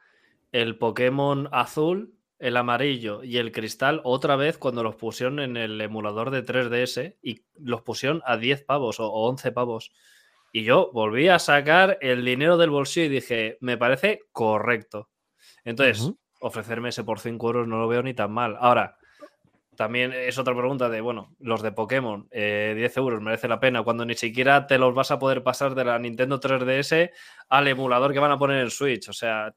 [0.51, 5.79] el Pokémon azul, el amarillo y el cristal otra vez cuando los pusieron en el
[5.81, 9.91] emulador de 3DS y los pusieron a 10 pavos o, o 11 pavos.
[10.51, 15.09] Y yo volví a sacar el dinero del bolsillo y dije, me parece correcto.
[15.63, 16.11] Entonces,
[16.41, 18.55] ofrecerme ese por 5 euros no lo veo ni tan mal.
[18.59, 18.97] Ahora,
[19.75, 23.83] también es otra pregunta de, bueno, los de Pokémon, eh, 10 euros merece la pena
[23.83, 27.11] cuando ni siquiera te los vas a poder pasar de la Nintendo 3DS
[27.49, 29.09] al emulador que van a poner en Switch.
[29.09, 29.53] O sea,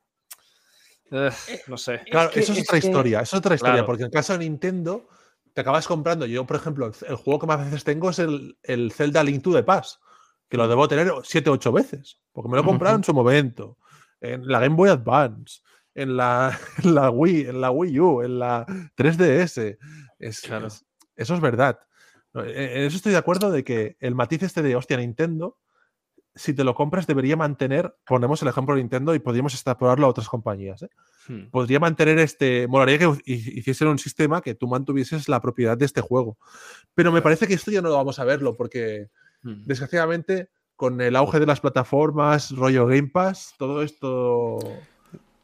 [1.11, 1.31] eh,
[1.69, 2.03] no sé.
[2.11, 3.87] Claro, que- eso es, es otra que- historia, eso es otra historia, Claro.
[3.87, 5.09] porque en el caso de Nintendo,
[5.53, 6.27] te acabas comprando.
[6.27, 9.53] Yo, por ejemplo, el, juego que más veces tengo es el, el Zelda Link to
[9.53, 10.01] the Past,
[10.49, 13.15] que lo debo tener 7 o 8 veces, porque me lo he comprado en su
[13.15, 13.79] momento,
[14.21, 15.61] en la Game Boy Advance,
[15.95, 18.67] en la, en la Wii, en la Wii U, en la
[18.97, 19.79] 3DS.
[20.19, 20.67] Es, Claro.
[20.69, 20.85] es-
[21.17, 21.79] eso es verdad.
[22.35, 25.59] No, En eso estoy de acuerdo de que el matiz este de, hostia, Nintendo,
[26.35, 30.11] si te lo compras, debería mantener, ponemos el ejemplo de Nintendo y podríamos extrapolarlo a
[30.11, 30.83] otras compañías.
[30.83, 30.91] ¿eh?
[31.29, 31.51] Hmm.
[31.51, 32.69] podría mantener este.
[32.69, 36.37] Molaría que hi- hiciesen un sistema que tú mantuvieses la propiedad de este juego.
[36.95, 39.09] Pero me parece que esto ya no lo vamos a verlo, porque
[39.43, 39.65] Hmm.
[39.65, 44.59] desgraciadamente, con el auge de las plataformas, rollo Game Pass, todo esto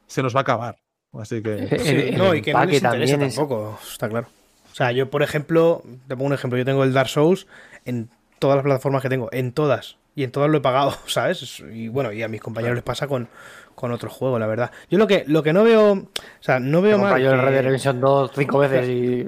[0.07, 0.77] se nos va a acabar.
[1.15, 1.55] Así que.
[1.65, 4.29] Eh, Sí, el- no, y que no les interesa es- tampoco, está claro.
[4.73, 7.47] O sea, yo, por ejemplo, te pongo un ejemplo, yo tengo el Dark Souls
[7.85, 8.09] en
[8.39, 9.99] todas las plataformas que tengo, en todas.
[10.15, 11.43] Y en todas lo he pagado, ¿sabes?
[11.43, 13.29] Es- Y bueno, y a mis compañeros les pasa con,
[13.75, 14.71] con otro juego, la verdad.
[14.91, 16.09] Yo lo que, lo que no veo, o
[16.41, 17.21] sea, no veo mal.
[17.23, 19.25] yo el que- Red Dead Redemption 2 cinco veces y.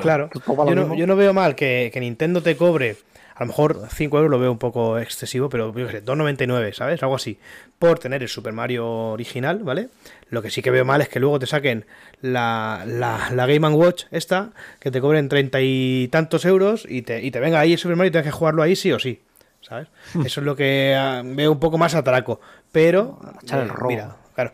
[0.00, 0.28] Claro,
[0.74, 2.96] no, yo no veo mal que, que Nintendo te cobre,
[3.36, 6.72] a lo mejor 5 euros lo veo un poco excesivo, pero yo qué sé, 2,99,
[6.72, 7.02] ¿sabes?
[7.02, 7.38] Algo así,
[7.78, 9.88] por tener el Super Mario original, ¿vale?
[10.30, 11.84] Lo que sí que veo mal es que luego te saquen
[12.22, 17.22] la, la, la Game Watch esta, que te cobren treinta y tantos euros y te,
[17.22, 19.20] y te venga ahí el Super Mario y tengas que jugarlo ahí sí o sí,
[19.60, 19.88] ¿sabes?
[20.24, 22.40] Eso es lo que ah, veo un poco más atraco,
[22.72, 23.20] pero...
[23.52, 23.90] eh, robo.
[23.90, 24.52] mira, claro,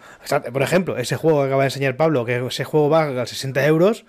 [0.52, 3.64] por ejemplo, ese juego que acaba de enseñar Pablo, que ese juego va a 60
[3.64, 4.04] euros,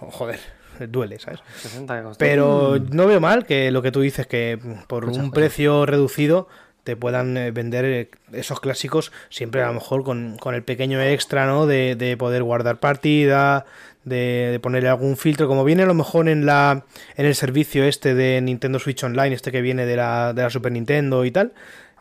[0.00, 0.40] joder,
[0.88, 1.40] duele, ¿sabes?
[1.56, 2.18] 60 que costó.
[2.18, 6.48] Pero no veo mal que lo que tú dices, que por un precio reducido
[6.86, 11.02] te puedan eh, vender eh, esos clásicos, siempre a lo mejor con, con el pequeño
[11.02, 11.66] extra, ¿no?
[11.66, 13.66] De, de poder guardar partida,
[14.04, 16.84] de, de ponerle algún filtro, como viene a lo mejor en la
[17.16, 20.50] en el servicio este de Nintendo Switch Online, este que viene de la, de la
[20.50, 21.52] Super Nintendo y tal,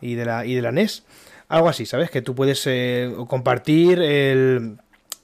[0.02, 1.04] y de la, y de la NES.
[1.48, 2.12] Algo así, ¿sabes?
[2.12, 4.78] Que tú puedes eh, compartir el,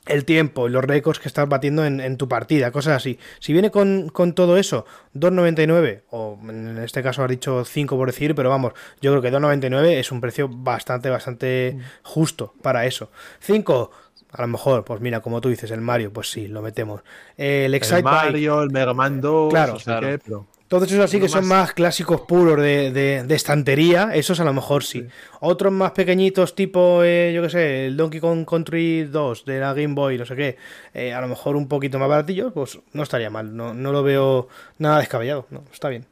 [0.07, 3.19] el tiempo y los récords que estás batiendo en, en tu partida, cosas así.
[3.39, 8.07] Si viene con, con todo eso, 2.99, o en este caso has dicho 5 por
[8.07, 13.11] decir, pero vamos, yo creo que 2.99 es un precio bastante, bastante justo para eso.
[13.41, 13.91] 5,
[14.31, 17.01] a lo mejor, pues mira, como tú dices, el Mario, pues sí, lo metemos.
[17.37, 20.47] El El Excite Bike, Mario, el Mega Man 2, Claro, qué, pero.
[20.71, 24.45] Todos esos así que son más- más clásicos puros de, de- de estantería, esos a
[24.45, 25.05] lo mejor sí.
[25.41, 29.73] Otros más pequeñitos, tipo, eh, yo qué sé, el Donkey Kong Country 2 de la
[29.73, 30.55] Game Boy, no sé qué,
[30.93, 34.01] eh, a lo mejor un poquito más baratillos, pues no estaría mal, no, no lo
[34.01, 36.07] veo nada descabellado, no, está bien.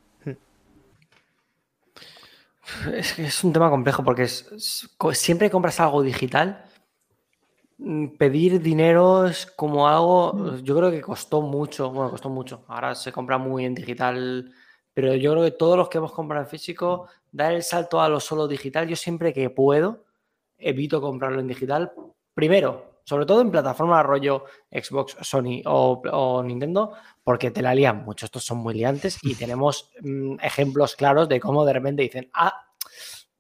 [2.94, 6.65] Es que es un tema complejo porque es- es- siempre compras algo digital.
[7.80, 12.64] Mm, Pedir dinero es como algo, yo creo que costó mucho, bueno, costó mucho.
[12.68, 14.51] Ahora se compra muy en digital,
[14.93, 18.10] pero yo creo que todos los que hemos comprado en físico, dar el salto a
[18.10, 20.06] lo solo digital, yo siempre que puedo,
[20.57, 21.91] evito comprarlo en digital.
[22.34, 26.93] Primero, sobre todo en plataformas rollo Xbox, Sony o, o Nintendo,
[27.23, 28.26] porque te la lían mucho.
[28.26, 32.68] Estos son muy liantes y tenemos mm, ejemplos claros de cómo de repente dicen, ah,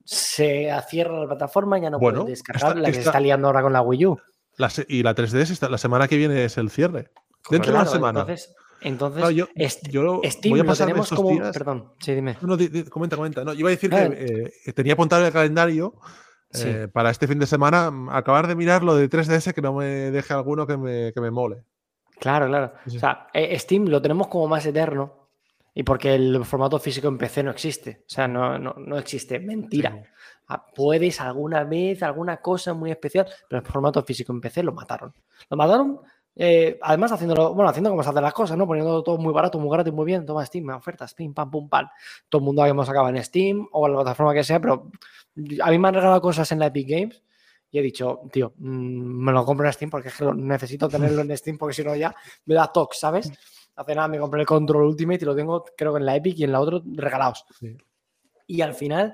[0.03, 3.47] se cierra la plataforma y ya no Bueno, puedes descargar la que se está liando
[3.47, 4.19] ahora con la Wii U.
[4.59, 7.09] La se- y la 3DS, está, la semana que viene es el cierre.
[7.49, 8.19] Dentro de una semana.
[8.19, 11.31] entonces, Entonces, Claro, yo- est- yo Steam voy a lo pasarme tenemos como.
[11.31, 12.37] días- Perdón, sí, dime.
[12.41, 13.43] No, no, comenta, comenta.
[13.43, 15.95] No, yo iba a decir que eh, tenía apuntado el calendario
[16.51, 16.63] Sí.
[16.67, 19.73] eh, para este fin de semana mm, acabar de mirar lo de 3DS que no
[19.73, 21.63] me deje alguno que me, que me mole.
[22.19, 22.73] Claro, claro.
[22.87, 22.97] Sí.
[22.97, 25.29] O sea, eh, Steam lo tenemos como más eterno
[25.73, 28.03] y porque el formato físico en PC no existe.
[28.07, 29.39] O sea, no, no, no existe.
[29.39, 30.03] Mentira.
[30.75, 35.13] Puedes alguna vez, alguna cosa muy especial, pero el formato físico en PC lo mataron.
[35.49, 35.99] Lo mataron,
[36.35, 38.65] eh, además haciéndolo, bueno, haciendo como se hacen las cosas, ¿no?
[38.65, 40.25] Poniendo todo muy barato, muy y muy bien.
[40.25, 41.87] Toma Steam, ofertas, pim, pam, pum, pam.
[42.29, 44.89] Todo el mundo hemos acabado en Steam o en la plataforma que sea, pero
[45.63, 47.23] a mí me han regalado cosas en la Epic Games
[47.71, 50.87] y he dicho, tío, mm, me lo compro en Steam porque es que lo- necesito
[50.89, 52.15] tenerlo en Steam porque si no ya
[52.45, 53.31] me da tox, ¿sabes?
[53.75, 56.39] Hace nada me compré el Control Ultimate y lo tengo creo que en la Epic
[56.39, 57.45] y en la otra regalados.
[57.59, 57.77] Sí.
[58.47, 59.13] Y al final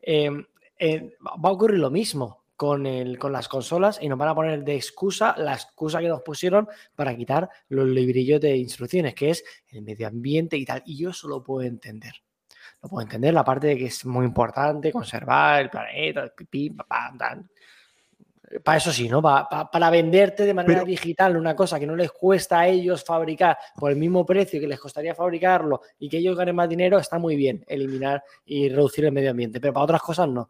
[0.00, 0.30] eh,
[0.84, 4.34] eh, va a ocurrir lo mismo con, el, con las consolas y nos van a
[4.34, 9.30] poner de excusa la excusa que nos pusieron para quitar los librillos de instrucciones, que
[9.30, 10.82] es el medio ambiente y tal.
[10.84, 12.14] Y yo eso lo puedo entender.
[12.82, 16.70] Lo puedo entender, la parte de que es muy importante conservar el planeta, el pipí,
[16.70, 17.48] papá, tal.
[18.62, 19.22] Para eso sí, ¿no?
[19.22, 22.68] Pa- pa- para venderte de manera Pero- digital una cosa que no les cuesta a
[22.68, 26.68] ellos fabricar por el mismo precio que les costaría fabricarlo y que ellos ganen más
[26.68, 29.60] dinero, está muy bien eliminar y reducir el medio ambiente.
[29.60, 30.48] Pero para otras cosas no.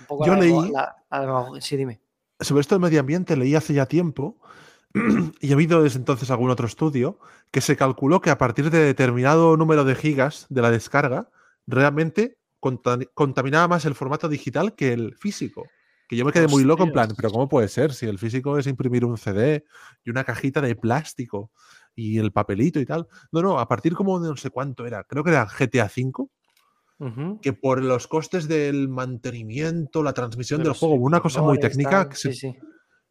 [0.00, 1.60] Un poco Yo la leí- la- la demagogia.
[1.60, 2.00] sí, dime.
[2.40, 4.36] Sobre esto del medio ambiente leí hace ya tiempo
[5.40, 7.18] y ha habido desde entonces algún otro estudio
[7.50, 11.30] que se calculó que a partir de determinado número de gigas de la descarga,
[11.66, 15.66] realmente conta- contaminaba más el formato digital que el físico.
[16.08, 17.94] Que yo me quedé muy loco en plan, pero ¿cómo puede ser?
[17.94, 19.64] Si el físico es imprimir un CD
[20.04, 21.50] y una cajita de plástico
[21.94, 23.06] y el papelito y tal.
[23.32, 26.28] No, no, a partir como de no sé cuánto era, creo que era GTA V,
[27.40, 31.58] que por los costes del mantenimiento, la transmisión Pero del juego, sí, una cosa muy
[31.58, 32.54] técnica que, sí, sí.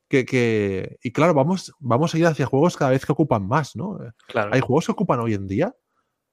[0.07, 3.75] que, que- y claro, vamos, vamos a ir hacia juegos cada vez que ocupan más,
[3.75, 3.97] ¿no?
[4.27, 4.53] Claro.
[4.53, 5.75] Hay juegos que ocupan hoy en día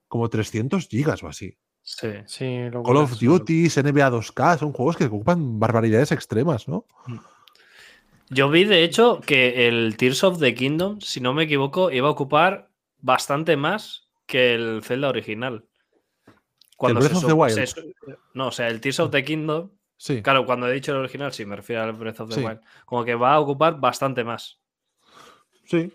[0.07, 1.57] como 300 gigas o así.
[1.83, 2.09] Sí.
[2.25, 6.85] Sí, Call of Duty, NBA 2K, son juegos que ocupan barbaridades extremas, ¿no?
[8.29, 12.07] Yo vi, de hecho, que el Tears of the Kingdom, si no me equivoco, iba
[12.07, 15.65] a ocupar bastante más que el Zelda original.
[16.79, 17.65] Breath se of the Wild?
[17.65, 17.93] se
[18.33, 20.21] no, o sea, el Tears of the Kingdom, Sí.
[20.23, 22.41] claro, cuando he dicho el original, sí, me refiero al Breath of the Sí.
[22.41, 24.59] Wild, como que va a ocupar bastante más.
[25.65, 25.91] Sí.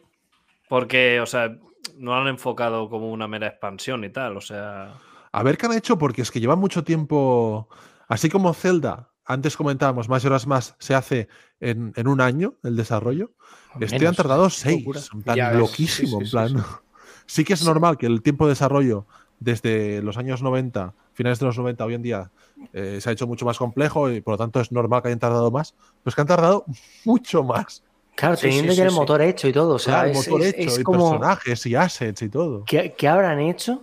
[0.69, 1.57] Porque, o sea,
[1.97, 4.95] no han enfocado como una mera expansión y tal, o sea.
[5.37, 7.69] A ver qué han hecho, porque es que llevan mucho tiempo.
[8.09, 11.29] Así como Zelda, antes comentábamos, más horas más se hace
[11.61, 13.33] en, en un año el desarrollo.
[13.79, 14.79] Este han tardado seis.
[14.79, 15.01] locura.
[15.13, 16.21] En plan, Ya loquísimo.
[16.21, 16.65] sí, sí, en plan.
[17.29, 19.05] Sí, que es normal que el tiempo de desarrollo
[19.41, 22.31] desde los años 90, finales de los 90, hoy en día,
[22.73, 25.19] eh, se ha hecho mucho más complejo y por lo tanto es normal que hayan
[25.19, 25.73] tardado más.
[25.73, 26.65] Pero es que han tardado
[27.05, 27.83] mucho más.
[28.15, 28.97] Claro, Sí, teniendo sí, ya sí, el sí.
[29.01, 29.75] motor hecho y todo.
[29.75, 30.99] O sea, Claro, el motor es- hecho es y como.
[31.11, 32.65] personajes y assets y todo.
[32.65, 33.83] ¿Qué, qué habrán hecho?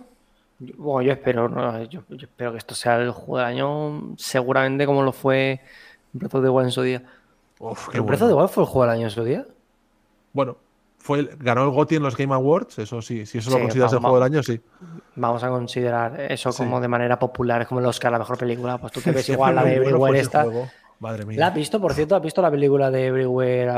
[0.76, 1.82] Bueno, yo espero, ¿no?
[1.84, 5.60] yo, yo espero que esto sea el juego del año, seguramente como lo fue
[6.12, 7.02] Breath of the Wild en su día.
[7.58, 8.34] Uf, qué ¿Pero Breath of bueno.
[8.36, 9.44] the Wild fue el juego del año en su día?
[10.32, 10.56] Bueno,
[10.98, 13.92] fue el- ganó el GOTY en los Game Awards, eso sí, si eso lo consideras
[13.92, 14.60] el juego del año, sí.
[15.16, 16.58] Vamos a considerar eso Sí.
[16.62, 18.78] como de manera popular, es como el Oscar, la mejor película.
[18.78, 20.42] Pues tú te ves igual la de bueno, Everywhere esta.
[20.42, 20.68] juego.
[21.00, 21.38] Madre mía.
[21.38, 22.16] ¿La has visto, por cierto?
[22.16, 23.70] ¿Has visto la película de Everywhere?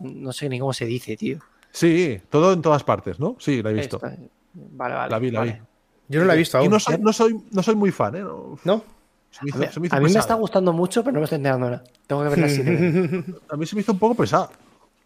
[0.00, 1.38] No sé ni cómo se dice, tío.
[1.70, 3.36] Sí, todo en todas partes, ¿no?
[3.38, 3.96] Sí, la he visto.
[3.96, 4.16] Esta-
[4.56, 5.10] Vale, vale.
[5.10, 5.52] La vi, la vale.
[5.52, 5.58] vi.
[6.08, 6.70] Yo no la he visto Y aún.
[6.70, 8.20] no soy, no, soy, no soy muy fan, ¿eh?
[8.20, 8.84] No, ¿No?
[9.30, 10.20] se me hizo- A mí, se me hizo a mí me pesada.
[10.20, 11.84] está gustando mucho, pero no me estoy enterando ahora.
[12.06, 12.60] Tengo que verla así.
[13.50, 14.50] A mí se me hizo un poco pesada.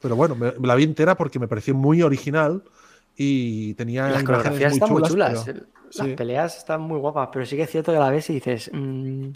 [0.01, 2.63] Pero bueno, me, me la vi entera porque me pareció muy original
[3.17, 5.43] y tenía Las coreografías están muy chulas.
[5.47, 5.61] pero-
[5.95, 6.15] Las sí.
[6.15, 8.71] peleas están muy guapas, pero sí que es cierto que a la vez y dices.
[8.73, 9.29] mm,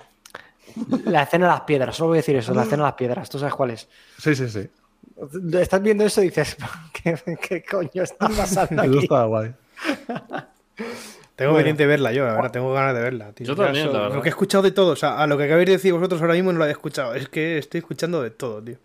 [1.07, 3.29] la escena de las piedras, solo voy a decir eso, la escena de las piedras.
[3.31, 3.89] ¿Tú sabes cuál es?
[4.19, 4.69] Sí, sí, sí.
[5.59, 6.57] Estás viendo eso y dices,
[7.03, 9.07] ¿qué, qué coño está pasando Eso aquí?
[9.09, 9.55] guay.
[11.43, 11.57] Tengo Bueno.
[11.67, 13.33] pendiente verla yo, verdad, tengo ganas de verla.
[13.33, 13.47] tío.
[13.47, 14.15] Yo también, la verdad.
[14.17, 16.21] Lo que he escuchado de todo, o sea, a lo que acabáis de decir vosotros
[16.21, 17.15] ahora mismo no lo había escuchado.
[17.15, 18.77] Es que estoy escuchando de todo, tío.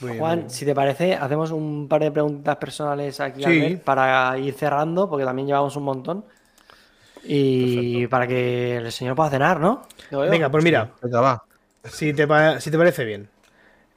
[0.00, 0.50] Muy Juan, bien.
[0.50, 3.48] si te parece, hacemos un par de preguntas personales aquí Sí.
[3.64, 6.24] Albert, para ir cerrando, porque también llevamos un montón.
[7.24, 9.86] Y para que el señor pueda cenar, ¿no?
[10.10, 11.42] Venga, pues mira, Venga, va.
[11.84, 12.26] si te,
[12.60, 13.28] si te parece bien.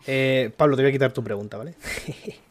[0.07, 1.73] Eh, Pablo, te voy a quitar tu pregunta, ¿vale?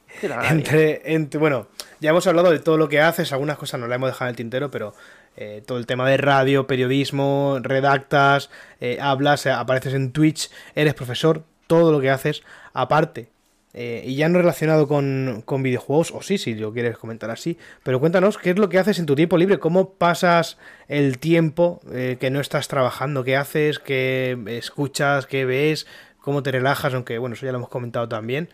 [0.51, 1.67] Entre, entre- bueno,
[2.01, 4.31] ya hemos hablado de todo lo que haces, algunas cosas no las hemos dejado en
[4.31, 4.95] el tintero, pero
[5.37, 8.51] eh, todo el tema de radio, periodismo, redactas,
[8.81, 12.43] eh, hablas, eh, apareces en Twitch, eres profesor, todo lo que haces,
[12.73, 13.29] aparte.
[13.77, 17.59] eh, y ya no relacionado con, con videojuegos, o sí, si lo quieres comentar así,
[17.83, 21.81] pero cuéntanos qué es lo que haces en tu tiempo libre, cómo pasas el tiempo
[21.93, 25.89] eh, que no estás trabajando, qué haces, qué escuchas, qué ves,
[26.21, 28.49] cómo te relajas, aunque bueno, eso ya lo hemos comentado también.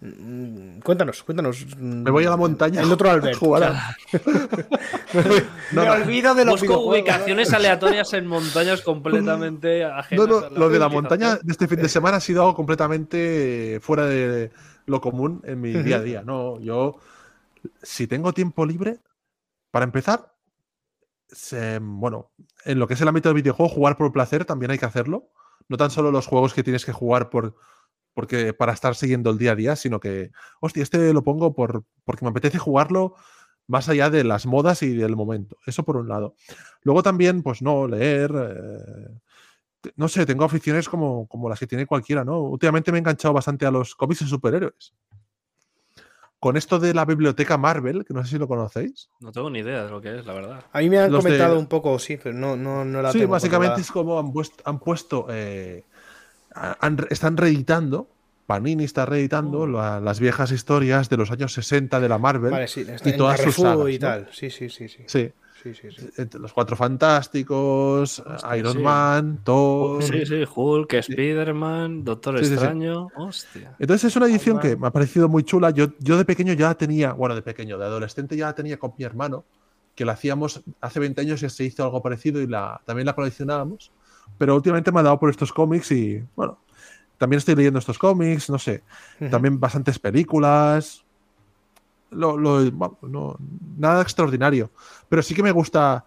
[0.00, 1.64] Mm, Cuéntanos, cuéntanos.
[1.78, 2.82] Me voy a la montaña.
[2.82, 3.38] El otro Albert.
[3.38, 3.96] jugar a-
[5.72, 10.28] Me olvido de los Busco ubicaciones aleatorias en montañas completamente No, ajenas.
[10.28, 13.78] no, la lo de la montaña de este fin de semana ha sido algo completamente
[13.82, 14.50] fuera de
[14.86, 16.22] lo común en mi día a día.
[16.22, 16.98] No, yo,
[17.82, 18.98] si tengo tiempo libre,
[19.70, 20.34] para empezar,
[21.28, 22.30] se- bueno,
[22.64, 25.30] en lo que es el ámbito del videojuego, jugar por placer también hay que hacerlo.
[25.68, 27.56] No tan solo los juegos que tienes que jugar por,
[28.14, 30.30] porque, para estar siguiendo el día a día, sino que,
[30.60, 33.14] hostia, este lo pongo por, porque me apetece jugarlo
[33.66, 35.56] más allá de las modas y del momento.
[35.66, 36.34] Eso por un lado.
[36.82, 38.30] Luego también, pues no, leer.
[38.34, 39.18] eh,
[39.96, 42.40] no sé, tengo aficiones como, como las que tiene cualquiera, ¿no?
[42.40, 44.94] Últimamente me he enganchado bastante a los cómics de superhéroes.
[46.38, 49.08] Con esto de la biblioteca Marvel, que no sé si lo conocéis.
[49.20, 50.64] No tengo ni idea de lo que es, la verdad.
[50.72, 53.12] A mí me han Los de- comentado un poco, sí, pero no, no, no la
[53.12, 53.80] Sí, tengo básicamente controlada.
[53.80, 55.26] es como han, puest- han puesto.
[55.30, 55.84] eh,
[56.54, 58.08] han están reeditando.
[58.46, 62.50] Panini está reeditando la- las viejas historias de los años 60 de la Marvel.
[62.50, 63.98] Vale, sí, está y en todas sus sagas, y ¿no?
[64.06, 64.28] tal.
[64.32, 65.04] Sí, sí, sí, sí.
[65.06, 65.32] Sí,
[65.62, 66.08] Sí, sí, sí.
[66.18, 68.78] entre los cuatro fantásticos, Hostia, Iron sí.
[68.80, 70.02] Man, Thor.
[70.02, 72.54] Sí, sí, Hulk, Spider-Man, Doctor Sí, sí, sí.
[72.54, 73.08] Extraño.
[73.16, 73.74] Hostia.
[73.78, 74.72] Entonces es una edición Batman.
[74.74, 75.70] que me ha parecido muy chula.
[75.70, 78.92] Yo, yo de pequeño ya tenía, bueno, de pequeño, de adolescente ya la tenía con
[78.98, 79.44] mi hermano,
[79.94, 83.14] que la hacíamos hace 20 años y se hizo algo parecido y la, también la
[83.14, 83.90] coleccionábamos.
[84.38, 86.58] Pero últimamente me ha dado por estos cómics y, bueno,
[87.18, 88.82] también estoy leyendo estos cómics, no sé.
[89.30, 91.04] También bastantes películas.
[92.10, 93.36] Lo, lo- bueno, no-
[93.78, 94.70] nada extraordinario.
[95.08, 96.04] Pero sí que me gusta.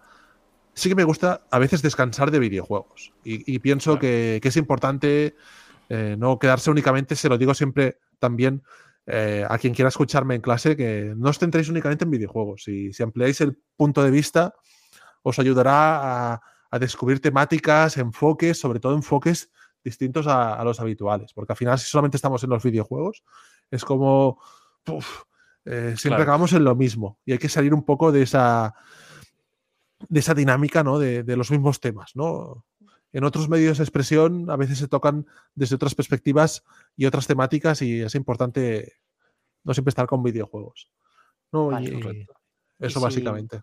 [0.74, 3.12] Sí que me gusta a veces descansar de videojuegos.
[3.24, 5.34] Y, y pienso que, que es importante
[5.88, 8.62] eh, no quedarse únicamente, se lo digo siempre también
[9.06, 12.68] eh, a quien quiera escucharme en clase, que no os centréis únicamente en videojuegos.
[12.68, 14.54] Y si ampliáis el punto de vista,
[15.22, 19.50] os ayudará a, a descubrir temáticas, enfoques, sobre todo enfoques
[19.84, 21.32] distintos a, a los habituales.
[21.32, 23.22] Porque al final, si solamente estamos en los videojuegos,
[23.70, 24.40] es como.
[24.88, 25.22] uf,
[25.64, 26.22] eh, siempre Claro.
[26.22, 27.18] acabamos en lo mismo.
[27.24, 28.74] Y hay que salir un poco de esa.
[30.08, 30.98] de esa dinámica, ¿no?
[30.98, 32.64] De, de los mismos temas, ¿no?
[33.12, 36.62] En otros medios de expresión a veces se tocan desde otras perspectivas
[36.94, 38.92] y otras temáticas y es importante
[39.64, 40.92] no siempre estar con videojuegos.
[41.50, 41.68] ¿no?
[41.68, 42.34] Vale, Y- correcto.
[42.78, 43.60] eso Y si- básicamente.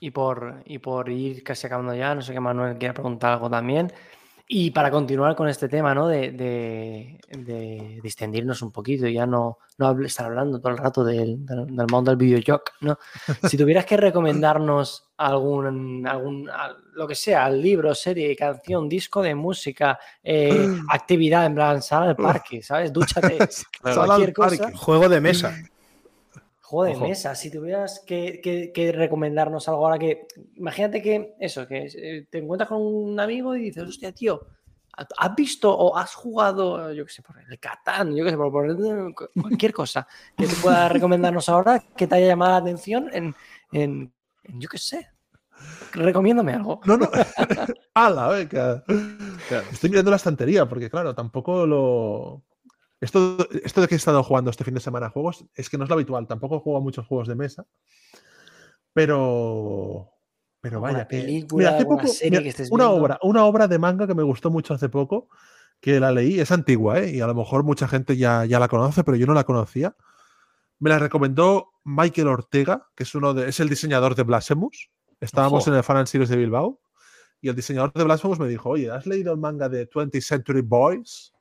[0.00, 3.48] Y por, y por ir casi acabando ya, no sé que Manuel quiera preguntar algo
[3.48, 3.92] también.
[4.54, 6.08] Y para continuar con este tema, ¿no?
[6.08, 11.04] De, de, de distendirnos un poquito y ya no, no estar hablando todo el rato
[11.04, 12.98] del, del, del mundo del videojuego, ¿no?
[13.48, 16.50] Si tuvieras que recomendarnos algún, algún
[16.94, 22.16] lo que sea, libro, serie, canción, disco de música, eh, actividad, en plan, sal al
[22.28, 22.92] parque, ¿sabes?
[22.92, 23.38] Dúchate,
[23.84, 24.70] al cualquier cosa.
[24.74, 25.56] Juego de mesa.
[26.72, 27.08] Juego de Ojo.
[27.08, 30.26] mesa, si tuvieras que, que- que recomendarnos algo ahora que.
[30.56, 34.40] Imagínate que eso, que eh, te encuentras con un amigo y dices, hostia, tío,
[34.96, 38.52] ¿has visto o has jugado, yo qué sé, por el Catán, yo qué sé, por
[39.38, 43.34] cualquier cosa que te pueda recomendarnos ahora que te haya llamado la atención en,
[43.70, 44.10] en-
[44.44, 45.08] en, yo qué sé?
[45.92, 46.80] Recomiéndame algo.
[46.86, 47.06] No, no.
[47.94, 48.28] ¡Hala!
[48.28, 48.82] venga!
[49.70, 52.42] Estoy mirando la estantería porque, claro, tampoco lo.
[53.02, 55.76] Esto, esto de que he estado jugando este fin de semana a juegos es que
[55.76, 56.28] no es lo habitual.
[56.28, 57.66] Tampoco juego a muchos juegos de mesa.
[58.92, 60.08] Pero.
[60.60, 63.44] Pero vaya, que- película, mira, hace alguna poco, serie mira, que estés una obra, una
[63.44, 65.28] obra de manga que me gustó mucho hace poco,
[65.80, 67.10] que la leí, es antigua, ¿eh?
[67.16, 69.96] y a lo mejor mucha gente ya, ya la conoce, pero yo no la conocía.
[70.78, 74.90] Me la recomendó Michael Ortega, que es uno de, es el diseñador de Blasphemous.
[75.20, 75.70] Estábamos Ojo.
[75.70, 76.80] en el Fan Series de Bilbao.
[77.40, 80.60] Y el diseñador de Blasphemous me dijo, oye, ¿has leído el manga de 20th Century
[80.60, 81.31] Boys?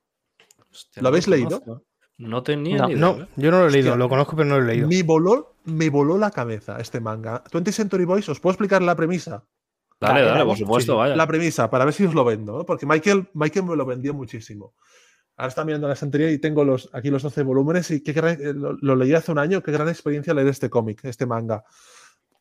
[0.71, 1.61] Hostia, ¿Lo habéis no leído?
[1.61, 1.85] conozco.
[2.17, 3.01] No tenía No, ni idea.
[3.01, 4.87] No, yo no lo he leído, lo conozco, pero no lo he leído.
[4.87, 7.43] Me voló, me voló la cabeza este manga.
[7.45, 9.43] 20th Century Boys, ¿os puedo explicar la premisa?
[9.99, 11.15] Dale, Dale, por supuesto, Sí, vaya.
[11.15, 12.65] La premisa, para ver si os lo vendo, ¿no?
[12.65, 14.73] Porque Michael, Michael me lo vendió muchísimo.
[15.37, 18.37] Ahora está mirando la estantería y tengo los, aquí los 12 volúmenes y qué gran-
[18.39, 21.63] eh, lo, lo leí hace un año, qué gran experiencia leer este cómic, este manga.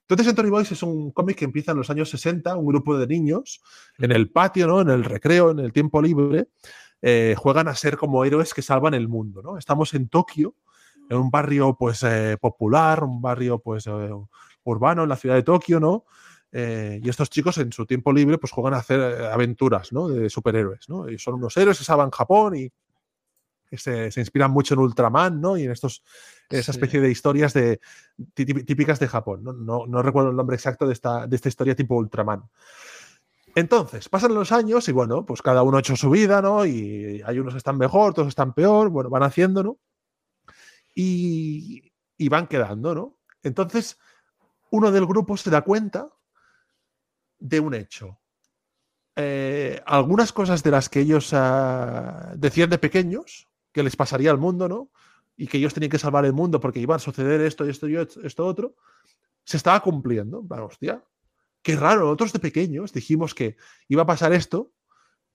[0.02, 3.07] Entonces, Century Boys es un cómic que empieza en los años 60, un grupo de
[3.07, 3.62] niños
[3.98, 4.81] en el patio, ¿no?
[4.81, 6.48] En el recreo, en el tiempo libre,
[7.02, 9.59] eh, juegan a ser como héroes que salvan el mundo, ¿no?
[9.59, 10.55] Estamos en Tokio,
[11.09, 14.10] en un barrio, pues, eh, popular, un barrio, pues, eh,
[14.64, 16.05] urbano, en la ciudad de Tokio, ¿no?
[16.52, 20.09] Eh, y estos chicos en su tiempo libre pues juegan a hacer eh, aventuras ¿no?
[20.09, 20.89] de superhéroes.
[20.89, 21.09] ¿no?
[21.09, 22.72] Y son unos héroes que salvan Japón y
[23.77, 25.56] se, se inspiran mucho en Ultraman ¿no?
[25.56, 26.02] y en estos,
[26.48, 26.78] esa Sí.
[26.78, 27.81] especie de historias de,
[28.35, 29.44] tí- típicas de Japón.
[29.44, 29.52] ¿no?
[29.52, 32.43] No, no recuerdo el nombre exacto de esta, de esta historia tipo Ultraman.
[33.55, 36.64] Entonces, pasan los años y bueno, pues cada uno ha hecho su vida, ¿no?
[36.64, 39.78] Y hay unos que están mejor, otros están peor, bueno, van haciendo, ¿no?
[40.94, 43.18] Y, y van quedando, ¿no?
[43.43, 43.98] Entonces,
[44.70, 46.09] uno del grupo se da cuenta
[47.39, 48.20] de un hecho.
[49.16, 54.39] Eh, algunas cosas de las que ellos ah, decían de pequeños, que les pasaría al
[54.39, 54.90] mundo, ¿no?
[55.40, 57.89] y que ellos tenían que salvar el mundo porque iba a suceder esto y esto
[57.89, 58.74] y esto otro,
[59.43, 60.43] se estaba cumpliendo.
[60.43, 61.02] Bueno, hostia,
[61.62, 62.02] qué raro.
[62.06, 63.56] Nosotros de pequeños dijimos que
[63.88, 64.72] iba a pasar esto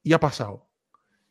[0.04, 0.70] y ha pasado.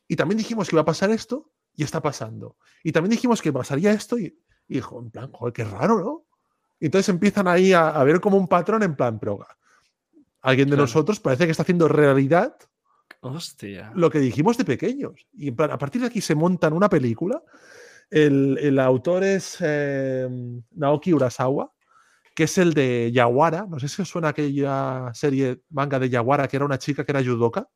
[0.08, 2.56] Y también dijimos que iba a pasar esto y está pasando.
[2.82, 4.38] Y también dijimos que pasaría esto y,
[4.68, 6.26] y dijo, en plan, joder, qué raro, ¿no?
[6.80, 9.38] Y entonces empiezan ahí a, a ver como un patrón en plan, pero
[10.42, 10.82] alguien de Claro.
[10.82, 12.56] nosotros parece que está haciendo realidad
[13.20, 13.90] Hostia.
[13.94, 15.26] lo que dijimos de pequeños.
[15.32, 17.42] Y en plan, a partir de aquí se montan una película.
[18.10, 20.28] El, el autor es eh,
[20.72, 21.72] Naoki Urasawa,
[22.34, 23.66] que es el de Yawara.
[23.68, 27.12] No sé si os suena aquella serie manga de Yawara, que era una chica que
[27.12, 27.68] era judoka.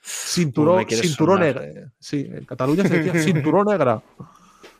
[0.00, 1.56] Cinturón, cinturón sonar.
[1.64, 1.90] negro.
[1.98, 4.02] Sí, en Cataluña se decía cinturón negra.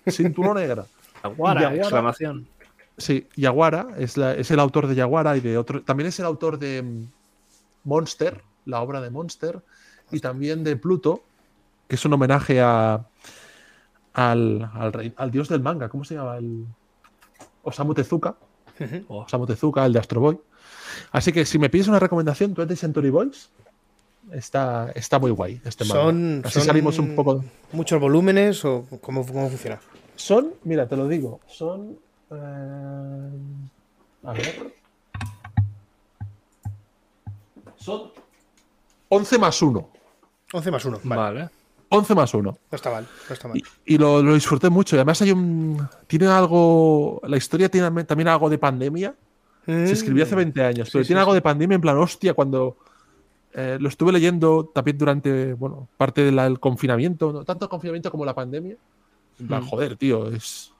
[0.06, 0.86] Cinturón negra.
[1.23, 1.82] Aguara, Yaguara.
[1.82, 2.48] exclamación.
[2.97, 5.82] Sí, Yaguara es, la- es el autor de Yaguara y de otro.
[5.82, 7.09] También es el autor de mm,
[7.85, 9.60] Monster, la obra de Monster,
[10.10, 11.23] y también de Pluto,
[11.89, 13.06] que es un homenaje a,
[14.15, 15.89] al, al, rey- al dios del manga.
[15.89, 16.36] ¿Cómo se llama?
[16.39, 16.65] El
[17.62, 18.36] Osamu Tezuka.
[18.80, 19.05] Ujú.
[19.22, 20.38] Osamu Tezuka, el de Astro Boy.
[21.12, 23.50] Así que si me pides una recomendación, 20 Century Boys,
[24.32, 25.84] está, está muy guay este.
[25.84, 27.44] Son, Así son salimos un poco.
[27.72, 29.80] muchos volúmenes o cómo, cómo funciona.
[30.16, 31.96] Son, mira, te lo digo, son.
[32.30, 33.30] eh,
[34.24, 34.74] a ver.
[37.76, 38.10] Son
[39.09, 39.88] 11 más 1.
[40.52, 41.00] 11 más 1.
[41.05, 41.20] Vale.
[41.40, 41.50] Vale.
[41.90, 42.43] 11 más 1.
[42.43, 43.06] No está mal.
[43.28, 43.56] No está mal.
[43.56, 44.97] Y, y lo, lo disfruté mucho.
[44.97, 45.86] Y además hay un.
[46.06, 47.20] Tiene algo.
[47.27, 49.15] La historia tiene también algo de pandemia.
[49.66, 51.05] Se escribió hace 20 años, pero Mm.
[51.05, 51.36] Sí, tiene sí, algo sí.
[51.36, 52.77] de pandemia en plan, hostia, cuando.
[53.55, 58.24] eh, lo estuve leyendo también durante, bueno, parte del confinamiento, no tanto el confinamiento como
[58.24, 58.77] la pandemia.
[59.40, 59.66] En plan, Mm.
[59.66, 60.73] joder, tío, es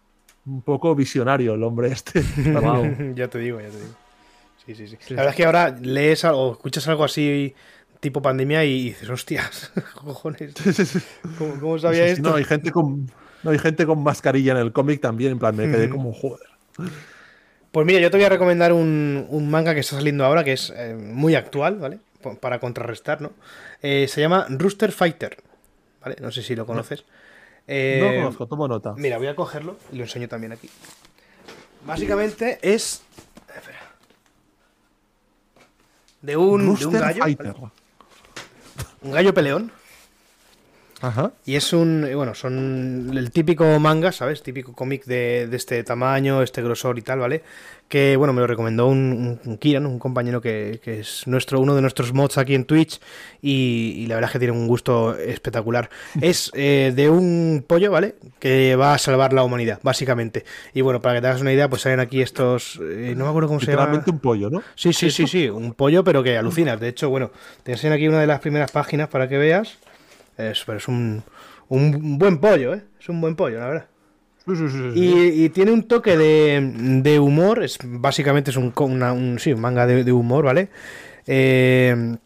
[0.47, 2.23] un poco visionario el hombre este.
[2.63, 3.15] Wow.
[3.15, 3.95] ya te digo, ya te digo.
[4.65, 4.97] Sí, sí, sí.
[5.11, 7.55] La verdad es que ahora lees algo, o escuchas algo así
[8.01, 10.53] tipo pandemia y dices, hostias, cojones.
[11.39, 12.31] ¿cómo, cómo sabía Sí, sí, esto?
[12.31, 13.11] no, hay gente con,
[13.43, 15.97] no, hay gente con mascarilla en el cómic también, en plan, me quedé Ujú.
[15.97, 16.47] como, joder.
[17.73, 20.53] Pues mira, yo te voy a recomendar un, un manga que está saliendo ahora, que
[20.55, 21.99] es eh, muy actual, ¿vale?
[22.41, 23.33] Para contrarrestar, ¿no?
[23.83, 25.37] Eh, se llama Rooster Fighter,
[26.01, 26.17] ¿vale?
[26.21, 27.05] No sé si lo conoces.
[27.67, 28.95] Eh, no lo conozco, tomo nota.
[28.97, 30.71] Mira, voy a cogerlo y lo enseño también aquí.
[31.87, 33.03] Básicamente es.
[33.55, 33.79] Espera.
[36.23, 37.23] De un, de un Rooster gallo.
[37.23, 37.53] Fighter.
[37.53, 37.73] ¿vale?
[39.03, 39.71] Un gallo peleón.
[41.01, 41.31] Ajá.
[41.47, 42.05] Y es un.
[42.05, 44.43] eh, Bueno, son el típico manga, ¿sabes?
[44.43, 47.43] Típico cómic de, de este tamaño, este grosor y tal, ¿vale?
[47.89, 51.75] Que, bueno, me lo recomendó un, un Kiran, un compañero que, que es nuestro, uno
[51.75, 53.01] de nuestros mods aquí en Twitch.
[53.41, 55.89] Y, y la verdad es que tiene un gusto espectacular.
[56.21, 58.17] Es eh, de un pollo, ¿vale?
[58.41, 60.45] Que va a salvar la humanidad, básicamente.
[60.75, 62.79] Y bueno, para que te hagas una idea, pues salen aquí estos.
[62.83, 63.83] eh, no me acuerdo cómo se llama.
[63.85, 64.63] Literalmente un pollo, ¿no?
[64.75, 66.81] Sí, sí, sí, sí, un pollo, pero que alucinas.
[66.81, 67.31] De hecho, bueno,
[67.63, 69.79] te enseño aquí una de las primeras páginas para que veas.
[70.39, 71.23] Es, pero es un,
[71.69, 72.85] un buen pollo, ¿eh?
[73.01, 73.89] Es un buen pollo, la verdad.
[74.47, 74.79] Sí, sí, sí.
[74.95, 79.53] Y, y tiene un toque de, de humor, es, básicamente es un, una- un, sí,
[79.53, 80.71] un manga de, de humor, ¿vale?
[81.27, 82.17] Eh,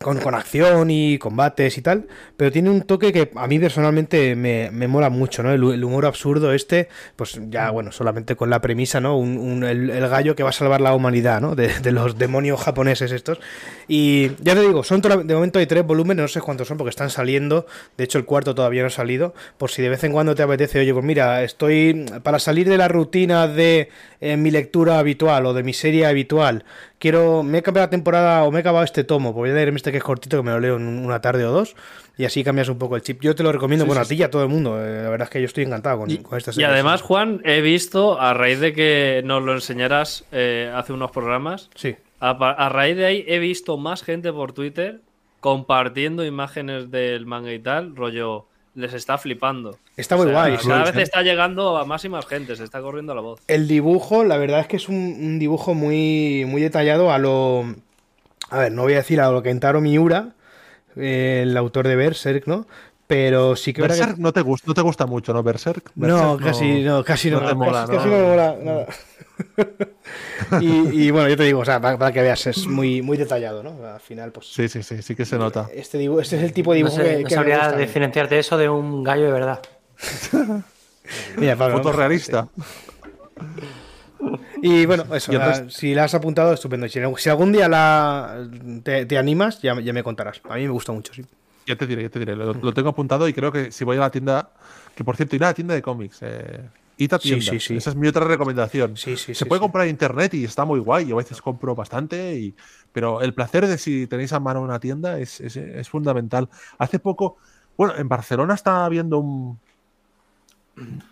[0.00, 2.06] con, con acción y combates y tal,
[2.36, 5.52] pero tiene un toque que a mí personalmente me, me mola mucho, ¿no?
[5.52, 9.18] El, hu- el humor absurdo este, pues ya, bueno, solamente con la premisa, ¿no?
[9.18, 11.54] Un, un- el, gallo que va a salvar la humanidad, ¿no?
[11.54, 13.40] De, los demonios japoneses estos.
[13.88, 16.90] Y ya te digo, son de momento hay tres volúmenes, no sé cuántos son porque
[16.90, 17.66] están saliendo,
[17.96, 20.42] de hecho el cuarto todavía no ha salido, por si de vez en cuando te
[20.42, 23.88] apetece, oye, pues mira, estoy para salir de la rutina de
[24.20, 26.64] eh, mi lectura habitual o de mi serie habitual,
[26.98, 29.76] quiero, me he cambiado la temporada o me he acabado este tomo, voy a leerme
[29.76, 31.76] este que es cortito, que me lo leo en un- una tarde o dos,
[32.16, 33.20] y así cambias un poco el chip.
[33.22, 35.26] Yo te lo recomiendo, bueno, a ti y a todo el mundo, eh, la verdad
[35.26, 36.66] es que yo estoy encantado con, Y, con esta y serie.
[36.66, 41.70] además, Juan, he visto, a raíz de que nos lo enseñaras eh, hace unos programas,
[41.74, 41.94] Sí.
[42.20, 45.00] a, a raíz de ahí he visto más gente por Twitter
[45.40, 48.46] compartiendo imágenes del manga y tal, rollo,
[48.78, 49.76] les está flipando.
[49.96, 50.56] Está muy O sea, guay.
[50.56, 53.40] Cada vez está llegando a más y más gente, se está corriendo la voz.
[53.48, 57.74] El dibujo, la verdad es que es un, un dibujo muy, muy detallado a lo.
[58.50, 60.28] A ver, no voy a decir a lo que Kentaro Miura,
[60.96, 62.66] eh, el autor de Berserk, ¿no?
[63.08, 63.80] Pero sí que.
[63.82, 65.42] que- Berserk no te, gusta, no te gusta mucho, ¿no?
[65.42, 65.90] Berserk.
[65.96, 67.40] No, casi no, casi no.
[67.40, 67.96] no te mola, casi, ¿no?
[67.98, 68.86] casi no me mola nada.
[70.60, 73.16] y, y bueno, yo te digo, o sea, para, para que veas, es muy, muy
[73.16, 73.82] detallado, ¿no?
[73.86, 74.46] Al final, pues.
[74.52, 75.68] Sí, sí, sí, sí que se nota.
[75.74, 77.56] Este, dibujo, este es el tipo de No, dibujo sé, que, no que me sabría
[77.56, 77.82] gusta a mí.
[77.82, 79.60] diferenciarte eso de un gallo de verdad.
[81.38, 82.48] Mira, Pablo, Foto realista.
[84.62, 86.88] Y bueno, eso, Y entonces- la- si la has apuntado, estupendo.
[86.88, 88.46] Si, si algún día la,
[88.82, 90.40] te, te animas, ya, ya me contarás.
[90.48, 91.24] A mí me gusta mucho, sí.
[91.68, 92.34] Ya te diré, ya te diré.
[92.36, 94.54] Lo, lo tengo apuntado y creo que si voy a la tienda,
[94.94, 96.18] que por cierto, ir a la tienda de cómics.
[96.22, 97.44] Eh, Ita Sí, Tiendas.
[97.44, 97.76] sí, sí.
[97.76, 98.96] Esa es mi otra recomendación.
[98.96, 99.62] Sí, sí, Se sí, puede sí.
[99.62, 101.06] comprar en internet y está muy guay.
[101.06, 102.56] Yo a veces compro bastante, y,
[102.92, 106.48] pero el placer de si tenéis a mano una tienda es, es- es fundamental.
[106.78, 107.36] Hace poco,
[107.76, 109.60] bueno, en Barcelona está habiendo un,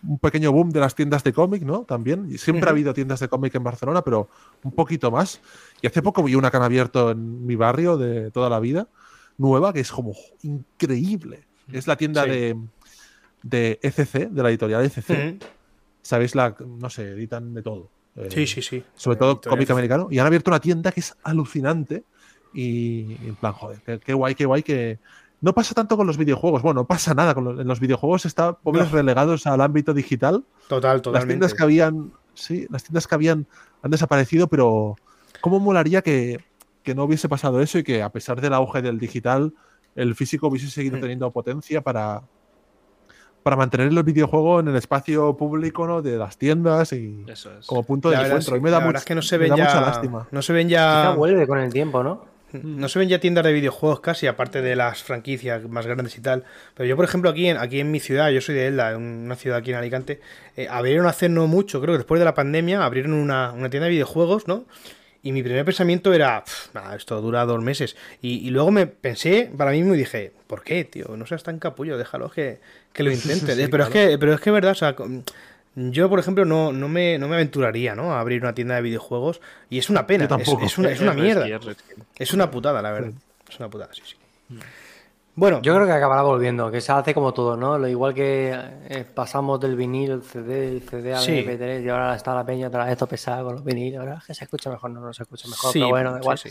[0.03, 1.85] un pequeño boom de las tiendas de cómic, ¿no?
[1.85, 2.27] También.
[2.31, 4.29] Y siempre ha habido tiendas de cómic en Barcelona, pero
[4.63, 5.41] un poquito más.
[5.81, 8.89] Y hace poco vi una que han abierto en mi barrio de toda la vida,
[9.39, 11.45] nueva, que es como increíble.
[11.73, 12.31] Es la tienda Sí.
[12.31, 12.57] de,
[13.43, 15.11] de ECC, de la editorial ECC.
[15.11, 15.39] Ujú.
[16.03, 17.91] Sabéis, la, no sé, editan de todo.
[18.17, 18.83] Eh, Sí, sí, sí.
[18.95, 19.73] sobre todo cómic CC.
[19.73, 20.09] americano.
[20.11, 22.05] Y han abierto una tienda que es alucinante.
[22.55, 24.99] Y en plan, joder, qué, qué guay, qué guay que.
[25.43, 26.63] No pasa tanto con los videojuegos.
[26.63, 27.35] Bueno, no pasa nada.
[27.35, 28.97] Con los, en los videojuegos está pobres No.
[28.97, 30.45] relegados al ámbito digital.
[30.69, 31.35] Total, Las totalmente.
[31.35, 32.13] tiendas que habían.
[32.33, 33.47] Sí, las tiendas que habían
[33.83, 34.97] han desaparecido, pero
[35.43, 36.41] ¿cómo molaría que,
[36.87, 39.53] que no hubiese pasado eso y que a pesar del auge del digital,
[39.95, 41.01] el físico hubiese seguido Mm.
[41.01, 42.23] teniendo potencia para,
[43.43, 46.01] para mantener el videojuego en el espacio público ¿no?
[46.03, 47.67] de las tiendas y Eso es.
[47.67, 48.57] como punto de encuentro.
[48.57, 49.65] Y me da, much- es que no se me ven da ya.
[49.65, 50.29] mucha lástima.
[50.31, 51.15] No se ven Quizá ya.
[51.15, 52.25] vuelve con el tiempo, ¿no?
[52.53, 56.21] No se ven ya tiendas de videojuegos casi, aparte de las franquicias más grandes y
[56.23, 56.45] tal.
[56.75, 59.03] Pero yo, por ejemplo, aquí en, aquí en mi ciudad, yo soy de Elda, en
[59.03, 60.21] una ciudad aquí en Alicante,
[60.57, 63.87] eh, abrieron hace no mucho, creo que después de la pandemia, abrieron una, una tienda
[63.87, 64.65] de videojuegos, ¿no?
[65.27, 67.97] Y mi primer pensamiento era, "Pff, nada, esto dura dos meses.
[68.23, 71.17] Y, y luego me pensé para mí mismo y dije, ¿por qué, tío?
[71.17, 72.61] No seas tan capullo, déjalo que,
[72.93, 73.57] que lo intente.
[73.57, 74.01] Sí, pero, claro.
[74.01, 74.95] es que, pero es que es verdad, o sea,
[75.75, 78.13] yo, por ejemplo, no, no, me, no me aventuraría, ¿no?
[78.13, 79.41] A abrir una tienda de videojuegos.
[79.69, 80.65] Y es una pena, es, tampoco.
[80.65, 81.45] es una, es una mierda.
[82.17, 83.11] es una putada, la verdad.
[83.51, 84.17] Es una putada, sí, sí.
[85.37, 87.79] Bueno, Yo creo que acabará volviendo, que se hace como todo, ¿no?
[87.79, 88.55] Lo igual que
[88.89, 91.33] eh, pasamos del vinil, el CD, el CD al Sí.
[91.33, 94.01] MP3 y ahora está la peña otra vez esto pesado con los vinilos.
[94.01, 96.39] Ahora es que se escucha mejor, no, no se escucha mejor, sí, pero bueno, igual.
[96.39, 96.51] sí.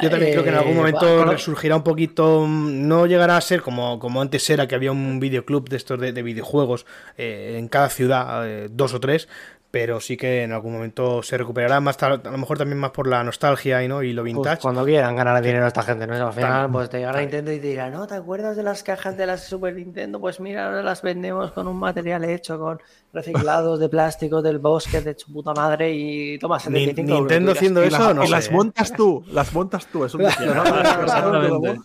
[0.00, 3.40] Yo también creo que en algún Eh, momento lo- resurgirá un poquito, no llegará a
[3.40, 6.86] ser como, como antes era, que había un videoclub de estos de, de videojuegos
[7.16, 9.28] eh, en cada ciudad, eh, dos o tres,
[9.72, 13.06] pero sí que en algún momento se recuperará más, a lo mejor también más por
[13.06, 14.02] la nostalgia y, ¿no?
[14.02, 14.60] y lo Pues vintage.
[14.60, 16.14] cuando quieran ganar dinero esta gente, ¿no?
[16.26, 19.16] Al final, pues te llegará Nintendo y te dirá, no, ¿te acuerdas de las cajas
[19.16, 20.20] de las Super Nintendo?
[20.20, 22.80] Pues mira, ahora las vendemos con un material hecho con
[23.14, 27.20] reciclados de plástico del bosque de su puta madre y toma Ni- 75 euros.
[27.22, 30.04] Nintendo haciendo Y, eso, las- no y las montas tú, las montas tú.
[30.04, 31.80] Es un Exactamente.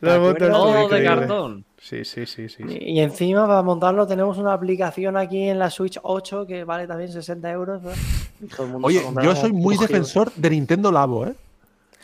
[0.00, 1.64] Las son Todo de cartón.
[1.88, 2.64] Sí, sí, sí, sí.
[2.66, 2.78] sí.
[2.80, 6.86] Y y encima para montarlo tenemos una aplicación aquí en la Switch 8 que vale
[6.86, 7.82] también 60 euros.
[7.82, 7.90] ¿no?
[8.40, 9.86] Y todo el mundo Oye, se compra yo soy muy cogido.
[9.88, 11.34] defensor de Nintendo Labo, ¿eh?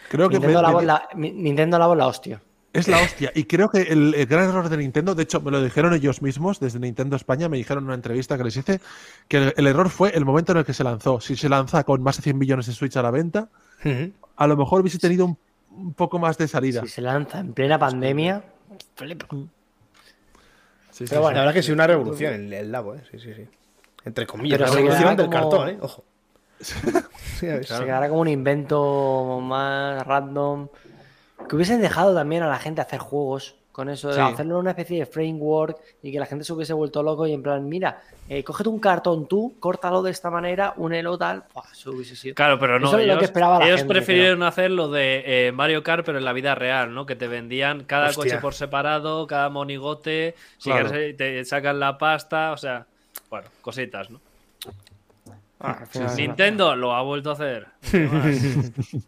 [0.08, 2.40] Creo que Nintendo me- Labo me- es la, Nintendo Labo es la hostia.
[2.72, 3.32] es la hostia.
[3.34, 6.22] Y creo que el, el gran error de Nintendo, de hecho, me lo dijeron ellos
[6.22, 8.80] mismos desde Nintendo España, me dijeron en una entrevista que les hice,
[9.28, 11.20] que el, el error fue el momento en el que se lanzó.
[11.20, 13.48] Si se lanza con más de 100 millones de Switch a la venta,
[14.36, 15.36] a lo mejor hubiese tenido un,
[15.76, 16.82] un poco más de salida.
[16.82, 18.42] Si se lanza en plena pandemia,
[18.94, 19.26] flipa.
[20.92, 21.22] Sí, sí, Pero sí.
[21.22, 21.34] bueno.
[21.36, 23.02] La verdad que sí, una revolución el, el labo, ¿eh?
[23.10, 23.48] Sí, sí, sí.
[24.04, 25.78] Entre comillas, Pero la revolución del como- cartón, ¿eh?
[25.80, 26.04] Ojo.
[27.40, 27.66] Sí, a ver.
[27.66, 30.68] Se quedará como un invento más random.
[31.48, 34.20] Que hubiesen dejado también a la gente hacer juegos con eso, de Sí.
[34.20, 37.42] hacerlo una especie de framework y que la gente se hubiese vuelto loco y en
[37.42, 41.44] plan, mira, eh, cógete un cartón tú, córtalo de esta manera, únelo tal.
[41.54, 42.34] Buah, eso hubiese sido.
[42.34, 42.88] Claro, pero no.
[42.88, 45.82] Eso es lo ellos, que esperaba la ellos gente, prefirieron hacer lo de eh, Mario
[45.82, 47.06] Kart, pero en la vida real, ¿no?
[47.06, 48.22] Que te vendían cada Hostia.
[48.24, 50.90] coche por separado, cada monigote, si Claro.
[50.90, 52.86] quieres, eh, te sacan la pasta, o sea,
[53.30, 54.20] bueno, cositas, ¿no?
[55.60, 55.78] Ah,
[56.16, 57.68] Nintendo lo ha vuelto a hacer.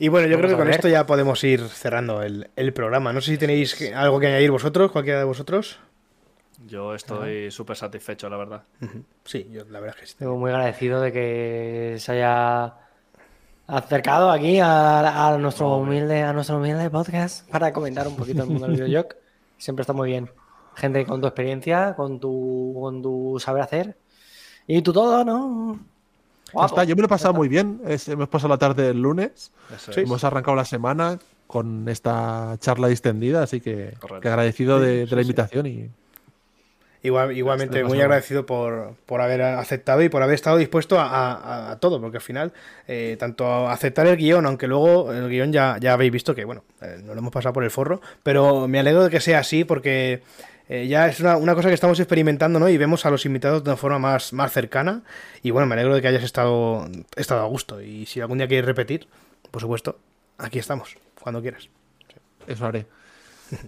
[0.00, 0.74] Y bueno, yo Vamos creo que con ver.
[0.76, 3.12] esto ya podemos ir cerrando el, el programa.
[3.12, 5.78] No sé si tenéis algo que añadir vosotros, cualquiera de vosotros.
[6.66, 8.62] Yo estoy súper satisfecho, la verdad.
[9.24, 10.12] Sí, yo la verdad es que sí.
[10.18, 12.74] Estoy muy agradecido de que se haya
[13.66, 18.48] acercado aquí a, a nuestro humilde, a nuestro humilde podcast para comentar un poquito el
[18.48, 19.08] mundo del videojuego.
[19.58, 20.30] Siempre está muy bien.
[20.76, 23.98] Gente con tu experiencia, con tu, con tu saber hacer.
[24.66, 25.78] Y tú todo, ¿no?
[26.52, 26.66] Ya Guapo.
[26.74, 27.80] está, yo me lo he pasado muy bien.
[27.86, 29.52] Es- hemos pasado la tarde del lunes.
[29.88, 29.96] Es.
[29.98, 35.22] Hemos arrancado la semana con esta charla distendida, así que, agradecido de, de sí, la
[35.22, 35.26] sí.
[35.26, 35.90] invitación y
[37.02, 41.70] Igual, igualmente, muy agradecido por, por haber aceptado y por haber estado dispuesto a, a-
[41.72, 42.52] a todo, porque al final,
[42.86, 46.62] eh, tanto aceptar el guion, aunque luego el guion ya, ya habéis visto que, bueno,
[46.82, 49.64] eh, nos lo hemos pasado por el forro, pero me alegro de que sea así
[49.64, 50.22] porque
[50.72, 52.68] eh, ya es una, una cosa que estamos experimentando, ¿no?
[52.68, 55.02] Y vemos a los invitados de una forma más, más cercana.
[55.42, 57.80] Y bueno, me alegro de que hayas estado, estado a gusto.
[57.80, 59.08] Y si algún día quieres repetir,
[59.50, 59.98] por supuesto,
[60.38, 61.68] aquí estamos, cuando quieras.
[62.46, 62.86] eso haré.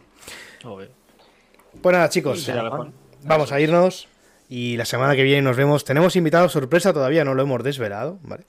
[1.83, 2.49] Pues nada, chicos,
[3.25, 4.07] vamos a irnos.
[4.49, 5.85] Y la semana que viene nos vemos.
[5.85, 8.45] Tenemos invitado sorpresa todavía, no lo hemos desvelado, ¿vale?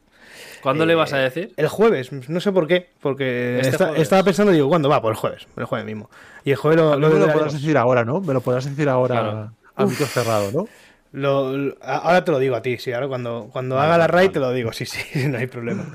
[0.64, 1.54] ¿Cuándo Eh, le vas a decir?
[1.58, 5.02] El jueves, no sé por qué, porque Este estaba pensando, digo, ¿cuándo va?
[5.02, 6.10] Pues el jueves, el jueves mismo.
[6.46, 8.22] Y el jueves lo, lo me lo podrás decir ahora, ¿no?
[8.22, 9.52] Me lo podrás decir ahora Claro.
[9.76, 10.68] a micro cerrado, ¿no?
[11.12, 13.98] Lo- lo- a- ahora te lo digo a ti, sí, ahora cuando, cuando Vale, haga
[14.00, 14.34] la raid vale.
[14.34, 15.86] te lo digo, sí, sí, no hay problema.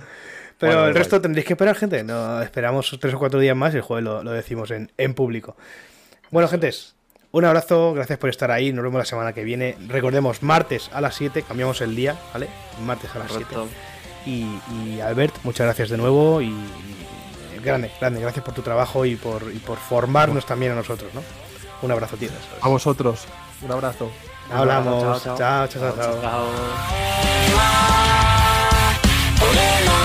[0.58, 1.22] Pero Vale, el resto vale.
[1.22, 2.04] tendréis que esperar, gente.
[2.04, 5.14] No, esperamos tres o cuatro días más y el jueves lo, lo decimos en, en
[5.14, 5.56] público.
[6.30, 6.94] Bueno, gentes,
[7.30, 8.72] Un abrazo, gracias por estar ahí.
[8.72, 9.76] Nos vemos la semana que viene.
[9.88, 12.48] Recordemos, martes a las 7, cambiamos el día, ¿vale?
[12.84, 13.54] Martes a las 7.
[14.26, 16.40] Y, y Albert, muchas gracias de nuevo.
[16.40, 20.74] Y, y grande, grande, gracias por tu trabajo y por, y por formarnos también a
[20.74, 21.22] nosotros, ¿no?
[21.82, 22.30] Un abrazo, tío.
[22.60, 23.24] A vosotros.
[23.62, 24.10] Un abrazo.
[24.52, 25.22] Hablamos.
[25.22, 25.68] Chao, chao.
[25.68, 25.96] chao, chao.
[25.96, 26.20] chao.
[26.20, 26.48] chao.
[27.50, 27.88] Chao.
[29.40, 29.97] 俺